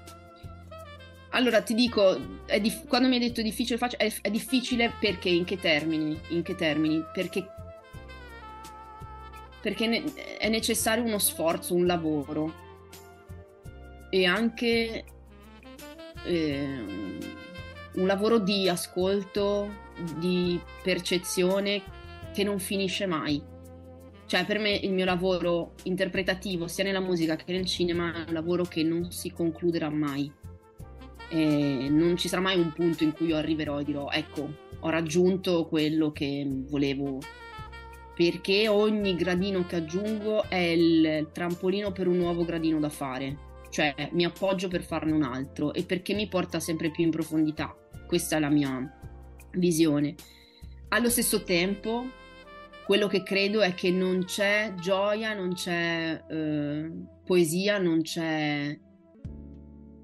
allora 1.37 1.61
ti 1.61 1.75
dico, 1.75 2.19
dif- 2.59 2.87
quando 2.87 3.07
mi 3.07 3.13
hai 3.13 3.19
detto 3.19 3.43
difficile 3.43 3.77
faccio, 3.77 3.97
è, 3.97 4.11
è, 4.21 4.31
difficile 4.31 4.91
perché 4.99 5.29
in 5.29 5.43
che 5.45 5.59
termini? 5.59 6.19
In 6.29 6.41
che 6.41 6.55
termini? 6.55 7.05
Perché, 7.13 7.47
perché 9.61 9.85
ne- 9.85 10.03
è 10.39 10.49
necessario 10.49 11.03
uno 11.03 11.19
sforzo, 11.19 11.75
un 11.75 11.85
lavoro 11.85 12.65
e 14.09 14.25
anche 14.25 15.05
eh, 16.23 16.83
un 17.93 18.07
lavoro 18.07 18.39
di 18.39 18.67
ascolto, 18.67 19.69
di 20.17 20.59
percezione 20.81 21.83
che 22.33 22.43
non 22.43 22.57
finisce 22.57 23.05
mai. 23.05 23.39
Cioè, 24.25 24.43
per 24.43 24.57
me 24.57 24.71
il 24.71 24.91
mio 24.91 25.05
lavoro 25.05 25.75
interpretativo, 25.83 26.67
sia 26.67 26.83
nella 26.83 26.99
musica 26.99 27.35
che 27.35 27.51
nel 27.51 27.65
cinema, 27.65 28.11
è 28.11 28.27
un 28.27 28.33
lavoro 28.33 28.63
che 28.63 28.81
non 28.81 29.11
si 29.11 29.31
concluderà 29.31 29.89
mai 29.89 30.36
e 31.29 31.87
non 31.89 32.17
ci 32.17 32.27
sarà 32.27 32.41
mai 32.41 32.59
un 32.59 32.71
punto 32.73 33.03
in 33.03 33.13
cui 33.13 33.27
io 33.27 33.37
arriverò 33.37 33.79
e 33.79 33.83
dirò 33.83 34.09
ecco, 34.09 34.49
ho 34.79 34.89
raggiunto 34.89 35.65
quello 35.67 36.11
che 36.11 36.45
volevo 36.69 37.19
perché 38.17 38.67
ogni 38.67 39.15
gradino 39.15 39.63
che 39.67 39.75
aggiungo 39.75 40.49
è 40.49 40.55
il 40.55 41.29
trampolino 41.31 41.91
per 41.91 42.07
un 42.07 42.17
nuovo 42.17 42.43
gradino 42.43 42.79
da 42.79 42.89
fare, 42.89 43.37
cioè 43.69 44.09
mi 44.13 44.25
appoggio 44.25 44.69
per 44.69 44.81
farne 44.81 45.11
un 45.11 45.21
altro 45.21 45.71
e 45.71 45.83
perché 45.83 46.15
mi 46.15 46.27
porta 46.27 46.59
sempre 46.59 46.89
più 46.89 47.03
in 47.03 47.11
profondità. 47.11 47.75
Questa 48.07 48.37
è 48.37 48.39
la 48.39 48.49
mia 48.49 48.91
visione. 49.51 50.15
Allo 50.89 51.09
stesso 51.09 51.43
tempo, 51.43 52.07
quello 52.87 53.05
che 53.05 53.21
credo 53.21 53.61
è 53.61 53.75
che 53.75 53.91
non 53.91 54.23
c'è 54.25 54.73
gioia, 54.79 55.35
non 55.35 55.53
c'è 55.53 56.23
eh, 56.27 56.91
poesia, 57.23 57.77
non 57.77 58.01
c'è 58.01 58.75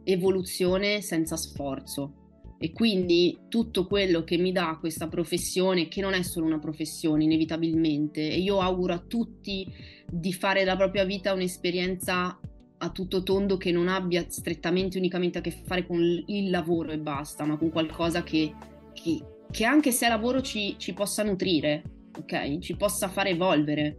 evoluzione 0.04 1.02
senza 1.02 1.36
sforzo. 1.36 2.22
E 2.60 2.72
quindi 2.72 3.40
tutto 3.50 3.88
quello 3.88 4.24
che 4.24 4.38
mi 4.38 4.54
dà 4.54 4.78
questa 4.80 5.10
professione, 5.10 5.90
che 5.90 6.00
non 6.00 6.14
è 6.14 6.22
solo 6.22 6.46
una 6.46 6.60
professione, 6.60 7.26
inevitabilmente, 7.26 8.22
e 8.22 8.40
io 8.40 8.62
auguro 8.62 8.94
a 8.94 9.04
tutti 9.06 9.68
di 10.10 10.32
fare 10.32 10.60
della 10.60 10.78
propria 10.78 11.04
vita 11.04 11.34
un'esperienza 11.34 12.40
a 12.78 12.90
tutto 12.90 13.24
tondo 13.24 13.58
che 13.58 13.72
non 13.72 13.88
abbia 13.88 14.26
strettamente 14.30 14.98
unicamente 14.98 15.40
a 15.40 15.42
che 15.42 15.52
fare 15.52 15.86
con 15.86 16.02
il 16.02 16.50
lavoro 16.50 16.92
e 16.92 17.00
basta, 17.00 17.46
ma 17.46 17.58
con 17.58 17.70
qualcosa 17.70 18.24
che, 18.24 18.54
che, 18.94 19.20
che 19.50 19.66
anche 19.66 19.92
se 19.92 20.06
è 20.06 20.10
lavoro 20.10 20.42
ci, 20.42 20.76
ci, 20.78 20.94
possa 20.94 21.24
nutrire, 21.24 21.84
ok? 22.18 22.60
Ci 22.60 22.76
possa 22.76 23.08
fare 23.08 23.30
evolvere. 23.30 23.98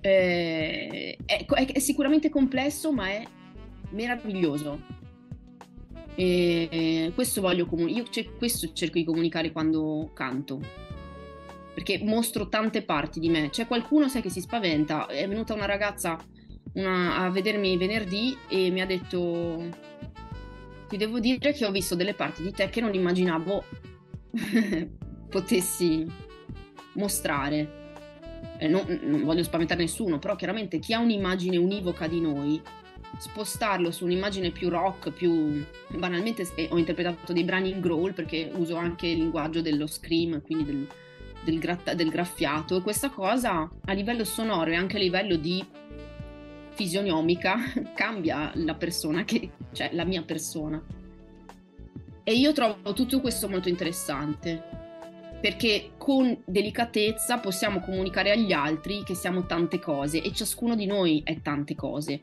Eh, 0.00 1.18
è, 1.24 1.44
è, 1.46 1.78
sicuramente 1.78 2.30
complesso, 2.30 2.92
ma 2.92 3.08
è 3.08 3.22
meraviglioso. 3.90 4.96
E 6.14 7.12
questo 7.14 7.40
voglio 7.40 7.66
comunicare, 7.66 8.20
io 8.20 8.32
questo 8.36 8.72
cerco 8.72 8.98
di 8.98 9.04
comunicare 9.04 9.52
quando 9.52 10.10
canto, 10.14 10.60
perché 11.72 12.00
mostro 12.02 12.48
tante 12.48 12.82
parti 12.82 13.20
di 13.20 13.28
me. 13.28 13.50
C'è 13.50 13.68
qualcuno, 13.68 14.08
sai, 14.08 14.22
che 14.22 14.30
si 14.30 14.40
spaventa. 14.40 15.06
È 15.06 15.28
venuta 15.28 15.54
una 15.54 15.66
ragazza 15.66 16.18
una, 16.72 17.18
a 17.18 17.30
vedermi 17.30 17.76
venerdì 17.76 18.36
e 18.48 18.70
mi 18.70 18.80
ha 18.80 18.86
detto: 18.86 19.62
Ti 20.88 20.96
devo 20.96 21.20
dire 21.20 21.52
che 21.52 21.64
ho 21.64 21.70
visto 21.70 21.94
delle 21.94 22.14
parti 22.14 22.42
di 22.42 22.50
te 22.50 22.68
che 22.68 22.80
non 22.80 22.94
immaginavo 22.94 23.62
potessi 25.30 26.04
mostrare. 26.94 27.76
Eh, 28.58 28.66
non, 28.66 28.84
non 29.04 29.22
voglio 29.22 29.44
spaventare 29.44 29.82
nessuno, 29.82 30.18
però 30.18 30.34
chiaramente 30.34 30.80
chi 30.80 30.92
ha 30.92 30.98
un'immagine 30.98 31.56
univoca 31.56 32.08
di 32.08 32.20
noi 32.20 32.60
spostarlo 33.16 33.90
su 33.90 34.04
un'immagine 34.04 34.50
più 34.50 34.68
rock, 34.68 35.10
più 35.10 35.64
banalmente 35.88 36.46
ho 36.68 36.78
interpretato 36.78 37.32
dei 37.32 37.44
brani 37.44 37.70
in 37.70 37.80
growl 37.80 38.12
perché 38.12 38.50
uso 38.54 38.76
anche 38.76 39.06
il 39.06 39.18
linguaggio 39.18 39.62
dello 39.62 39.86
scream, 39.86 40.42
quindi 40.42 40.64
del, 40.64 40.88
del, 41.44 41.58
gratta, 41.58 41.94
del 41.94 42.10
graffiato 42.10 42.76
e 42.76 42.82
questa 42.82 43.10
cosa 43.10 43.68
a 43.84 43.92
livello 43.92 44.24
sonoro 44.24 44.70
e 44.70 44.74
anche 44.74 44.96
a 44.96 45.00
livello 45.00 45.36
di 45.36 45.64
fisionomica 46.70 47.56
cambia 47.94 48.52
la 48.54 48.74
persona 48.74 49.24
che, 49.24 49.50
cioè 49.72 49.90
la 49.92 50.04
mia 50.04 50.22
persona. 50.22 50.80
E 52.22 52.34
io 52.34 52.52
trovo 52.52 52.92
tutto 52.92 53.20
questo 53.20 53.48
molto 53.48 53.68
interessante 53.68 54.76
perché 55.40 55.92
con 55.96 56.36
delicatezza 56.44 57.38
possiamo 57.38 57.80
comunicare 57.80 58.32
agli 58.32 58.52
altri 58.52 59.02
che 59.04 59.14
siamo 59.14 59.46
tante 59.46 59.78
cose 59.78 60.20
e 60.20 60.32
ciascuno 60.32 60.74
di 60.74 60.86
noi 60.86 61.22
è 61.24 61.40
tante 61.40 61.74
cose 61.74 62.20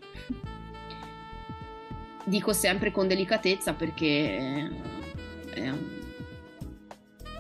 dico 2.26 2.53
sempre 2.53 2.91
con 2.91 3.07
delicatezza 3.07 3.73
perché 3.73 4.05
eh, 4.05 4.69
eh, 5.53 5.71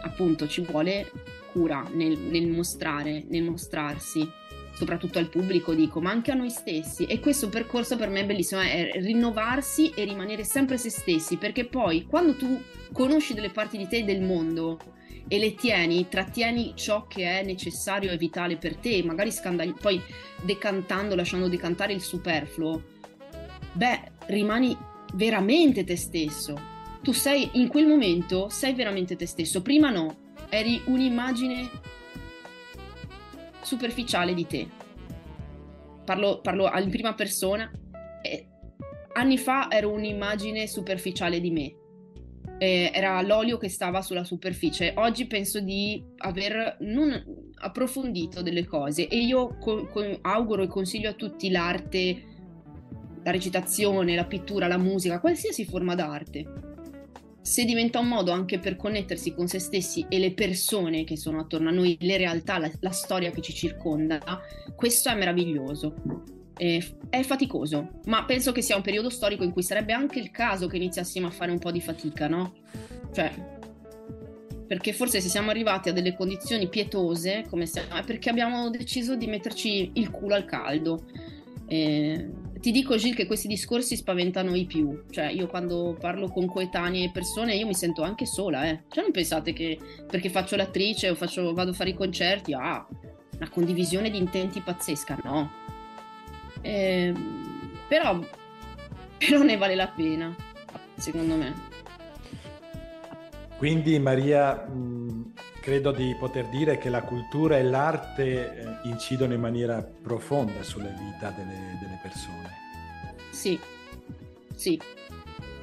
appunto 0.01 0.47
ci 0.47 0.61
vuole 0.61 1.11
cura 1.51 1.87
nel, 1.91 2.17
nel, 2.17 2.47
mostrare, 2.47 3.23
nel 3.27 3.43
mostrarsi, 3.43 4.29
soprattutto 4.73 5.19
al 5.19 5.29
pubblico 5.29 5.73
dico, 5.73 6.01
ma 6.01 6.11
anche 6.11 6.31
a 6.31 6.35
noi 6.35 6.49
stessi. 6.49 7.05
E 7.05 7.19
questo 7.19 7.49
percorso 7.49 7.95
per 7.95 8.09
me 8.09 8.21
è 8.21 8.25
bellissimo, 8.25 8.61
è 8.61 8.91
rinnovarsi 8.95 9.91
e 9.95 10.03
rimanere 10.03 10.43
sempre 10.43 10.77
se 10.77 10.89
stessi, 10.89 11.37
perché 11.37 11.65
poi 11.65 12.05
quando 12.05 12.35
tu 12.35 12.61
conosci 12.91 13.33
delle 13.33 13.49
parti 13.49 13.77
di 13.77 13.87
te 13.87 13.97
e 13.97 14.03
del 14.03 14.21
mondo 14.21 14.79
e 15.27 15.39
le 15.39 15.55
tieni, 15.55 16.07
trattieni 16.07 16.73
ciò 16.75 17.07
che 17.07 17.39
è 17.39 17.43
necessario 17.43 18.11
e 18.11 18.17
vitale 18.17 18.57
per 18.57 18.75
te, 18.75 19.01
magari 19.03 19.31
scandagli, 19.31 19.73
poi 19.73 19.99
decantando, 20.43 21.15
lasciando 21.15 21.47
decantare 21.47 21.93
il 21.93 22.01
superfluo, 22.01 22.83
beh, 23.71 24.11
rimani 24.27 24.77
veramente 25.13 25.83
te 25.83 25.95
stesso. 25.95 26.59
Tu 27.01 27.11
sei 27.11 27.49
in 27.53 27.67
quel 27.67 27.85
momento, 27.87 28.49
sei 28.49 28.73
veramente 28.73 29.15
te 29.15 29.25
stesso. 29.25 29.61
Prima 29.61 29.89
no, 29.91 30.17
eri 30.49 30.81
un'immagine 30.85 31.69
superficiale 33.61 34.33
di 34.33 34.45
te. 34.47 34.67
Parlo, 36.03 36.41
parlo 36.41 36.69
in 36.79 36.89
prima 36.89 37.13
persona. 37.13 37.69
E 38.21 38.47
anni 39.13 39.37
fa 39.37 39.67
ero 39.69 39.91
un'immagine 39.91 40.67
superficiale 40.67 41.39
di 41.39 41.51
me. 41.51 41.75
eh, 42.57 42.89
era 42.93 43.21
l'olio 43.21 43.57
che 43.57 43.67
stava 43.69 44.01
sulla 44.01 44.23
superficie. 44.23 44.93
Oggi 44.95 45.27
penso 45.27 45.59
di 45.59 46.01
aver 46.17 46.77
non 46.81 47.51
approfondito 47.55 48.41
delle 48.41 48.65
cose 48.65 49.07
e 49.09 49.17
io 49.17 49.57
co- 49.57 49.87
co- 49.87 50.19
auguro 50.21 50.63
e 50.63 50.67
consiglio 50.67 51.09
a 51.09 51.13
tutti 51.13 51.49
l'arte, 51.51 52.23
la 53.25 53.31
recitazione, 53.31 54.15
la 54.15 54.25
pittura, 54.25 54.67
la 54.67 54.77
musica, 54.77 55.19
qualsiasi 55.19 55.65
forma 55.65 55.95
d'arte. 55.95 56.45
Se 57.41 57.65
diventa 57.65 57.99
un 57.99 58.07
modo 58.07 58.31
anche 58.31 58.59
per 58.59 58.77
connettersi 58.77 59.33
con 59.33 59.47
se 59.47 59.59
stessi 59.59 60.05
e 60.07 60.19
le 60.19 60.33
persone 60.33 61.03
che 61.03 61.17
sono 61.17 61.39
attorno 61.39 61.69
a 61.69 61.73
noi, 61.73 61.97
le 61.99 62.17
realtà, 62.17 62.59
la, 62.59 62.71
la 62.79 62.91
storia 62.91 63.31
che 63.31 63.41
ci 63.41 63.53
circonda, 63.53 64.19
questo 64.75 65.09
è 65.09 65.15
meraviglioso 65.15 66.33
eh, 66.57 66.83
è 67.09 67.21
faticoso, 67.23 67.99
ma 68.05 68.23
penso 68.25 68.51
che 68.51 68.61
sia 68.61 68.75
un 68.75 68.81
periodo 68.81 69.09
storico 69.09 69.43
in 69.43 69.51
cui 69.51 69.63
sarebbe 69.63 69.93
anche 69.93 70.19
il 70.19 70.31
caso 70.31 70.67
che 70.67 70.77
iniziassimo 70.77 71.27
a 71.27 71.31
fare 71.31 71.51
un 71.51 71.59
po' 71.59 71.71
di 71.71 71.81
fatica, 71.81 72.27
no? 72.27 72.53
Cioè, 73.13 73.31
perché 74.67 74.93
forse 74.93 75.21
se 75.21 75.29
siamo 75.29 75.49
arrivati 75.49 75.89
a 75.89 75.93
delle 75.93 76.15
condizioni 76.15 76.69
pietose, 76.69 77.45
come 77.49 77.65
siamo, 77.65 77.95
è 77.95 78.03
perché 78.03 78.29
abbiamo 78.29 78.69
deciso 78.69 79.15
di 79.15 79.27
metterci 79.27 79.91
il 79.95 80.09
culo 80.09 80.35
al 80.35 80.45
caldo. 80.45 81.05
Eh, 81.67 82.29
ti 82.65 82.71
dico 82.71 82.95
Gil 82.97 83.13
che 83.13 83.27
questi 83.27 83.47
discorsi 83.47 83.95
spaventano 83.95 84.55
i 84.55 84.65
più, 84.65 85.03
cioè 85.11 85.27
io 85.27 85.45
quando 85.45 85.95
parlo 85.99 86.29
con 86.29 86.47
coetanee 86.47 87.11
persone 87.11 87.53
io 87.53 87.67
mi 87.67 87.75
sento 87.75 88.01
anche 88.01 88.25
sola, 88.25 88.67
eh. 88.67 88.85
Cioè 88.89 89.03
non 89.03 89.11
pensate 89.11 89.53
che 89.53 89.77
perché 90.07 90.31
faccio 90.31 90.55
l'attrice 90.55 91.11
o 91.11 91.13
faccio, 91.13 91.53
vado 91.53 91.69
a 91.69 91.73
fare 91.75 91.91
i 91.91 91.93
concerti, 91.93 92.53
ah, 92.53 92.83
una 93.35 93.49
condivisione 93.49 94.09
di 94.09 94.17
intenti 94.17 94.61
pazzesca, 94.61 95.19
no 95.25 95.51
eh, 96.61 97.13
però, 97.87 98.19
però 99.19 99.43
ne 99.43 99.57
vale 99.57 99.75
la 99.75 99.87
pena, 99.89 100.35
secondo 100.95 101.35
me. 101.35 101.53
Quindi 103.57 103.99
Maria, 103.99 104.65
credo 105.61 105.91
di 105.91 106.15
poter 106.19 106.47
dire 106.47 106.79
che 106.79 106.89
la 106.89 107.03
cultura 107.03 107.57
e 107.57 107.63
l'arte 107.63 108.57
eh, 108.57 108.87
incidono 108.87 109.33
in 109.33 109.39
maniera 109.39 109.83
profonda 109.83 110.63
sulla 110.63 110.89
vita 110.89 111.29
delle, 111.29 111.77
delle 111.79 111.99
persone. 112.01 112.54
Sì, 113.35 113.59
sì, 114.55 114.79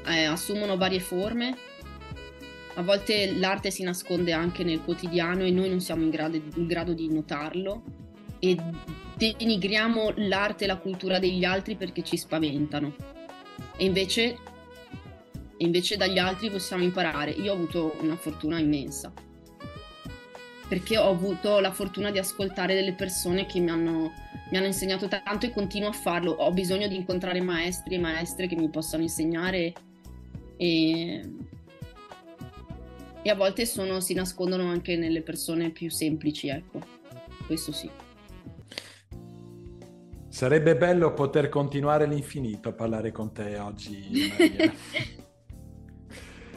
eh, 0.04 0.24
assumono 0.24 0.76
varie 0.76 1.00
forme. 1.00 1.56
A 2.74 2.82
volte 2.82 3.32
l'arte 3.32 3.70
si 3.70 3.82
nasconde 3.82 4.32
anche 4.32 4.62
nel 4.62 4.82
quotidiano 4.82 5.42
e 5.42 5.50
noi 5.50 5.70
non 5.70 5.80
siamo 5.80 6.02
in 6.02 6.10
grado, 6.10 6.36
in 6.36 6.66
grado 6.66 6.92
di 6.92 7.10
notarlo 7.10 7.82
e 8.38 8.56
denigriamo 9.16 10.12
l'arte 10.16 10.64
e 10.64 10.66
la 10.66 10.76
cultura 10.76 11.18
degli 11.18 11.44
altri 11.44 11.76
perché 11.76 12.02
ci 12.02 12.18
spaventano. 12.18 12.94
E 13.78 13.86
invece, 13.86 14.36
invece 15.56 15.96
dagli 15.96 16.18
altri 16.18 16.50
possiamo 16.50 16.82
imparare. 16.82 17.30
Io 17.30 17.52
ho 17.52 17.54
avuto 17.54 17.96
una 18.00 18.16
fortuna 18.16 18.58
immensa 18.58 19.10
perché 20.72 20.96
ho 20.96 21.10
avuto 21.10 21.60
la 21.60 21.70
fortuna 21.70 22.10
di 22.10 22.16
ascoltare 22.18 22.72
delle 22.72 22.94
persone 22.94 23.44
che 23.44 23.60
mi 23.60 23.68
hanno, 23.68 24.10
mi 24.50 24.56
hanno, 24.56 24.64
insegnato 24.64 25.06
tanto 25.06 25.44
e 25.44 25.50
continuo 25.50 25.90
a 25.90 25.92
farlo. 25.92 26.30
Ho 26.32 26.50
bisogno 26.50 26.88
di 26.88 26.96
incontrare 26.96 27.42
maestri 27.42 27.96
e 27.96 27.98
maestre 27.98 28.46
che 28.46 28.56
mi 28.56 28.70
possano 28.70 29.02
insegnare 29.02 29.74
e, 30.56 31.30
e 33.20 33.30
a 33.30 33.34
volte 33.34 33.66
sono, 33.66 34.00
si 34.00 34.14
nascondono 34.14 34.64
anche 34.64 34.96
nelle 34.96 35.20
persone 35.20 35.68
più 35.68 35.90
semplici, 35.90 36.48
ecco, 36.48 36.80
questo 37.44 37.70
sì. 37.70 37.90
Sarebbe 40.30 40.74
bello 40.74 41.12
poter 41.12 41.50
continuare 41.50 42.04
all'infinito 42.04 42.70
a 42.70 42.72
parlare 42.72 43.12
con 43.12 43.30
te 43.30 43.58
oggi. 43.58 45.20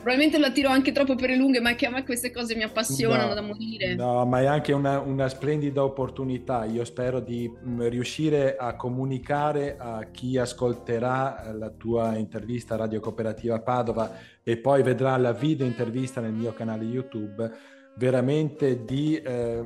Probabilmente 0.06 0.38
la 0.38 0.52
tiro 0.52 0.70
anche 0.70 0.92
troppo 0.92 1.16
per 1.16 1.32
le 1.32 1.36
lunghe, 1.36 1.60
ma 1.60 1.74
che 1.74 1.88
a 1.88 1.90
me 1.90 2.04
queste 2.04 2.30
cose 2.30 2.56
mi 2.56 2.62
appassionano 2.62 3.30
no, 3.30 3.34
da 3.34 3.42
morire. 3.42 3.96
No, 3.96 4.24
ma 4.28 4.40
è 4.40 4.46
anche 4.46 4.72
una, 4.72 5.00
una, 5.00 5.28
splendida 5.28 5.84
opportunità. 5.84 6.64
Io 6.66 6.86
spero 6.86 7.20
di 7.20 7.52
mm, 7.52 7.88
riuscire 7.88 8.56
a 8.56 8.76
comunicare 8.76 9.78
a 9.80 10.06
chi 10.12 10.38
ascolterà 10.38 11.52
la 11.58 11.72
tua 11.72 12.18
intervista 12.18 12.76
Radio 12.76 13.00
Cooperativa 13.00 13.60
Padova 13.62 14.12
e 14.44 14.58
poi 14.58 14.84
vedrà 14.84 15.18
la 15.18 15.34
video 15.34 15.66
intervista 15.66 16.22
nel 16.22 16.34
mio 16.34 16.54
canale 16.54 16.84
YouTube, 16.84 17.52
veramente 17.96 18.86
di 18.86 19.20
eh, 19.20 19.64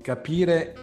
capire 0.00 0.74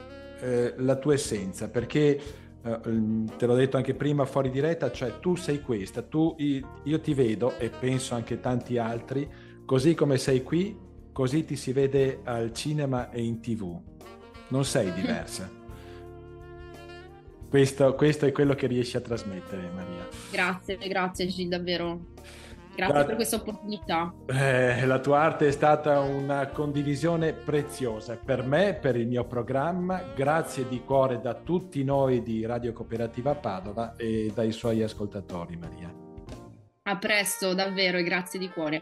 eh, 0.42 0.74
la 0.76 0.98
tua 0.98 1.14
essenza, 1.14 1.70
perché 1.70 2.20
eh, 2.64 2.80
ehm, 2.86 3.38
te 3.38 3.46
l'ho 3.46 3.56
detto 3.56 3.78
anche 3.78 3.94
prima 3.94 4.26
fuori 4.26 4.50
diretta, 4.50 4.92
cioè 4.92 5.20
tu 5.20 5.36
sei 5.36 5.62
questa, 5.62 6.02
tu, 6.02 6.36
io 6.38 7.00
ti 7.00 7.14
vedo 7.14 7.58
e 7.58 7.70
penso 7.70 8.16
anche 8.16 8.40
tanti 8.40 8.78
altri, 8.78 9.30
così 9.66 9.96
come 9.96 10.18
sei 10.18 10.44
qui, 10.44 10.78
così 11.12 11.46
ti 11.46 11.56
si 11.56 11.72
vede 11.72 12.22
al 12.24 12.54
cinema 12.54 13.10
e 13.12 13.22
in 13.24 13.40
tv. 13.40 13.80
Non 14.50 14.66
sei 14.66 14.92
diversa. 14.94 15.50
Questo, 17.50 17.96
questo 17.96 18.26
è 18.28 18.32
quello 18.32 18.54
che 18.54 18.68
riesci 18.68 18.96
a 18.96 19.02
trasmettere, 19.02 19.70
Maria. 19.74 20.08
Grazie, 20.32 20.78
grazie 20.78 21.26
Gil, 21.28 21.48
davvero. 21.48 22.14
Grazie 22.80 22.98
la, 22.98 23.06
per 23.06 23.16
questa 23.16 23.36
opportunità. 23.36 24.14
Eh, 24.26 24.86
la 24.86 25.00
tua 25.00 25.20
arte 25.20 25.48
è 25.48 25.52
stata 25.52 26.00
una 26.00 26.48
condivisione 26.48 27.34
preziosa 27.34 28.18
per 28.18 28.44
me, 28.44 28.74
per 28.74 28.96
il 28.96 29.08
mio 29.08 29.26
programma. 29.26 30.02
Grazie 30.16 30.68
di 30.68 30.82
cuore 30.84 31.20
da 31.20 31.34
tutti 31.34 31.84
noi 31.84 32.24
di 32.24 32.46
Radio 32.46 32.72
Cooperativa 32.72 33.36
Padova 33.36 33.96
e 33.98 34.32
dai 34.34 34.52
suoi 34.52 34.82
ascoltatori, 34.82 35.58
Maria. 35.58 35.94
A 36.84 36.98
presto, 36.98 37.54
davvero, 37.54 37.98
e 37.98 38.04
grazie 38.04 38.40
di 38.40 38.50
cuore. 38.50 38.82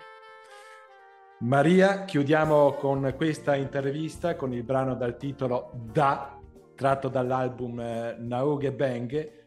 Maria, 1.40 2.06
chiudiamo 2.06 2.74
con 2.74 3.14
questa 3.16 3.56
intervista 3.56 4.36
con 4.36 4.54
il 4.54 4.64
brano 4.64 4.96
dal 4.96 5.18
titolo 5.18 5.72
Da, 5.74 6.40
tratto 6.76 7.10
dall'album 7.10 7.80
eh, 7.80 8.16
Nauge 8.20 8.72
Bang 8.72 9.46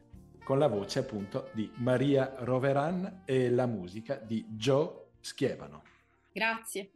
con 0.51 0.59
la 0.59 0.67
voce 0.67 0.99
appunto 0.99 1.49
di 1.53 1.71
Maria 1.77 2.35
Roveran 2.39 3.23
e 3.25 3.51
la 3.51 3.67
musica 3.67 4.17
di 4.17 4.45
Joe 4.49 5.11
Schievano. 5.21 5.85
Grazie. 6.33 6.91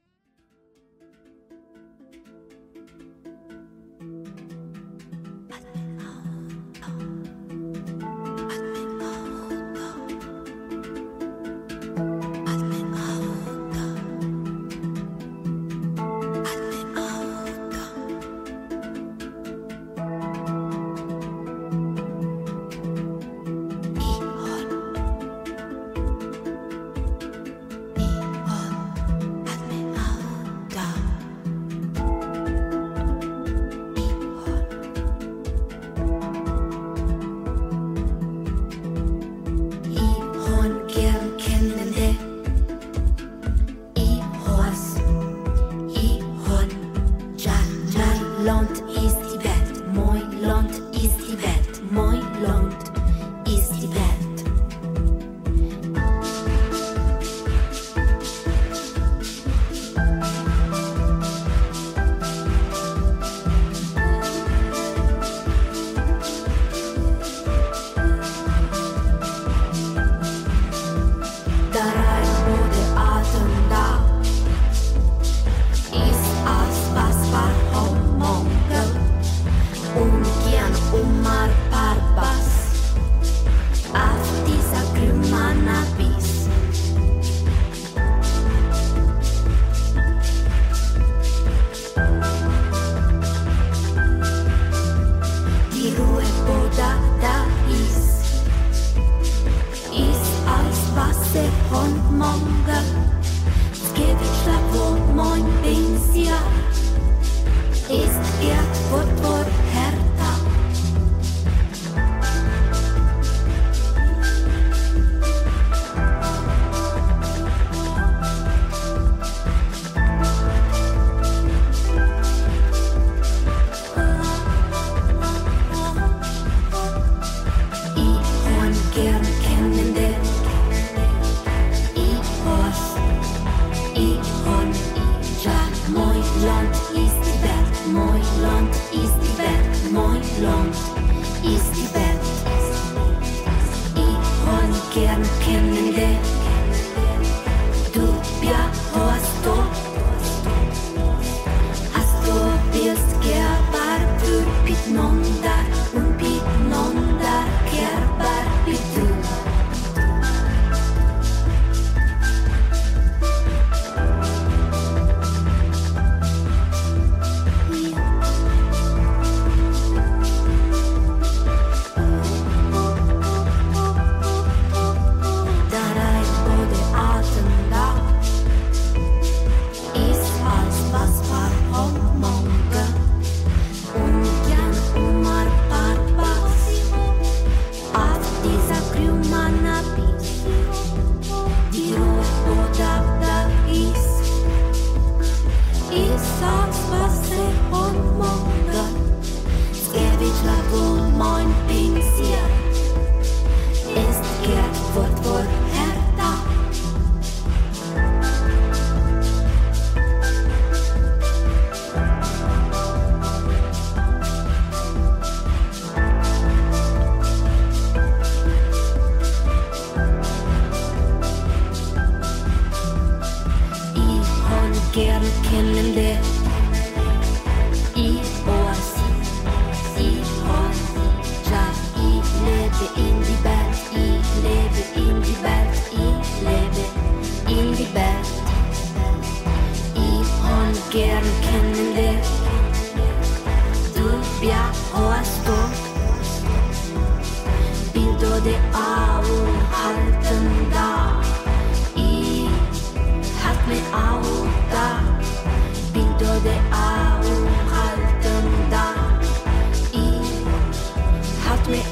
Yürü 95.94 96.02
hep 96.02 96.48
burada 96.48 96.88
der 97.22 97.33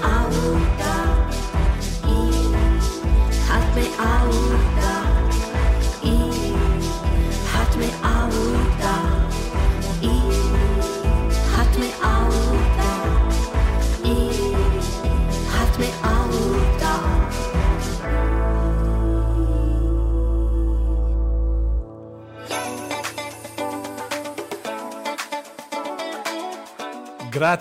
I 0.04 0.26
will 0.26 0.81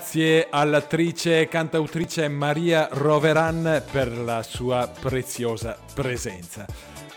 Grazie 0.02 0.48
all'attrice 0.50 1.42
e 1.42 1.48
cantautrice 1.48 2.26
Maria 2.26 2.88
Roveran 2.90 3.84
per 3.88 4.10
la 4.10 4.42
sua 4.42 4.90
preziosa 5.00 5.78
presenza. 5.94 6.66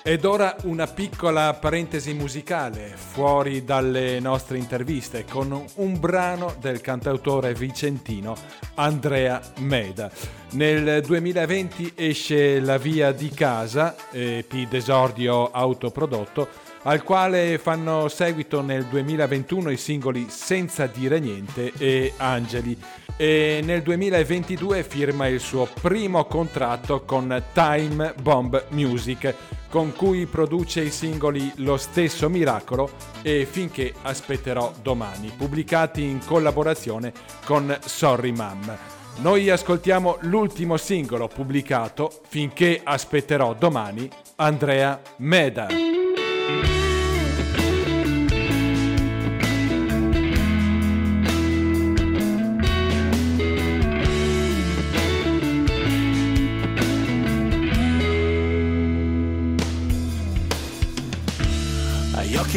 Ed 0.03 0.23
ora 0.23 0.55
una 0.65 0.85
piccola 0.85 1.51
parentesi 1.55 2.13
musicale 2.13 2.93
fuori 2.95 3.63
dalle 3.63 4.19
nostre 4.19 4.59
interviste 4.59 5.25
con 5.25 5.65
un 5.77 5.99
brano 5.99 6.55
del 6.59 6.79
cantautore 6.79 7.55
vicentino 7.55 8.35
Andrea 8.75 9.41
Meda. 9.61 10.11
Nel 10.51 11.01
2020 11.01 11.93
esce 11.95 12.59
La 12.59 12.77
via 12.77 13.11
di 13.11 13.29
casa, 13.29 13.95
EP 14.11 14.53
d'esordio 14.69 15.49
autoprodotto, 15.49 16.47
al 16.85 17.03
quale 17.03 17.57
fanno 17.57 18.07
seguito 18.07 18.61
nel 18.61 18.85
2021 18.85 19.71
i 19.71 19.77
singoli 19.77 20.27
Senza 20.29 20.85
dire 20.87 21.19
niente 21.19 21.71
e 21.77 22.13
Angeli 22.17 22.77
e 23.17 23.61
nel 23.63 23.81
2022 23.81 24.83
firma 24.83 25.27
il 25.27 25.39
suo 25.39 25.67
primo 25.81 26.25
contratto 26.25 27.03
con 27.03 27.43
Time 27.53 28.13
Bomb 28.21 28.65
Music 28.69 29.33
con 29.69 29.93
cui 29.95 30.25
produce 30.25 30.81
i 30.81 30.91
singoli 30.91 31.51
Lo 31.57 31.77
stesso 31.77 32.29
miracolo 32.29 32.91
e 33.21 33.45
Finché 33.49 33.93
aspetterò 34.03 34.71
domani, 34.81 35.33
pubblicati 35.35 36.03
in 36.03 36.19
collaborazione 36.23 37.11
con 37.45 37.75
Sorry 37.83 38.31
Mom. 38.31 38.77
Noi 39.17 39.49
ascoltiamo 39.49 40.17
l'ultimo 40.21 40.77
singolo 40.77 41.27
pubblicato, 41.27 42.11
Finché 42.27 42.79
aspetterò 42.83 43.53
domani, 43.53 44.09
Andrea 44.35 45.01
Meda. 45.17 46.04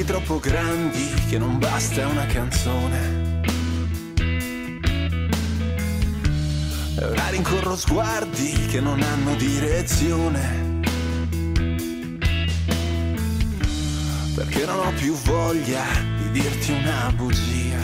Troppo 0.08 0.38
grandi 0.38 1.12
che 1.28 1.38
non 1.38 1.58
basta 1.58 2.06
una 2.06 2.24
canzone. 2.26 3.42
Ora 7.00 7.28
rincorro 7.28 7.76
sguardi 7.76 8.66
che 8.68 8.80
non 8.80 9.02
hanno 9.02 9.34
direzione. 9.34 10.67
Perché 14.38 14.64
non 14.64 14.78
ho 14.78 14.92
più 14.92 15.14
voglia 15.14 15.84
di 16.22 16.40
dirti 16.40 16.72
una 16.72 17.12
bugia. 17.14 17.78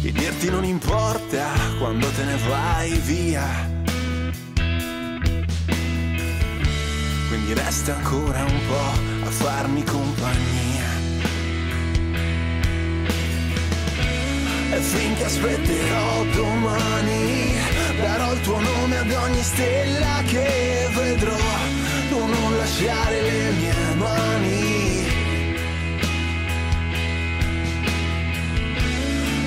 Di 0.00 0.12
dirti 0.12 0.50
non 0.50 0.64
importa 0.64 1.50
quando 1.78 2.08
te 2.08 2.24
ne 2.24 2.36
vai 2.48 2.90
via. 3.04 3.72
quindi 7.32 7.54
resta 7.54 7.96
ancora 7.96 8.44
un 8.44 8.60
po' 8.68 9.26
a 9.26 9.30
farmi 9.30 9.82
compagnia. 9.84 10.90
E 14.70 14.80
finché 14.80 15.24
aspetterò 15.24 16.24
domani, 16.34 17.54
darò 18.00 18.32
il 18.34 18.40
tuo 18.42 18.60
nome 18.60 18.98
ad 18.98 19.10
ogni 19.10 19.42
stella 19.42 20.22
che 20.26 20.90
vedrò, 20.94 21.36
tu 22.12 22.18
non 22.18 22.56
lasciare 22.58 23.22
le 23.22 23.50
mie 23.58 23.94
mani. 23.94 25.06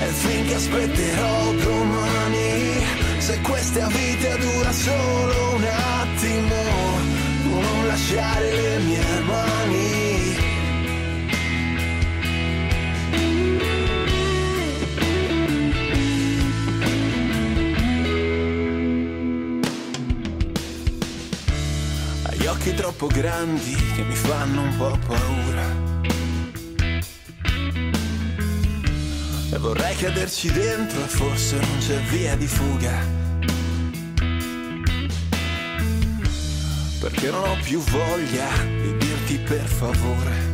E 0.05 0.07
finché 0.23 0.55
aspetterò 0.55 1.53
domani, 1.53 2.83
se 3.19 3.39
questa 3.41 3.87
vita 3.87 4.35
dura 4.37 4.71
solo 4.71 5.55
un 5.57 5.65
attimo, 6.01 6.59
tu 7.43 7.53
non 7.67 7.87
lasciare 7.87 8.51
le 8.61 8.77
mie 8.79 9.19
mani. 9.25 10.04
Hai 22.45 22.51
occhi 22.51 22.75
troppo 22.75 23.07
grandi 23.07 23.73
che 23.95 24.03
mi 24.03 24.13
fanno 24.13 24.61
un 24.61 24.77
po' 24.77 24.95
paura. 25.07 25.65
E 29.51 29.57
vorrei 29.57 29.95
caderci 29.95 30.51
dentro 30.51 30.99
forse 31.07 31.55
non 31.55 31.77
c'è 31.79 31.99
via 32.01 32.35
di 32.35 32.45
fuga. 32.45 33.03
Perché 36.99 37.31
non 37.31 37.49
ho 37.49 37.57
più 37.63 37.79
voglia 37.79 38.49
di 38.63 38.95
dirti 38.95 39.39
per 39.39 39.65
favore. 39.65 40.53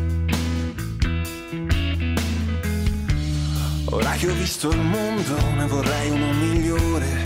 Ora 3.89 4.11
che 4.11 4.30
ho 4.30 4.34
visto 4.34 4.69
il 4.69 4.80
mondo 4.80 5.35
ne 5.57 5.65
vorrei 5.68 6.09
uno 6.09 6.31
migliore. 6.31 7.20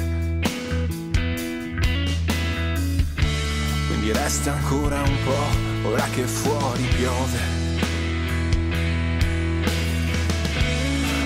Quindi 4.05 4.21
resta 4.21 4.53
ancora 4.53 5.01
un 5.01 5.17
po', 5.23 5.87
ora 5.89 6.03
che 6.11 6.27
fuori 6.27 6.83
piove. 6.95 7.39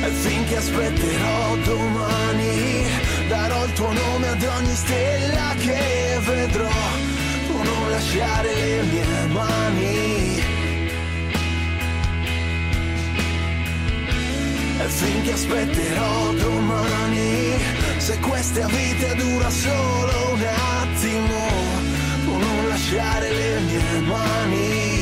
E 0.01 0.10
finché 0.11 0.56
aspetterò 0.56 1.57
domani, 1.57 2.88
darò 3.27 3.65
il 3.65 3.73
tuo 3.73 3.91
nome 3.91 4.27
ad 4.30 4.41
ogni 4.43 4.76
stella 4.76 5.53
che 5.57 6.19
vedrò. 6.23 6.69
Tu 7.47 7.64
non 7.64 7.89
lasciare 7.89 8.53
le 8.53 8.84
mie 8.84 9.26
mani. 9.27 10.43
E 14.80 14.88
finché 14.88 15.34
aspetterò 15.34 16.31
domani, 16.31 17.57
se 17.97 18.19
questa 18.19 18.68
vita 18.68 19.14
dura 19.15 19.49
solo 19.49 20.31
un 20.31 20.43
attimo, 20.81 21.89
tu 22.90 22.95
non 22.95 23.03
lasciare 23.03 23.30
le 23.34 23.60
mie 23.61 24.99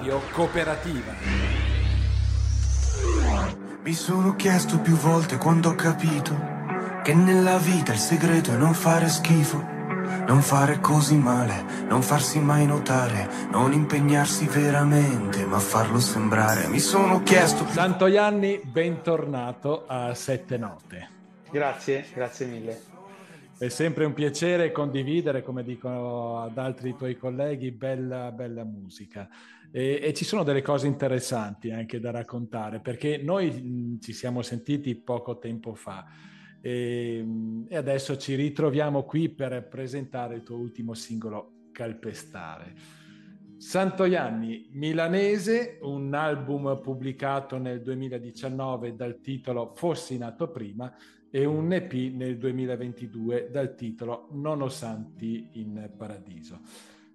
Radio 0.00 0.22
Cooperativa. 0.32 1.12
Mi 3.82 3.92
sono 3.92 4.34
chiesto 4.34 4.80
più 4.80 4.94
volte 4.94 5.36
quando 5.36 5.68
ho 5.68 5.74
capito 5.74 6.34
che 7.02 7.12
nella 7.12 7.58
vita 7.58 7.92
il 7.92 7.98
segreto 7.98 8.50
è 8.50 8.56
non 8.56 8.72
fare 8.72 9.08
schifo, 9.08 9.58
non 10.26 10.40
fare 10.40 10.80
così 10.80 11.18
male, 11.18 11.84
non 11.86 12.00
farsi 12.00 12.40
mai 12.40 12.64
notare, 12.64 13.28
non 13.50 13.74
impegnarsi 13.74 14.46
veramente, 14.46 15.44
ma 15.44 15.58
farlo 15.58 16.00
sembrare. 16.00 16.66
Mi 16.68 16.80
sono 16.80 17.22
chiesto. 17.22 17.66
Santo 17.66 18.06
Ianni, 18.06 18.58
bentornato 18.64 19.84
a 19.86 20.14
Sette 20.14 20.56
Note. 20.56 21.08
Grazie, 21.50 22.06
grazie 22.14 22.46
mille. 22.46 22.80
È 23.58 23.68
sempre 23.68 24.06
un 24.06 24.14
piacere 24.14 24.72
condividere, 24.72 25.42
come 25.42 25.62
dicono 25.62 26.40
ad 26.40 26.56
altri 26.56 26.96
tuoi 26.96 27.18
colleghi, 27.18 27.70
bella, 27.70 28.32
bella 28.32 28.64
musica. 28.64 29.28
E, 29.72 30.00
e, 30.02 30.12
ci 30.14 30.24
sono 30.24 30.42
delle 30.42 30.62
cose 30.62 30.86
interessanti 30.86 31.70
anche 31.70 32.00
da 32.00 32.10
raccontare, 32.10 32.80
perché 32.80 33.18
noi 33.18 33.98
ci 34.00 34.12
siamo 34.12 34.42
sentiti 34.42 34.96
poco 34.96 35.38
tempo 35.38 35.74
fa 35.74 36.06
e, 36.60 37.24
e, 37.68 37.76
adesso 37.76 38.16
ci 38.16 38.34
ritroviamo 38.34 39.04
qui 39.04 39.28
per 39.28 39.68
presentare 39.68 40.36
il 40.36 40.42
tuo 40.42 40.56
ultimo 40.56 40.94
singolo, 40.94 41.68
Calpestare. 41.72 42.74
Santo 43.56 44.04
Ianni, 44.04 44.70
milanese, 44.72 45.78
un 45.82 46.14
album 46.14 46.80
pubblicato 46.80 47.58
nel 47.58 47.82
2019 47.82 48.96
dal 48.96 49.20
titolo 49.20 49.72
Fossi 49.76 50.16
nato 50.16 50.50
prima 50.50 50.92
e 51.30 51.44
un 51.44 51.70
EP 51.72 51.92
nel 51.92 52.38
2022 52.38 53.50
dal 53.52 53.74
titolo 53.74 54.28
Nono 54.32 54.68
Santi 54.68 55.50
in 55.52 55.90
Paradiso. 55.96 56.60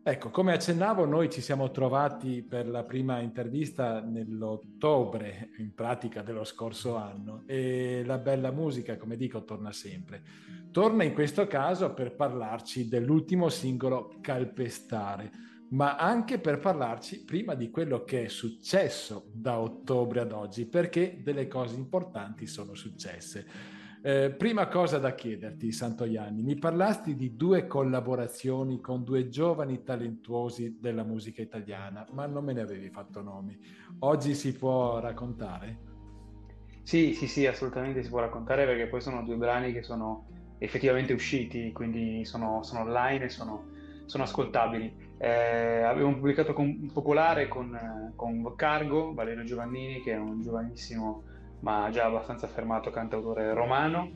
Ecco, 0.07 0.29
come 0.29 0.53
accennavo, 0.53 1.05
noi 1.05 1.31
ci 1.31 1.41
siamo 1.41 1.71
trovati 1.71 2.43
per 2.43 2.67
la 2.67 2.83
prima 2.83 3.21
intervista 3.21 4.01
nell'ottobre, 4.01 5.49
in 5.57 5.73
pratica 5.73 6.21
dello 6.21 6.43
scorso 6.43 6.95
anno, 6.95 7.41
e 7.47 8.03
la 8.05 8.19
bella 8.19 8.51
musica, 8.51 8.97
come 8.97 9.17
dico, 9.17 9.43
torna 9.43 9.71
sempre. 9.71 10.21
Torna 10.69 11.03
in 11.03 11.15
questo 11.15 11.47
caso 11.47 11.91
per 11.95 12.13
parlarci 12.13 12.87
dell'ultimo 12.87 13.49
singolo 13.49 14.19
Calpestare, 14.21 15.31
ma 15.69 15.95
anche 15.95 16.37
per 16.37 16.59
parlarci 16.59 17.23
prima 17.23 17.55
di 17.55 17.71
quello 17.71 18.03
che 18.03 18.25
è 18.25 18.27
successo 18.27 19.31
da 19.33 19.59
ottobre 19.59 20.19
ad 20.19 20.33
oggi, 20.33 20.67
perché 20.67 21.19
delle 21.23 21.47
cose 21.47 21.77
importanti 21.77 22.45
sono 22.45 22.75
successe. 22.75 23.47
Eh, 24.05 24.29
prima 24.29 24.67
cosa 24.67 24.99
da 24.99 25.15
chiederti, 25.15 25.71
Santoianni, 25.71 26.43
mi 26.43 26.59
parlasti 26.59 27.15
di 27.15 27.35
due 27.35 27.65
collaborazioni 27.65 28.79
con 28.79 29.03
due 29.03 29.29
giovani 29.29 29.81
talentuosi 29.81 30.77
della 30.79 31.01
musica 31.01 31.41
italiana, 31.41 32.05
ma 32.11 32.27
non 32.27 32.45
me 32.45 32.53
ne 32.53 32.61
avevi 32.61 32.91
fatto 32.91 33.23
nomi. 33.23 33.57
Oggi 34.01 34.35
si 34.35 34.55
può 34.55 34.99
raccontare? 34.99 35.79
Sì, 36.83 37.15
sì, 37.15 37.25
sì, 37.25 37.47
assolutamente 37.47 38.03
si 38.03 38.09
può 38.09 38.19
raccontare 38.19 38.67
perché 38.67 38.85
poi 38.85 39.01
sono 39.01 39.23
due 39.23 39.37
brani 39.37 39.73
che 39.73 39.81
sono 39.81 40.27
effettivamente 40.59 41.11
usciti, 41.11 41.71
quindi 41.71 42.25
sono, 42.25 42.61
sono 42.61 42.81
online 42.81 43.25
e 43.25 43.29
sono, 43.29 43.71
sono 44.05 44.21
ascoltabili. 44.21 45.13
Eh, 45.17 45.81
abbiamo 45.81 46.13
pubblicato 46.13 46.53
con 46.53 46.91
Popolare 46.93 47.47
con, 47.47 48.13
con 48.15 48.53
Cargo, 48.55 49.15
Valerio 49.15 49.45
Giovannini, 49.45 50.03
che 50.03 50.11
è 50.11 50.17
un 50.17 50.43
giovanissimo 50.43 51.23
ma 51.59 51.89
già 51.91 52.05
abbastanza 52.05 52.45
affermato 52.45 52.91
cantautore 52.91 53.53
romano. 53.53 54.11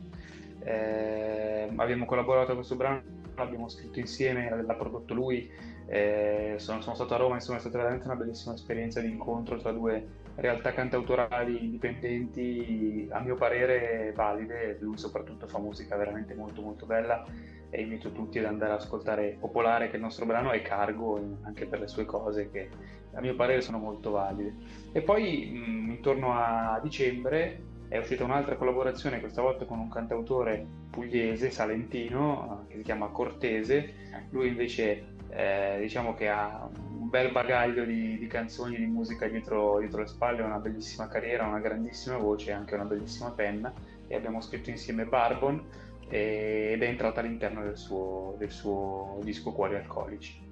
Eh, 0.64 1.72
abbiamo 1.76 2.06
collaborato 2.06 2.52
a 2.52 2.56
questo 2.56 2.76
brano, 2.76 3.02
l'abbiamo 3.36 3.70
scritto 3.70 4.00
insieme, 4.00 4.64
l'ha 4.64 4.76
prodotto 4.76 5.14
lui. 5.14 5.50
Eh, 5.88 6.56
sono, 6.58 6.82
sono, 6.82 6.96
stato 6.96 7.16
a 7.16 7.18
Roma, 7.18 7.36
insomma 7.36 7.58
è 7.58 7.62
stata 7.62 7.78
veramente 7.78 8.06
una 8.06 8.16
bellissima 8.16 8.54
esperienza 8.54 9.00
di 9.00 9.10
incontro 9.10 9.58
tra 9.58 9.72
due 9.72 10.08
realtà 10.36 10.72
cantautorali 10.72 11.64
indipendenti, 11.64 13.08
a 13.12 13.20
mio 13.20 13.36
parere 13.36 14.12
valide. 14.16 14.78
Lui 14.80 14.98
soprattutto 14.98 15.48
fa 15.48 15.60
musica 15.60 15.96
veramente 15.96 16.36
molto 16.36 16.62
molto 16.62 16.86
bella 16.86 17.26
e 17.72 17.82
invito 17.82 18.12
tutti 18.12 18.40
ad 18.40 18.46
andare 18.46 18.74
ad 18.74 18.80
ascoltare 18.80 19.38
Popolare, 19.40 19.88
che 19.88 19.94
è 19.94 19.96
il 19.96 20.02
nostro 20.02 20.26
brano, 20.26 20.52
e 20.52 20.62
Cargo 20.62 21.38
anche 21.44 21.66
per 21.66 21.80
le 21.80 21.88
sue 21.88 22.06
cose 22.06 22.50
che 22.50 22.70
a 23.14 23.22
mio 23.22 23.36
parere 23.36 23.62
sono 23.62 23.78
molto 23.78 24.12
valide. 24.12 24.54
E 24.92 25.02
poi 25.02 25.52
mh, 25.52 25.90
intorno 25.92 26.34
a 26.34 26.80
dicembre 26.82 27.64
è 27.90 27.98
uscita 27.98 28.24
un'altra 28.24 28.56
collaborazione, 28.56 29.20
questa 29.20 29.42
volta 29.42 29.66
con 29.66 29.80
un 29.80 29.90
cantautore 29.90 30.64
pugliese, 30.92 31.50
salentino, 31.50 32.66
che 32.68 32.78
si 32.78 32.84
chiama 32.84 33.08
Cortese. 33.08 33.94
Lui 34.30 34.48
invece 34.48 35.16
eh, 35.30 35.78
diciamo 35.82 36.14
che 36.14 36.30
ha 36.30 36.70
un 36.72 37.10
bel 37.10 37.32
bagaglio 37.32 37.84
di, 37.86 38.20
di 38.20 38.28
canzoni, 38.28 38.78
di 38.78 38.86
musica 38.86 39.28
dietro, 39.28 39.80
dietro, 39.80 40.02
le 40.02 40.08
spalle, 40.08 40.44
una 40.44 40.60
bellissima 40.60 41.08
carriera, 41.08 41.48
una 41.48 41.60
grandissima 41.60 42.18
voce 42.18 42.52
e 42.52 42.54
anche 42.54 42.76
una 42.76 42.86
bellissima 42.86 43.32
penna. 43.32 43.74
E 44.08 44.16
abbiamo 44.16 44.40
scritto 44.42 44.70
insieme 44.70 45.06
Barbon 45.06 45.64
ed 46.08 46.82
è 46.82 46.88
entrata 46.88 47.22
all'interno 47.22 47.64
del 47.64 47.78
suo, 47.78 48.36
del 48.38 48.52
suo 48.52 49.20
disco 49.24 49.52
Cuori 49.52 49.76
Alcolici. 49.76 50.49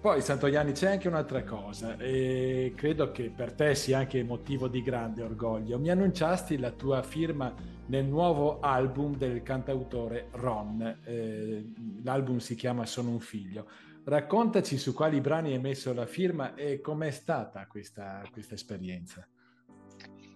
Poi 0.00 0.22
Santoianni 0.22 0.72
c'è 0.72 0.92
anche 0.92 1.08
un'altra 1.08 1.44
cosa 1.44 1.98
e 1.98 2.72
credo 2.74 3.10
che 3.10 3.28
per 3.28 3.52
te 3.52 3.74
sia 3.74 3.98
anche 3.98 4.24
motivo 4.24 4.66
di 4.66 4.80
grande 4.80 5.22
orgoglio. 5.22 5.78
Mi 5.78 5.90
annunciasti 5.90 6.56
la 6.56 6.70
tua 6.70 7.02
firma 7.02 7.54
nel 7.88 8.06
nuovo 8.06 8.60
album 8.60 9.14
del 9.18 9.42
cantautore 9.42 10.28
Ron. 10.30 11.00
Eh, 11.04 11.70
l'album 12.02 12.38
si 12.38 12.54
chiama 12.54 12.86
Sono 12.86 13.10
un 13.10 13.20
figlio. 13.20 13.68
Raccontaci 14.02 14.78
su 14.78 14.94
quali 14.94 15.20
brani 15.20 15.52
hai 15.52 15.60
messo 15.60 15.92
la 15.92 16.06
firma 16.06 16.54
e 16.54 16.80
com'è 16.80 17.10
stata 17.10 17.66
questa, 17.66 18.22
questa 18.32 18.54
esperienza. 18.54 19.28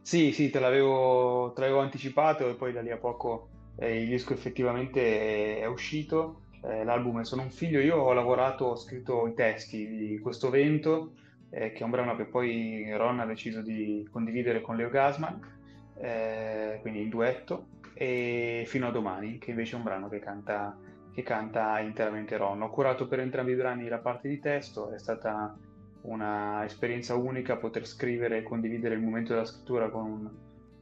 Sì, 0.03 0.33
sì, 0.33 0.51
te 0.51 0.61
l'avevo, 0.61 1.55
te 1.55 1.63
l'avevo 1.63 1.81
anticipato 1.81 2.51
e 2.51 2.55
poi 2.55 2.75
da 2.75 2.83
lì 2.83 2.91
a 2.91 2.99
poco 2.99 3.49
eh, 3.79 4.03
il 4.03 4.09
disco 4.11 4.35
effettivamente 4.35 5.57
è, 5.57 5.61
è 5.61 5.67
uscito 5.67 6.43
eh, 6.67 6.85
l'album 6.85 7.23
Sono 7.23 7.43
un 7.43 7.51
figlio, 7.51 7.81
io 7.81 7.97
ho 7.97 8.13
lavorato, 8.13 8.67
ho 8.67 8.77
scritto 8.77 9.27
i 9.27 9.35
testi 9.35 9.87
di 9.87 10.19
Questo 10.19 10.51
vento, 10.51 11.13
eh, 11.51 11.73
che 11.73 11.81
è 11.81 11.83
un 11.83 11.91
brano 11.91 12.17
che 12.17 12.25
poi 12.25 12.91
Ron 12.97 13.21
ha 13.21 13.27
deciso 13.27 13.61
di 13.61 14.07
condividere 14.11 14.61
con 14.61 14.77
Leo 14.77 14.89
Gasman, 14.89 15.41
eh, 15.97 16.79
quindi 16.81 17.03
in 17.03 17.09
duetto. 17.09 17.67
e 17.95 18.65
Fino 18.67 18.89
a 18.89 18.91
domani, 18.91 19.39
che 19.39 19.51
invece 19.51 19.75
è 19.75 19.77
un 19.77 19.85
brano 19.85 20.09
che 20.09 20.19
canta, 20.19 20.77
che 21.13 21.23
canta 21.23 21.79
interamente 21.81 22.37
Ron. 22.37 22.63
Ho 22.63 22.71
curato 22.71 23.07
per 23.07 23.21
entrambi 23.21 23.53
i 23.53 23.57
brani 23.57 23.89
la 23.89 23.99
parte 23.99 24.29
di 24.29 24.41
testo, 24.41 24.91
è 24.91 24.99
stata 24.99 25.57
un'esperienza 26.03 27.15
unica 27.15 27.57
poter 27.57 27.87
scrivere 27.87 28.39
e 28.39 28.43
condividere 28.43 28.95
il 28.95 29.01
momento 29.01 29.33
della 29.33 29.45
scrittura 29.45 29.89
con 29.89 30.05
un, 30.05 30.31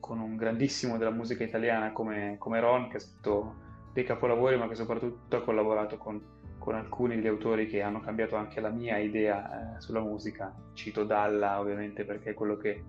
con 0.00 0.18
un 0.18 0.36
grandissimo 0.36 0.96
della 0.96 1.10
musica 1.10 1.44
italiana 1.44 1.92
come, 1.92 2.36
come, 2.38 2.60
Ron, 2.60 2.88
che 2.88 2.96
ha 2.96 3.00
scritto 3.00 3.54
dei 3.92 4.04
capolavori, 4.04 4.56
ma 4.56 4.68
che 4.68 4.74
soprattutto 4.74 5.36
ha 5.36 5.42
collaborato 5.42 5.96
con, 5.98 6.20
con 6.58 6.74
alcuni 6.74 7.16
degli 7.16 7.26
autori 7.26 7.66
che 7.66 7.82
hanno 7.82 8.00
cambiato 8.00 8.36
anche 8.36 8.60
la 8.60 8.70
mia 8.70 8.98
idea 8.98 9.76
eh, 9.76 9.80
sulla 9.80 10.00
musica. 10.00 10.54
Cito 10.72 11.04
Dalla, 11.04 11.60
ovviamente, 11.60 12.04
perché 12.04 12.30
è 12.30 12.34
quello 12.34 12.56
che, 12.56 12.82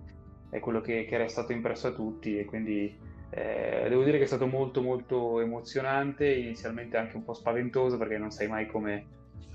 è 0.50 0.60
quello 0.60 0.80
che, 0.80 1.04
che 1.04 1.14
è 1.14 1.18
restato 1.18 1.52
impresso 1.52 1.88
a 1.88 1.92
tutti 1.92 2.38
e 2.38 2.44
quindi 2.44 3.12
eh, 3.30 3.86
devo 3.88 4.04
dire 4.04 4.16
che 4.16 4.24
è 4.24 4.28
stato 4.28 4.46
molto 4.46 4.80
molto 4.80 5.40
emozionante, 5.40 6.32
inizialmente 6.32 6.96
anche 6.96 7.16
un 7.16 7.24
po' 7.24 7.34
spaventoso 7.34 7.98
perché 7.98 8.16
non 8.16 8.30
sai 8.30 8.46
mai 8.46 8.66
come, 8.66 9.06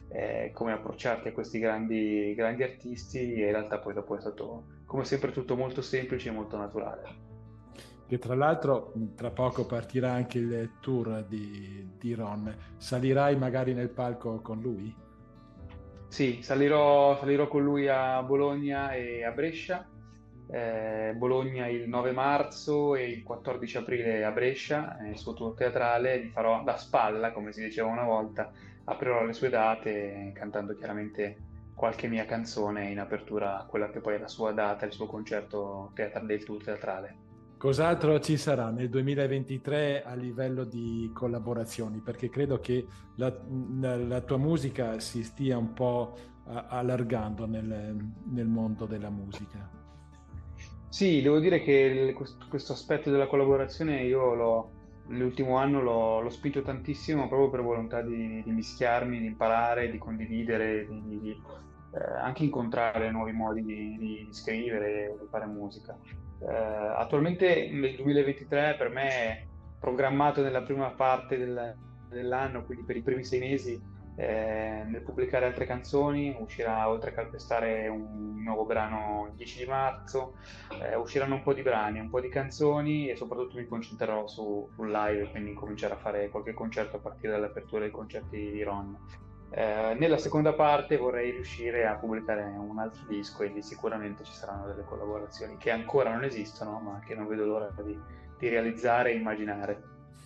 eh, 0.09 0.51
come 0.53 0.73
approcciarti 0.73 1.29
a 1.29 1.31
questi 1.31 1.59
grandi, 1.59 2.33
grandi 2.35 2.63
artisti 2.63 3.19
e 3.19 3.45
in 3.45 3.51
realtà 3.51 3.79
poi 3.79 3.93
dopo 3.93 4.17
è 4.17 4.19
stato 4.19 4.65
come 4.85 5.05
sempre 5.05 5.31
tutto 5.31 5.55
molto 5.55 5.81
semplice 5.81 6.27
e 6.27 6.33
molto 6.33 6.57
naturale. 6.57 7.28
Che 8.09 8.17
tra 8.17 8.33
l'altro 8.33 8.91
tra 9.15 9.29
poco 9.29 9.67
partirà 9.67 10.11
anche 10.11 10.39
il 10.39 10.71
tour 10.81 11.23
di, 11.25 11.87
di 11.97 12.15
Ron, 12.15 12.53
salirai 12.75 13.37
magari 13.37 13.73
nel 13.73 13.89
palco 13.89 14.41
con 14.41 14.59
lui? 14.59 14.93
Sì, 16.07 16.39
salirò, 16.41 17.15
salirò 17.19 17.47
con 17.47 17.63
lui 17.63 17.87
a 17.87 18.23
Bologna 18.23 18.93
e 18.93 19.23
a 19.23 19.29
Brescia 19.29 19.87
eh, 20.51 21.13
Bologna 21.15 21.67
il 21.67 21.87
9 21.87 22.11
marzo 22.11 22.95
e 22.95 23.07
il 23.07 23.23
14 23.23 23.77
aprile 23.77 24.23
a 24.23 24.31
Brescia, 24.31 24.97
nel 24.99 25.17
suo 25.17 25.33
tour 25.33 25.53
teatrale, 25.53 26.23
gli 26.23 26.29
farò 26.29 26.63
da 26.63 26.75
spalla, 26.75 27.31
come 27.31 27.51
si 27.53 27.63
diceva 27.63 27.89
una 27.89 28.03
volta, 28.03 28.51
aprirò 28.85 29.23
le 29.23 29.33
sue 29.33 29.49
date 29.49 30.31
cantando 30.33 30.73
chiaramente 30.75 31.37
qualche 31.75 32.07
mia 32.07 32.25
canzone 32.25 32.89
in 32.89 32.99
apertura 32.99 33.59
a 33.59 33.65
quella 33.65 33.89
che 33.89 33.99
poi 33.99 34.15
è 34.15 34.17
la 34.17 34.27
sua 34.27 34.51
data, 34.51 34.85
il 34.85 34.91
suo 34.91 35.05
concerto 35.05 35.91
teatra- 35.93 36.21
del 36.21 36.43
tour 36.43 36.63
teatrale. 36.63 37.27
Cos'altro 37.59 38.21
ci 38.21 38.37
sarà 38.37 38.69
nel 38.69 38.87
2023 38.87 40.03
a 40.03 40.13
livello 40.15 40.63
di 40.63 41.11
collaborazioni? 41.13 41.99
Perché 41.99 42.29
credo 42.29 42.61
che 42.61 42.87
la, 43.17 43.37
la 43.97 44.21
tua 44.21 44.37
musica 44.37 44.97
si 45.01 45.25
stia 45.25 45.57
un 45.57 45.73
po' 45.73 46.15
allargando 46.45 47.45
nel, 47.45 47.97
nel 48.31 48.47
mondo 48.47 48.85
della 48.85 49.09
musica. 49.09 49.69
Sì, 50.87 51.21
devo 51.21 51.39
dire 51.39 51.61
che 51.61 51.73
il- 51.73 52.13
questo, 52.13 52.71
aspetto 52.71 53.11
della 53.11 53.27
collaborazione 53.27 54.03
io 54.03 54.33
l'ho, 54.35 54.71
l'ultimo 55.07 55.57
anno 55.57 55.81
l'ho, 55.81 56.21
l'ho 56.21 56.29
spinto 56.29 56.61
tantissimo 56.61 57.27
proprio 57.27 57.49
per 57.49 57.61
volontà 57.61 58.01
di, 58.01 58.41
di 58.41 58.51
mischiarmi, 58.51 59.19
di 59.19 59.25
imparare, 59.25 59.91
di 59.91 59.97
condividere, 59.97 60.87
di, 60.87 61.19
di, 61.19 61.31
eh, 61.31 62.19
anche 62.21 62.45
incontrare 62.45 63.11
nuovi 63.11 63.33
modi 63.33 63.65
di, 63.65 63.97
di 63.97 64.27
scrivere, 64.31 65.17
di 65.19 65.27
fare 65.29 65.45
musica. 65.45 65.99
Eh, 66.41 66.45
attualmente 66.97 67.69
nel 67.69 67.95
2023 67.95 68.75
per 68.77 68.89
me 68.89 69.09
è 69.09 69.47
programmato 69.77 70.41
nella 70.41 70.63
prima 70.63 70.89
parte 70.91 71.37
del- 71.37 71.75
dell'anno, 72.07 72.65
quindi 72.65 72.85
per 72.85 72.95
i 72.95 73.01
primi 73.03 73.23
sei 73.23 73.39
mesi, 73.39 73.81
eh, 74.15 74.83
nel 74.85 75.03
pubblicare 75.03 75.45
altre 75.45 75.65
canzoni, 75.65 76.35
uscirà 76.39 76.89
oltre 76.89 77.11
a 77.11 77.13
calpestare 77.13 77.87
un 77.87 78.41
nuovo 78.43 78.65
brano 78.65 79.27
il 79.29 79.35
10 79.35 79.59
di 79.59 79.65
marzo, 79.65 80.35
eh, 80.81 80.95
usciranno 80.95 81.35
un 81.35 81.43
po' 81.43 81.53
di 81.53 81.61
brani, 81.61 81.99
un 81.99 82.09
po' 82.09 82.19
di 82.19 82.29
canzoni 82.29 83.09
e 83.09 83.15
soprattutto 83.15 83.57
mi 83.57 83.65
concentrerò 83.67 84.27
su, 84.27 84.69
sul 84.73 84.91
live, 84.91 85.29
quindi 85.31 85.53
cominciare 85.53 85.93
a 85.93 85.97
fare 85.97 86.29
qualche 86.29 86.53
concerto 86.53 86.97
a 86.97 86.99
partire 86.99 87.33
dall'apertura 87.33 87.81
dei 87.81 87.91
concerti 87.91 88.51
di 88.51 88.63
Ron. 88.63 88.97
Eh, 89.51 89.95
nella 89.97 90.17
seconda 90.17 90.53
parte 90.53 90.97
vorrei 90.97 91.31
riuscire 91.31 91.87
a 91.87 91.95
pubblicare 91.95 92.43
un 92.43 92.77
altro 92.77 93.03
disco 93.07 93.41
e 93.43 93.47
lì 93.47 93.63
sicuramente 93.63 94.23
ci 94.23 94.33
saranno 94.33 94.67
delle 94.67 94.83
collaborazioni 94.83 95.57
che 95.57 95.71
ancora 95.71 96.11
non 96.11 96.23
esistono 96.23 96.79
ma 96.79 96.99
che 96.99 97.15
non 97.15 97.27
vedo 97.27 97.45
l'ora 97.45 97.73
di, 97.83 97.99
di 98.37 98.49
realizzare 98.49 99.11
e 99.11 99.15
immaginare. 99.15 99.81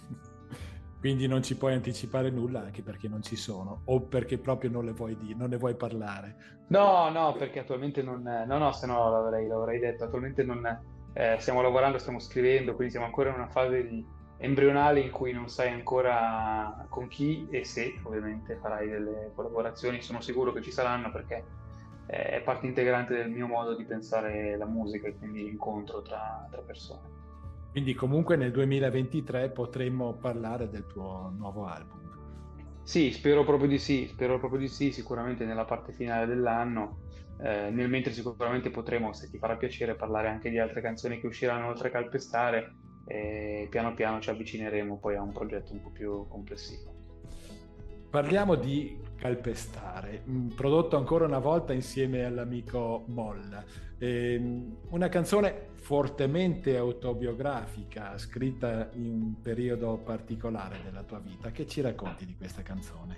Quindi 0.99 1.27
non 1.27 1.41
ci 1.41 1.55
puoi 1.55 1.73
anticipare 1.73 2.29
nulla 2.29 2.61
anche 2.61 2.81
perché 2.81 3.07
non 3.07 3.21
ci 3.21 3.37
sono 3.37 3.81
o 3.85 4.01
perché 4.01 4.37
proprio 4.37 4.69
non 4.69 4.83
le 4.83 4.91
vuoi 4.91 5.17
dire, 5.17 5.35
non 5.35 5.49
ne 5.49 5.57
vuoi 5.57 5.75
parlare. 5.75 6.61
No, 6.67 7.09
no, 7.09 7.33
perché 7.33 7.59
attualmente 7.59 8.01
non... 8.01 8.21
No, 8.21 8.57
no, 8.57 8.71
se 8.71 8.87
no 8.87 9.09
l'avrei, 9.09 9.47
l'avrei 9.47 9.79
detto. 9.79 10.05
Attualmente 10.05 10.43
non, 10.43 10.65
eh, 11.13 11.35
stiamo 11.39 11.61
lavorando, 11.61 11.97
stiamo 11.97 12.19
scrivendo, 12.19 12.73
quindi 12.73 12.91
siamo 12.91 13.05
ancora 13.05 13.29
in 13.29 13.35
una 13.35 13.49
fase 13.49 13.87
di 13.87 14.05
embrionale 14.44 14.99
in 14.99 15.10
cui 15.10 15.32
non 15.32 15.48
sai 15.48 15.72
ancora 15.72 16.86
con 16.90 17.07
chi 17.07 17.48
e 17.49 17.64
se 17.64 17.98
ovviamente 18.03 18.57
farai 18.57 18.90
delle 18.90 19.32
collaborazioni. 19.34 20.02
Sono 20.02 20.20
sicuro 20.20 20.52
che 20.52 20.61
ci 20.61 20.72
saranno 20.72 21.11
perché 21.11 21.45
eh, 22.07 22.24
è 22.26 22.41
parte 22.41 22.65
integrante 22.65 23.15
del 23.15 23.30
mio 23.30 23.48
modo 23.48 23.74
di 23.74 23.86
pensare 23.86 24.57
la 24.57 24.65
musica 24.65 25.07
e 25.07 25.18
quindi 25.18 25.44
l'incontro 25.44 26.02
tra, 26.02 26.45
tra 26.52 26.61
persone. 26.61 27.22
Quindi 27.72 27.94
comunque 27.94 28.36
nel 28.36 28.52
2023 28.52 29.49
potremmo 29.49 30.14
parlare 30.14 30.70
del 30.70 30.86
tuo 30.88 31.34
nuovo 31.36 31.65
album. 31.65 32.02
Sì, 32.84 33.11
spero 33.11 33.45
proprio 33.45 33.70
di 33.70 33.80
sì, 33.80 34.07
spero 34.07 34.40
proprio 34.40 34.60
di 34.60 34.68
sì, 34.68 34.91
sicuramente 34.91 35.45
nella 35.45 35.64
parte 35.64 35.94
finale 35.94 36.26
dell'anno, 36.26 36.99
eh, 37.41 37.70
nel 37.72 37.90
mentre 37.90 38.11
sicuramente 38.11 38.70
potremo, 38.70 39.14
se 39.14 39.30
ti 39.30 39.38
farà 39.38 39.56
piacere, 39.56 39.95
parlare 39.95 40.28
anche 40.28 40.49
di 40.49 40.60
altre 40.60 40.82
canzoni 40.82 41.22
che 41.22 41.28
usciranno 41.28 41.70
oltre 41.70 41.88
a 41.88 41.91
Calpestare 41.91 42.76
e 43.05 43.67
piano 43.69 43.93
piano 43.93 44.19
ci 44.19 44.30
avvicineremo 44.30 44.97
poi 44.97 45.15
a 45.15 45.21
un 45.21 45.31
progetto 45.31 45.73
un 45.73 45.81
po' 45.81 45.89
più 45.89 46.27
complessivo. 46.27 46.91
Parliamo 48.09 48.55
di 48.55 48.99
Calpestare, 49.15 50.23
prodotto 50.55 50.97
ancora 50.97 51.25
una 51.25 51.39
volta 51.39 51.73
insieme 51.73 52.25
all'amico 52.25 53.03
Molla. 53.07 53.63
Ehm, 53.97 54.77
una 54.89 55.09
canzone 55.09 55.69
fortemente 55.75 56.77
autobiografica, 56.77 58.17
scritta 58.17 58.89
in 58.93 59.05
un 59.05 59.41
periodo 59.41 59.97
particolare 59.97 60.77
della 60.84 61.03
tua 61.03 61.19
vita. 61.19 61.51
Che 61.51 61.65
ci 61.65 61.81
racconti 61.81 62.25
di 62.25 62.35
questa 62.35 62.61
canzone? 62.61 63.17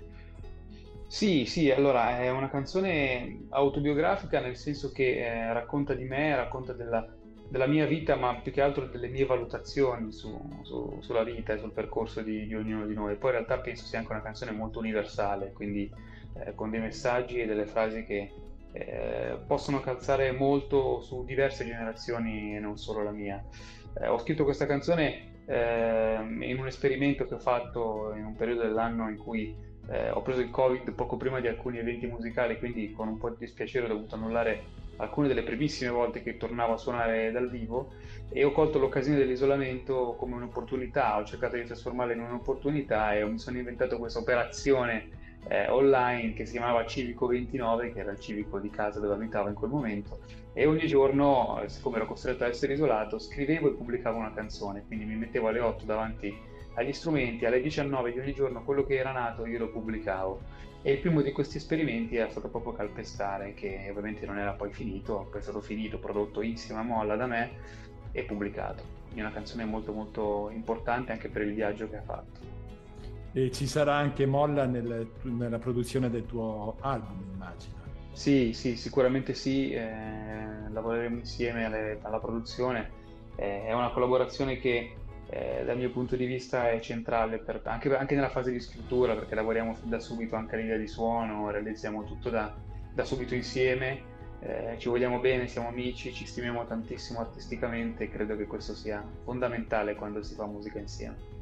Sì, 1.08 1.44
sì, 1.44 1.70
allora 1.70 2.18
è 2.18 2.30
una 2.30 2.48
canzone 2.48 3.46
autobiografica 3.50 4.40
nel 4.40 4.56
senso 4.56 4.90
che 4.90 5.18
eh, 5.18 5.52
racconta 5.52 5.94
di 5.94 6.04
me, 6.04 6.34
racconta 6.34 6.72
della, 6.72 7.06
della 7.48 7.66
mia 7.66 7.86
vita, 7.86 8.16
ma 8.16 8.34
più 8.36 8.52
che 8.52 8.60
altro 8.60 8.86
delle 8.86 9.08
mie 9.08 9.24
valutazioni 9.24 10.12
su, 10.12 10.60
su, 10.62 10.98
sulla 11.00 11.22
vita 11.22 11.52
e 11.52 11.58
sul 11.58 11.72
percorso 11.72 12.22
di, 12.22 12.46
di, 12.46 12.54
ognuno 12.54 12.86
di 12.86 12.94
noi. 12.94 13.16
Poi 13.16 13.30
in 13.30 13.36
realtà 13.36 13.58
penso 13.58 13.84
sia 13.84 13.98
anche 13.98 14.12
una 14.12 14.22
canzone 14.22 14.50
molto 14.50 14.78
universale, 14.78 15.52
quindi 15.52 15.90
eh, 16.34 16.54
con 16.54 16.70
dei 16.70 16.80
messaggi 16.80 17.40
e 17.40 17.46
delle 17.46 17.66
frasi 17.66 18.04
che 18.04 18.32
eh, 18.72 19.38
possono 19.46 19.80
calzare 19.80 20.32
molto 20.32 21.00
su 21.00 21.24
diverse 21.24 21.64
generazioni 21.64 22.56
e 22.56 22.60
non 22.60 22.76
solo 22.76 23.02
la 23.02 23.12
mia. 23.12 23.42
Eh, 23.98 24.08
ho 24.08 24.18
scritto 24.18 24.44
questa 24.44 24.66
canzone 24.66 25.44
ehm, 25.46 26.42
in 26.42 26.58
un 26.58 26.66
esperimento 26.66 27.26
che 27.26 27.34
ho 27.34 27.38
fatto 27.38 28.12
in 28.14 28.24
un 28.24 28.34
periodo 28.34 28.62
dell'anno 28.62 29.08
in 29.08 29.16
cui 29.16 29.56
eh, 29.88 30.10
ho 30.10 30.20
preso 30.20 30.40
il 30.40 30.50
Covid 30.50 30.92
poco 30.92 31.16
prima 31.16 31.40
di 31.40 31.46
alcuni 31.46 31.78
eventi 31.78 32.06
musicali, 32.06 32.58
quindi 32.58 32.92
con 32.92 33.08
un 33.08 33.18
po' 33.18 33.30
di 33.30 33.36
dispiacere 33.38 33.86
ho 33.86 33.88
dovuto 33.88 34.16
annullare 34.16 34.84
alcune 34.96 35.28
delle 35.28 35.42
primissime 35.42 35.90
volte 35.90 36.22
che 36.22 36.36
tornavo 36.36 36.74
a 36.74 36.76
suonare 36.76 37.30
dal 37.30 37.50
vivo 37.50 37.92
e 38.30 38.44
ho 38.44 38.52
colto 38.52 38.78
l'occasione 38.78 39.18
dell'isolamento 39.18 40.14
come 40.18 40.34
un'opportunità, 40.34 41.18
ho 41.18 41.24
cercato 41.24 41.56
di 41.56 41.64
trasformarla 41.64 42.12
in 42.12 42.20
un'opportunità 42.20 43.14
e 43.14 43.24
mi 43.24 43.38
sono 43.38 43.58
inventato 43.58 43.98
questa 43.98 44.18
operazione 44.18 45.08
eh, 45.48 45.68
online 45.68 46.32
che 46.32 46.44
si 46.44 46.52
chiamava 46.52 46.84
Civico 46.86 47.26
29, 47.26 47.92
che 47.92 48.00
era 48.00 48.10
il 48.10 48.18
civico 48.18 48.58
di 48.58 48.70
casa 48.70 48.98
dove 48.98 49.14
abitavo 49.14 49.48
in 49.48 49.54
quel 49.54 49.70
momento, 49.70 50.18
e 50.52 50.66
ogni 50.66 50.86
giorno, 50.86 51.60
eh, 51.62 51.68
siccome 51.68 51.96
ero 51.96 52.06
costretto 52.06 52.44
a 52.44 52.48
essere 52.48 52.72
isolato, 52.72 53.18
scrivevo 53.18 53.68
e 53.68 53.74
pubblicavo 53.74 54.18
una 54.18 54.32
canzone, 54.32 54.84
quindi 54.86 55.04
mi 55.04 55.14
mettevo 55.14 55.48
alle 55.48 55.60
8 55.60 55.84
davanti 55.84 56.54
agli 56.76 56.92
strumenti, 56.92 57.44
alle 57.44 57.60
19 57.60 58.12
di 58.12 58.18
ogni 58.18 58.34
giorno 58.34 58.62
quello 58.62 58.84
che 58.84 58.96
era 58.96 59.12
nato 59.12 59.46
io 59.46 59.58
lo 59.58 59.70
pubblicavo 59.70 60.40
e 60.86 60.92
il 60.92 60.98
primo 61.00 61.20
di 61.20 61.32
questi 61.32 61.56
esperimenti 61.56 62.14
era 62.14 62.30
stato 62.30 62.48
proprio 62.48 62.72
Calpestare, 62.72 63.54
che 63.54 63.88
ovviamente 63.90 64.24
non 64.24 64.38
era 64.38 64.52
poi 64.52 64.72
finito, 64.72 65.26
poi 65.32 65.40
è 65.40 65.42
stato 65.42 65.60
finito, 65.60 65.98
prodotto 65.98 66.42
insieme 66.42 66.80
a 66.80 66.84
Molla 66.84 67.16
da 67.16 67.26
me 67.26 67.50
e 68.12 68.22
pubblicato. 68.22 68.84
È 69.12 69.18
una 69.18 69.32
canzone 69.32 69.64
molto 69.64 69.92
molto 69.92 70.48
importante 70.54 71.10
anche 71.10 71.28
per 71.28 71.42
il 71.42 71.54
viaggio 71.54 71.90
che 71.90 71.96
ha 71.96 72.02
fatto. 72.02 72.38
E 73.32 73.50
ci 73.50 73.66
sarà 73.66 73.96
anche 73.96 74.26
Molla 74.26 74.64
nel, 74.66 75.10
nella 75.22 75.58
produzione 75.58 76.08
del 76.08 76.24
tuo 76.24 76.76
album, 76.78 77.32
immagino. 77.34 77.74
Sì, 78.12 78.52
sì, 78.52 78.76
sicuramente 78.76 79.34
sì, 79.34 79.72
eh, 79.72 80.70
lavoreremo 80.70 81.16
insieme 81.16 81.64
alle, 81.64 81.98
alla 82.02 82.20
produzione. 82.20 82.90
Eh, 83.34 83.64
è 83.64 83.72
una 83.72 83.90
collaborazione 83.90 84.58
che 84.58 84.94
eh, 85.28 85.62
dal 85.64 85.76
mio 85.76 85.90
punto 85.90 86.16
di 86.16 86.26
vista 86.26 86.70
è 86.70 86.80
centrale 86.80 87.38
per, 87.38 87.60
anche, 87.64 87.94
anche, 87.96 88.14
nella 88.14 88.28
fase 88.28 88.52
di 88.52 88.60
scrittura 88.60 89.14
perché 89.14 89.34
lavoriamo 89.34 89.76
da 89.82 89.98
subito 89.98 90.36
anche 90.36 90.56
all'idea 90.56 90.76
di 90.76 90.86
suono, 90.86 91.50
realizziamo 91.50 92.04
tutto 92.04 92.30
da, 92.30 92.54
da 92.92 93.04
subito 93.04 93.34
insieme 93.34 94.14
eh, 94.40 94.76
ci 94.78 94.88
vogliamo 94.88 95.18
bene, 95.18 95.48
siamo 95.48 95.68
amici, 95.68 96.12
ci 96.12 96.26
stimiamo 96.26 96.64
tantissimo 96.66 97.20
artisticamente 97.20 98.04
e 98.04 98.10
credo 98.10 98.36
che 98.36 98.46
questo 98.46 98.74
sia 98.74 99.04
fondamentale 99.24 99.94
quando 99.94 100.22
si 100.22 100.34
fa 100.34 100.46
musica 100.46 100.78
insieme. 100.78 101.34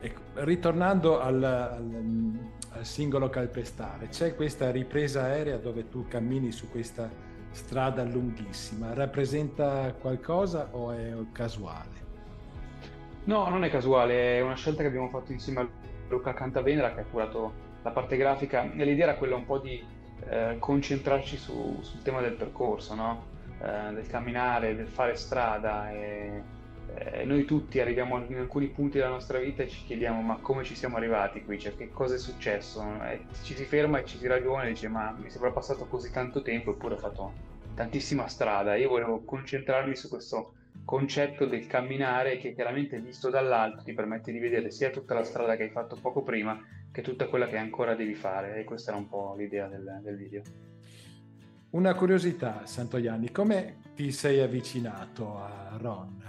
Ecco, 0.00 0.20
ritornando 0.44 1.20
al, 1.20 1.42
al, 1.42 2.38
al, 2.70 2.84
singolo 2.84 3.30
calpestare, 3.30 4.08
c'è 4.08 4.36
questa 4.36 4.70
ripresa 4.70 5.22
aerea 5.22 5.56
dove 5.56 5.88
tu 5.88 6.06
cammini 6.06 6.52
su 6.52 6.70
questa 6.70 7.08
strada 7.50 8.04
lunghissima, 8.04 8.92
rappresenta 8.92 9.94
qualcosa 9.98 10.68
o 10.72 10.92
è 10.92 11.14
casuale? 11.32 12.05
No, 13.26 13.48
non 13.48 13.64
è 13.64 13.70
casuale, 13.70 14.38
è 14.38 14.40
una 14.40 14.54
scelta 14.54 14.82
che 14.82 14.88
abbiamo 14.88 15.08
fatto 15.08 15.32
insieme 15.32 15.60
a 15.60 15.68
Luca 16.08 16.32
Cantavenera 16.32 16.94
che 16.94 17.00
ha 17.00 17.04
curato 17.04 17.52
la 17.82 17.90
parte 17.90 18.16
grafica 18.16 18.70
e 18.72 18.84
l'idea 18.84 19.06
era 19.06 19.16
quella 19.16 19.34
un 19.34 19.44
po' 19.44 19.58
di 19.58 19.84
eh, 20.28 20.56
concentrarci 20.60 21.36
su, 21.36 21.76
sul 21.82 22.02
tema 22.02 22.20
del 22.20 22.34
percorso, 22.34 22.94
no? 22.94 23.26
eh, 23.60 23.92
del 23.94 24.06
camminare, 24.06 24.76
del 24.76 24.86
fare 24.86 25.16
strada 25.16 25.90
e 25.90 26.42
eh, 26.94 27.24
noi 27.24 27.44
tutti 27.44 27.80
arriviamo 27.80 28.24
in 28.28 28.36
alcuni 28.36 28.68
punti 28.68 28.98
della 28.98 29.10
nostra 29.10 29.38
vita 29.38 29.64
e 29.64 29.68
ci 29.68 29.82
chiediamo 29.84 30.20
ma 30.20 30.36
come 30.36 30.62
ci 30.62 30.76
siamo 30.76 30.96
arrivati 30.96 31.44
qui, 31.44 31.58
cioè 31.58 31.74
che 31.74 31.90
cosa 31.90 32.14
è 32.14 32.18
successo? 32.18 32.80
E 33.02 33.26
ci 33.42 33.54
si 33.56 33.64
ferma 33.64 33.98
e 33.98 34.04
ci 34.04 34.18
si 34.18 34.28
ragiona 34.28 34.62
e 34.62 34.68
dice 34.68 34.86
ma 34.86 35.10
mi 35.10 35.30
sembra 35.30 35.50
passato 35.50 35.86
così 35.86 36.12
tanto 36.12 36.42
tempo 36.42 36.70
eppure 36.70 36.94
ho 36.94 36.98
fatto 36.98 37.32
tantissima 37.74 38.28
strada. 38.28 38.76
Io 38.76 38.88
volevo 38.88 39.24
concentrarmi 39.24 39.96
su 39.96 40.08
questo 40.08 40.52
concetto 40.86 41.46
del 41.46 41.66
camminare 41.66 42.38
che 42.38 42.54
chiaramente 42.54 43.00
visto 43.00 43.28
dall'alto 43.28 43.82
ti 43.82 43.92
permette 43.92 44.30
di 44.30 44.38
vedere 44.38 44.70
sia 44.70 44.90
tutta 44.90 45.14
la 45.14 45.24
strada 45.24 45.56
che 45.56 45.64
hai 45.64 45.70
fatto 45.70 45.98
poco 46.00 46.22
prima 46.22 46.58
che 46.92 47.02
tutta 47.02 47.26
quella 47.26 47.48
che 47.48 47.58
ancora 47.58 47.96
devi 47.96 48.14
fare 48.14 48.56
e 48.56 48.64
questa 48.64 48.92
era 48.92 49.00
un 49.00 49.08
po' 49.08 49.34
l'idea 49.36 49.66
del, 49.66 50.00
del 50.02 50.16
video. 50.16 50.42
Una 51.70 51.94
curiosità, 51.94 52.64
Santoianni, 52.64 53.32
come 53.32 53.80
ti 53.94 54.12
sei 54.12 54.40
avvicinato 54.40 55.36
a 55.36 55.76
Ron? 55.78 56.22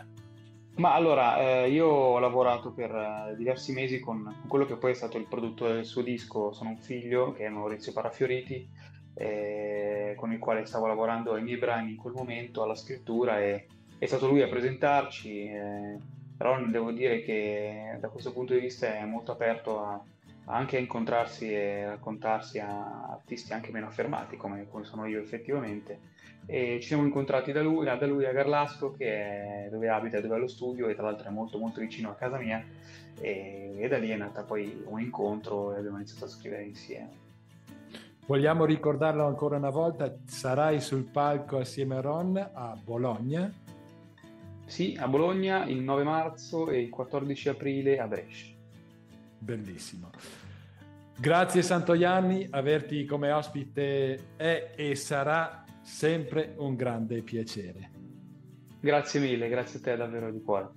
Ma 0.77 0.93
allora, 0.93 1.39
eh, 1.39 1.69
io 1.69 1.87
ho 1.87 2.19
lavorato 2.19 2.73
per 2.73 2.91
eh, 2.91 3.35
diversi 3.37 3.71
mesi 3.71 3.99
con 3.99 4.43
quello 4.47 4.65
che 4.65 4.75
poi 4.75 4.91
è 4.91 4.95
stato 4.95 5.17
il 5.17 5.27
produttore 5.27 5.75
del 5.75 5.85
suo 5.85 6.01
disco, 6.01 6.51
Sono 6.51 6.71
un 6.71 6.77
figlio, 6.77 7.31
che 7.31 7.45
è 7.45 7.49
Maurizio 7.49 7.93
Parafioriti, 7.93 8.67
eh, 9.13 10.13
con 10.17 10.33
il 10.33 10.39
quale 10.39 10.65
stavo 10.65 10.87
lavorando 10.87 11.33
ai 11.33 11.43
miei 11.43 11.57
brani 11.57 11.91
in 11.91 11.97
quel 11.97 12.13
momento, 12.13 12.61
alla 12.61 12.75
scrittura, 12.75 13.39
e 13.39 13.67
è 13.97 14.05
stato 14.05 14.27
lui 14.27 14.41
a 14.41 14.47
presentarci. 14.47 15.45
Eh, 15.45 15.97
Ron, 16.37 16.71
devo 16.71 16.91
dire 16.91 17.21
che 17.21 17.97
da 17.99 18.09
questo 18.09 18.31
punto 18.31 18.53
di 18.53 18.59
vista 18.59 18.93
è 18.93 19.05
molto 19.05 19.31
aperto 19.31 19.79
a, 19.79 20.01
anche 20.45 20.77
a 20.77 20.79
incontrarsi 20.79 21.51
e 21.51 21.85
raccontarsi 21.85 22.59
a 22.59 23.09
artisti 23.09 23.53
anche 23.53 23.71
meno 23.71 23.87
affermati, 23.87 24.37
come, 24.37 24.67
come 24.69 24.83
sono 24.83 25.05
io 25.05 25.19
effettivamente 25.19 26.15
e 26.49 26.77
ci 26.79 26.87
siamo 26.87 27.03
incontrati 27.03 27.51
da 27.51 27.61
lui, 27.61 27.83
da 27.85 28.05
lui 28.05 28.25
a 28.25 28.31
Garlasco 28.31 28.93
che 28.93 29.65
è 29.65 29.67
dove 29.69 29.89
abita, 29.89 30.21
dove 30.21 30.35
ha 30.35 30.37
lo 30.37 30.47
studio 30.47 30.87
e 30.87 30.95
tra 30.95 31.03
l'altro 31.03 31.27
è 31.27 31.31
molto 31.31 31.57
molto 31.57 31.81
vicino 31.81 32.09
a 32.09 32.13
casa 32.13 32.37
mia 32.37 32.63
e, 33.19 33.75
e 33.77 33.87
da 33.89 33.97
lì 33.97 34.09
è 34.09 34.15
nata 34.15 34.43
poi 34.43 34.81
un 34.85 35.01
incontro 35.01 35.75
e 35.75 35.79
abbiamo 35.79 35.97
iniziato 35.97 36.23
a 36.23 36.29
scrivere 36.29 36.63
insieme. 36.63 37.25
Vogliamo 38.25 38.63
ricordarlo 38.63 39.25
ancora 39.25 39.57
una 39.57 39.69
volta, 39.69 40.13
sarai 40.25 40.79
sul 40.79 41.03
palco 41.03 41.57
assieme 41.57 41.97
a 41.97 42.01
Ron 42.01 42.37
a 42.37 42.77
Bologna? 42.81 43.51
Sì, 44.67 44.97
a 44.99 45.07
Bologna 45.07 45.65
il 45.65 45.79
9 45.79 46.03
marzo 46.03 46.69
e 46.69 46.81
il 46.81 46.89
14 46.89 47.49
aprile 47.49 47.99
a 47.99 48.05
Brescia. 48.05 48.53
Bellissimo. 49.39 50.09
Grazie 51.17 51.61
Santoianni, 51.63 52.47
averti 52.51 53.05
come 53.05 53.31
ospite 53.31 54.35
è 54.35 54.73
e 54.75 54.95
sarà 54.95 55.63
sempre 55.81 56.53
un 56.57 56.75
grande 56.75 57.21
piacere. 57.21 57.89
Grazie 58.79 59.21
mille, 59.21 59.47
grazie 59.47 59.79
a 59.79 59.81
te 59.81 59.95
davvero 59.95 60.31
di 60.31 60.41
cuore. 60.41 60.69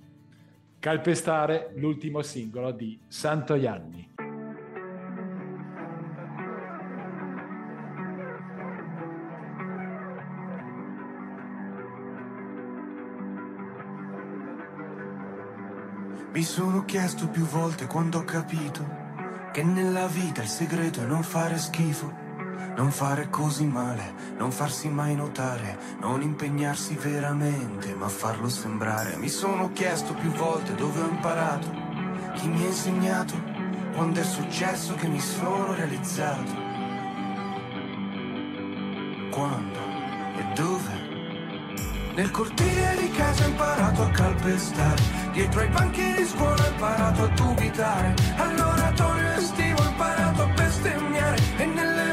Calpestare 0.79 1.73
l'ultimo 1.75 2.21
singolo 2.21 2.71
di 2.71 2.97
Santoianni. 3.07 4.10
Mi 16.31 16.43
sono 16.43 16.85
chiesto 16.85 17.27
più 17.27 17.45
volte 17.45 17.87
quando 17.87 18.19
ho 18.19 18.23
capito 18.23 18.99
che 19.51 19.63
nella 19.63 20.07
vita 20.07 20.41
il 20.41 20.47
segreto 20.47 21.01
è 21.01 21.05
non 21.05 21.23
fare 21.23 21.57
schifo 21.57 22.21
non 22.75 22.89
fare 22.89 23.29
così 23.29 23.65
male, 23.65 24.13
non 24.37 24.51
farsi 24.51 24.87
mai 24.87 25.13
notare, 25.13 25.77
non 25.99 26.21
impegnarsi 26.21 26.95
veramente, 26.95 27.93
ma 27.93 28.07
farlo 28.07 28.47
sembrare. 28.49 29.17
Mi 29.17 29.27
sono 29.27 29.71
chiesto 29.73 30.13
più 30.13 30.31
volte 30.31 30.73
dove 30.73 31.01
ho 31.01 31.07
imparato, 31.07 31.69
chi 32.35 32.47
mi 32.47 32.63
ha 32.63 32.67
insegnato, 32.67 33.33
quando 33.93 34.21
è 34.21 34.23
successo 34.23 34.95
che 34.95 35.07
mi 35.07 35.19
sono 35.19 35.73
realizzato. 35.73 36.51
Quando 39.31 39.79
e 40.37 40.53
dove? 40.55 41.10
Nel 42.15 42.29
cortile 42.29 42.95
di 42.99 43.09
casa 43.11 43.45
ho 43.45 43.47
imparato 43.47 44.01
a 44.03 44.09
calpestare, 44.09 45.01
dietro 45.31 45.61
ai 45.61 45.69
banchi 45.69 46.13
di 46.13 46.25
scuola 46.25 46.61
ho 46.61 46.67
imparato 46.67 47.23
a 47.23 47.27
dubitare, 47.27 48.13
all'oratorio 48.35 49.31
estivo 49.37 49.81
ho 49.81 49.87
imparato 49.87 50.41
a 50.41 50.47
bestemmiare. 50.47 51.37
E 51.57 51.65
nelle 51.65 52.11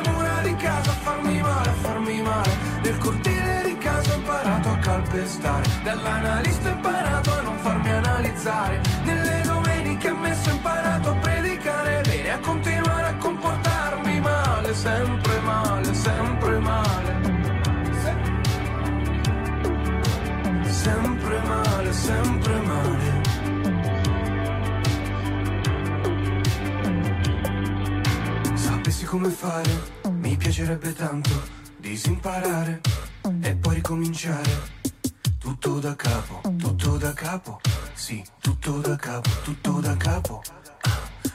casa 0.58 0.90
a 0.90 0.94
farmi 0.94 1.40
male, 1.40 1.68
a 1.68 1.72
farmi 1.72 2.20
male. 2.20 2.78
Nel 2.82 2.98
cortile 2.98 3.62
di 3.64 3.78
casa 3.78 4.12
ho 4.12 4.16
imparato 4.16 4.68
a 4.68 4.78
calpestare 4.78 5.66
Dall'analista 5.82 6.68
ho 6.68 6.72
imparato 6.72 7.32
a 7.32 7.40
non 7.42 7.58
farmi 7.58 7.90
analizzare 7.90 8.80
come 29.08 29.30
fare 29.30 29.70
mi 30.10 30.36
piacerebbe 30.36 30.92
tanto 30.92 31.30
disimparare 31.78 32.82
e 33.40 33.56
poi 33.56 33.76
ricominciare. 33.76 34.76
Tutto 35.38 35.78
da 35.78 35.96
capo, 35.96 36.42
tutto 36.58 36.98
da 36.98 37.14
capo, 37.14 37.58
sì, 37.94 38.22
tutto 38.38 38.80
da 38.80 38.96
capo, 38.96 39.30
tutto 39.42 39.80
da 39.80 39.96
capo. 39.96 40.42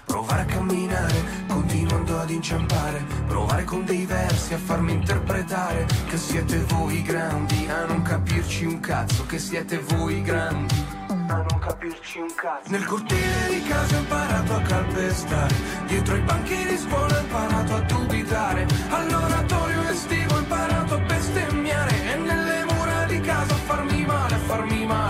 Provare 0.05 0.41
a 0.43 0.45
camminare, 0.45 1.15
continuando 1.47 2.19
ad 2.19 2.29
inciampare, 2.29 3.03
provare 3.25 3.63
con 3.63 3.83
dei 3.85 4.05
versi 4.05 4.53
a 4.53 4.59
farmi 4.59 4.93
interpretare 4.93 5.87
che 6.07 6.17
siete 6.17 6.59
voi 6.65 7.01
grandi, 7.01 7.67
a 7.69 7.85
non 7.85 8.03
capirci 8.03 8.65
un 8.65 8.79
cazzo, 8.81 9.25
che 9.25 9.39
siete 9.39 9.79
voi 9.79 10.21
grandi 10.21 11.02
a 11.27 11.45
non 11.49 11.59
capirci 11.59 12.19
un 12.19 12.33
cazzo. 12.35 12.69
Nel 12.69 12.85
cortile 12.85 13.47
di 13.49 13.61
casa 13.63 13.95
ho 13.95 13.99
imparato 13.99 14.53
a 14.53 14.61
calpestare, 14.61 15.55
dietro 15.87 16.15
ai 16.15 16.21
banchi 16.21 16.65
di 16.65 16.77
scuola 16.77 17.17
ho 17.17 17.21
imparato 17.21 17.75
a 17.75 17.79
dubitare, 17.81 18.67
all'oratorio 18.89 19.89
estivo 19.89 20.35
ho 20.35 20.39
imparato 20.39 20.93
a 20.95 20.99
bestemmiare 20.99 22.13
e 22.13 22.15
nelle 22.17 22.65
mura 22.65 23.05
di 23.05 23.19
casa 23.19 23.53
a 23.53 23.57
farmi 23.57 24.05
male, 24.05 24.33
a 24.35 24.39
farmi 24.39 24.85
male. 24.85 25.02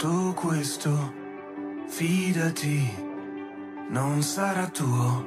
Tutto 0.00 0.32
questo, 0.32 1.12
fidati, 1.86 2.90
non 3.90 4.22
sarà 4.22 4.66
tuo, 4.68 5.26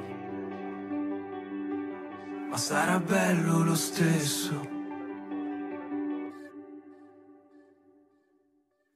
ma 2.50 2.56
sarà 2.56 2.98
bello 2.98 3.62
lo 3.62 3.76
stesso. 3.76 4.68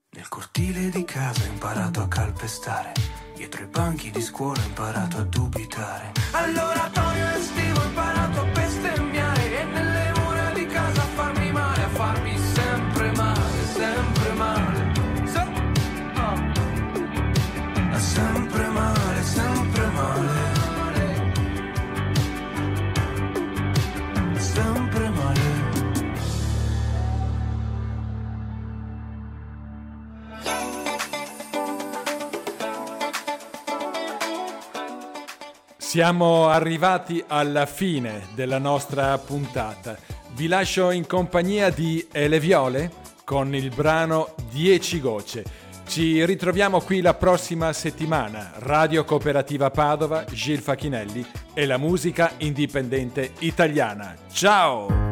Nel 0.09 0.27
cortile 0.27 0.89
di 0.89 1.05
casa 1.05 1.43
ho 1.43 1.47
imparato 1.47 2.01
a 2.01 2.09
calpestare, 2.09 2.91
dietro 3.35 3.63
i 3.63 3.67
banchi 3.67 4.11
di 4.11 4.21
scuola 4.21 4.59
ho 4.59 4.65
imparato 4.65 5.17
a 5.19 5.23
dubitare. 5.23 6.11
All'oratorio 6.33 7.27
estivo 7.29 7.78
ho 7.78 7.78
imparato 7.78 7.78
Siamo 35.89 36.49
arrivati 36.49 37.23
alla 37.25 37.65
fine 37.65 38.27
della 38.35 38.59
nostra 38.59 39.17
puntata. 39.17 39.97
Vi 40.35 40.45
lascio 40.45 40.91
in 40.91 41.07
compagnia 41.07 41.71
di 41.71 42.07
Ele 42.11 42.39
Viole 42.39 42.91
con 43.25 43.55
il 43.55 43.73
brano 43.73 44.35
10 44.51 44.99
gocce. 44.99 45.43
Ci 45.87 46.23
ritroviamo 46.27 46.79
qui 46.81 47.01
la 47.01 47.15
prossima 47.15 47.73
settimana. 47.73 48.51
Radio 48.57 49.03
Cooperativa 49.03 49.71
Padova, 49.71 50.25
Gil 50.25 50.59
Facchinelli 50.59 51.25
e 51.55 51.65
la 51.65 51.77
musica 51.77 52.33
indipendente 52.37 53.31
italiana. 53.39 54.13
Ciao! 54.31 55.08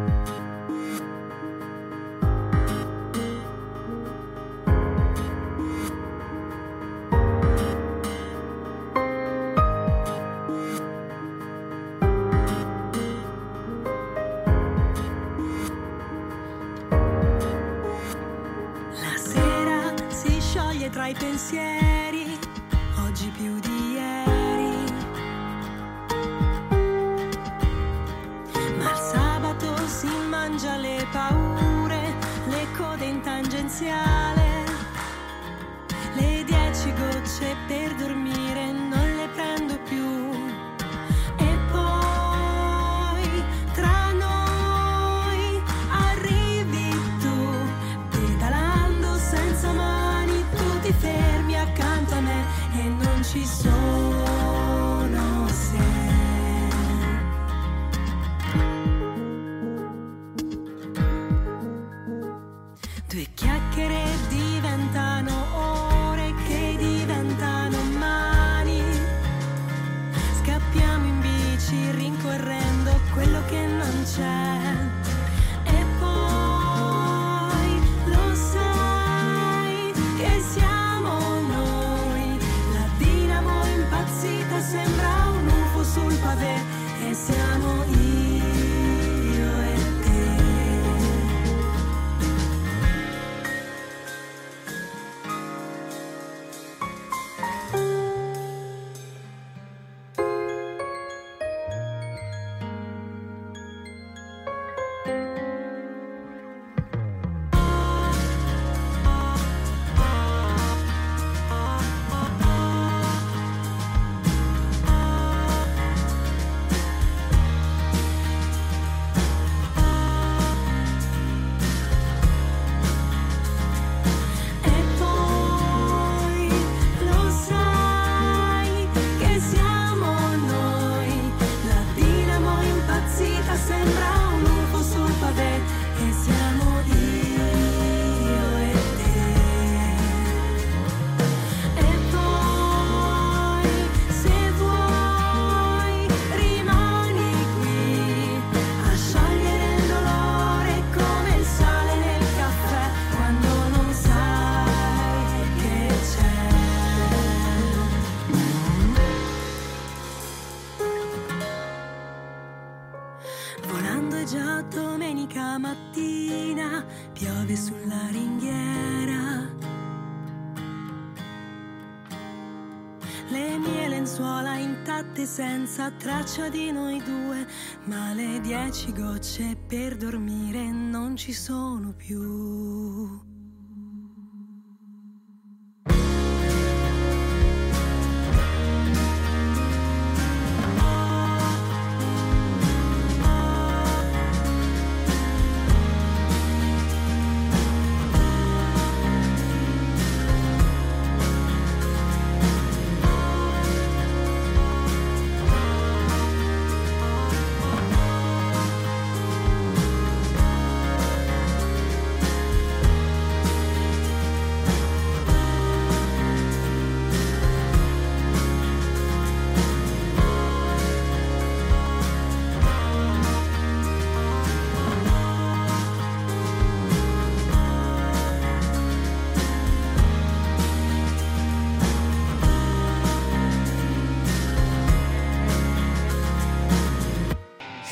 Senza 175.38 175.92
traccia 175.92 176.50
di 176.50 176.72
noi 176.72 177.00
due, 177.04 177.46
ma 177.84 178.12
le 178.14 178.42
dieci 178.42 178.92
gocce 178.92 179.56
per 179.68 179.96
dormire 179.96 180.72
non 180.72 181.16
ci 181.16 181.32
sono 181.32 181.94
più. 181.96 182.57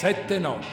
Sette 0.06 0.38
note, 0.38 0.68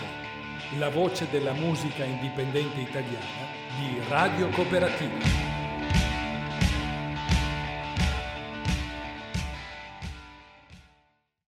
la 0.76 0.90
voce 0.90 1.26
della 1.30 1.54
musica 1.54 2.04
indipendente 2.04 2.80
italiana 2.80 3.46
di 3.78 3.98
Radio 4.10 4.50
Cooperativa. 4.50 5.41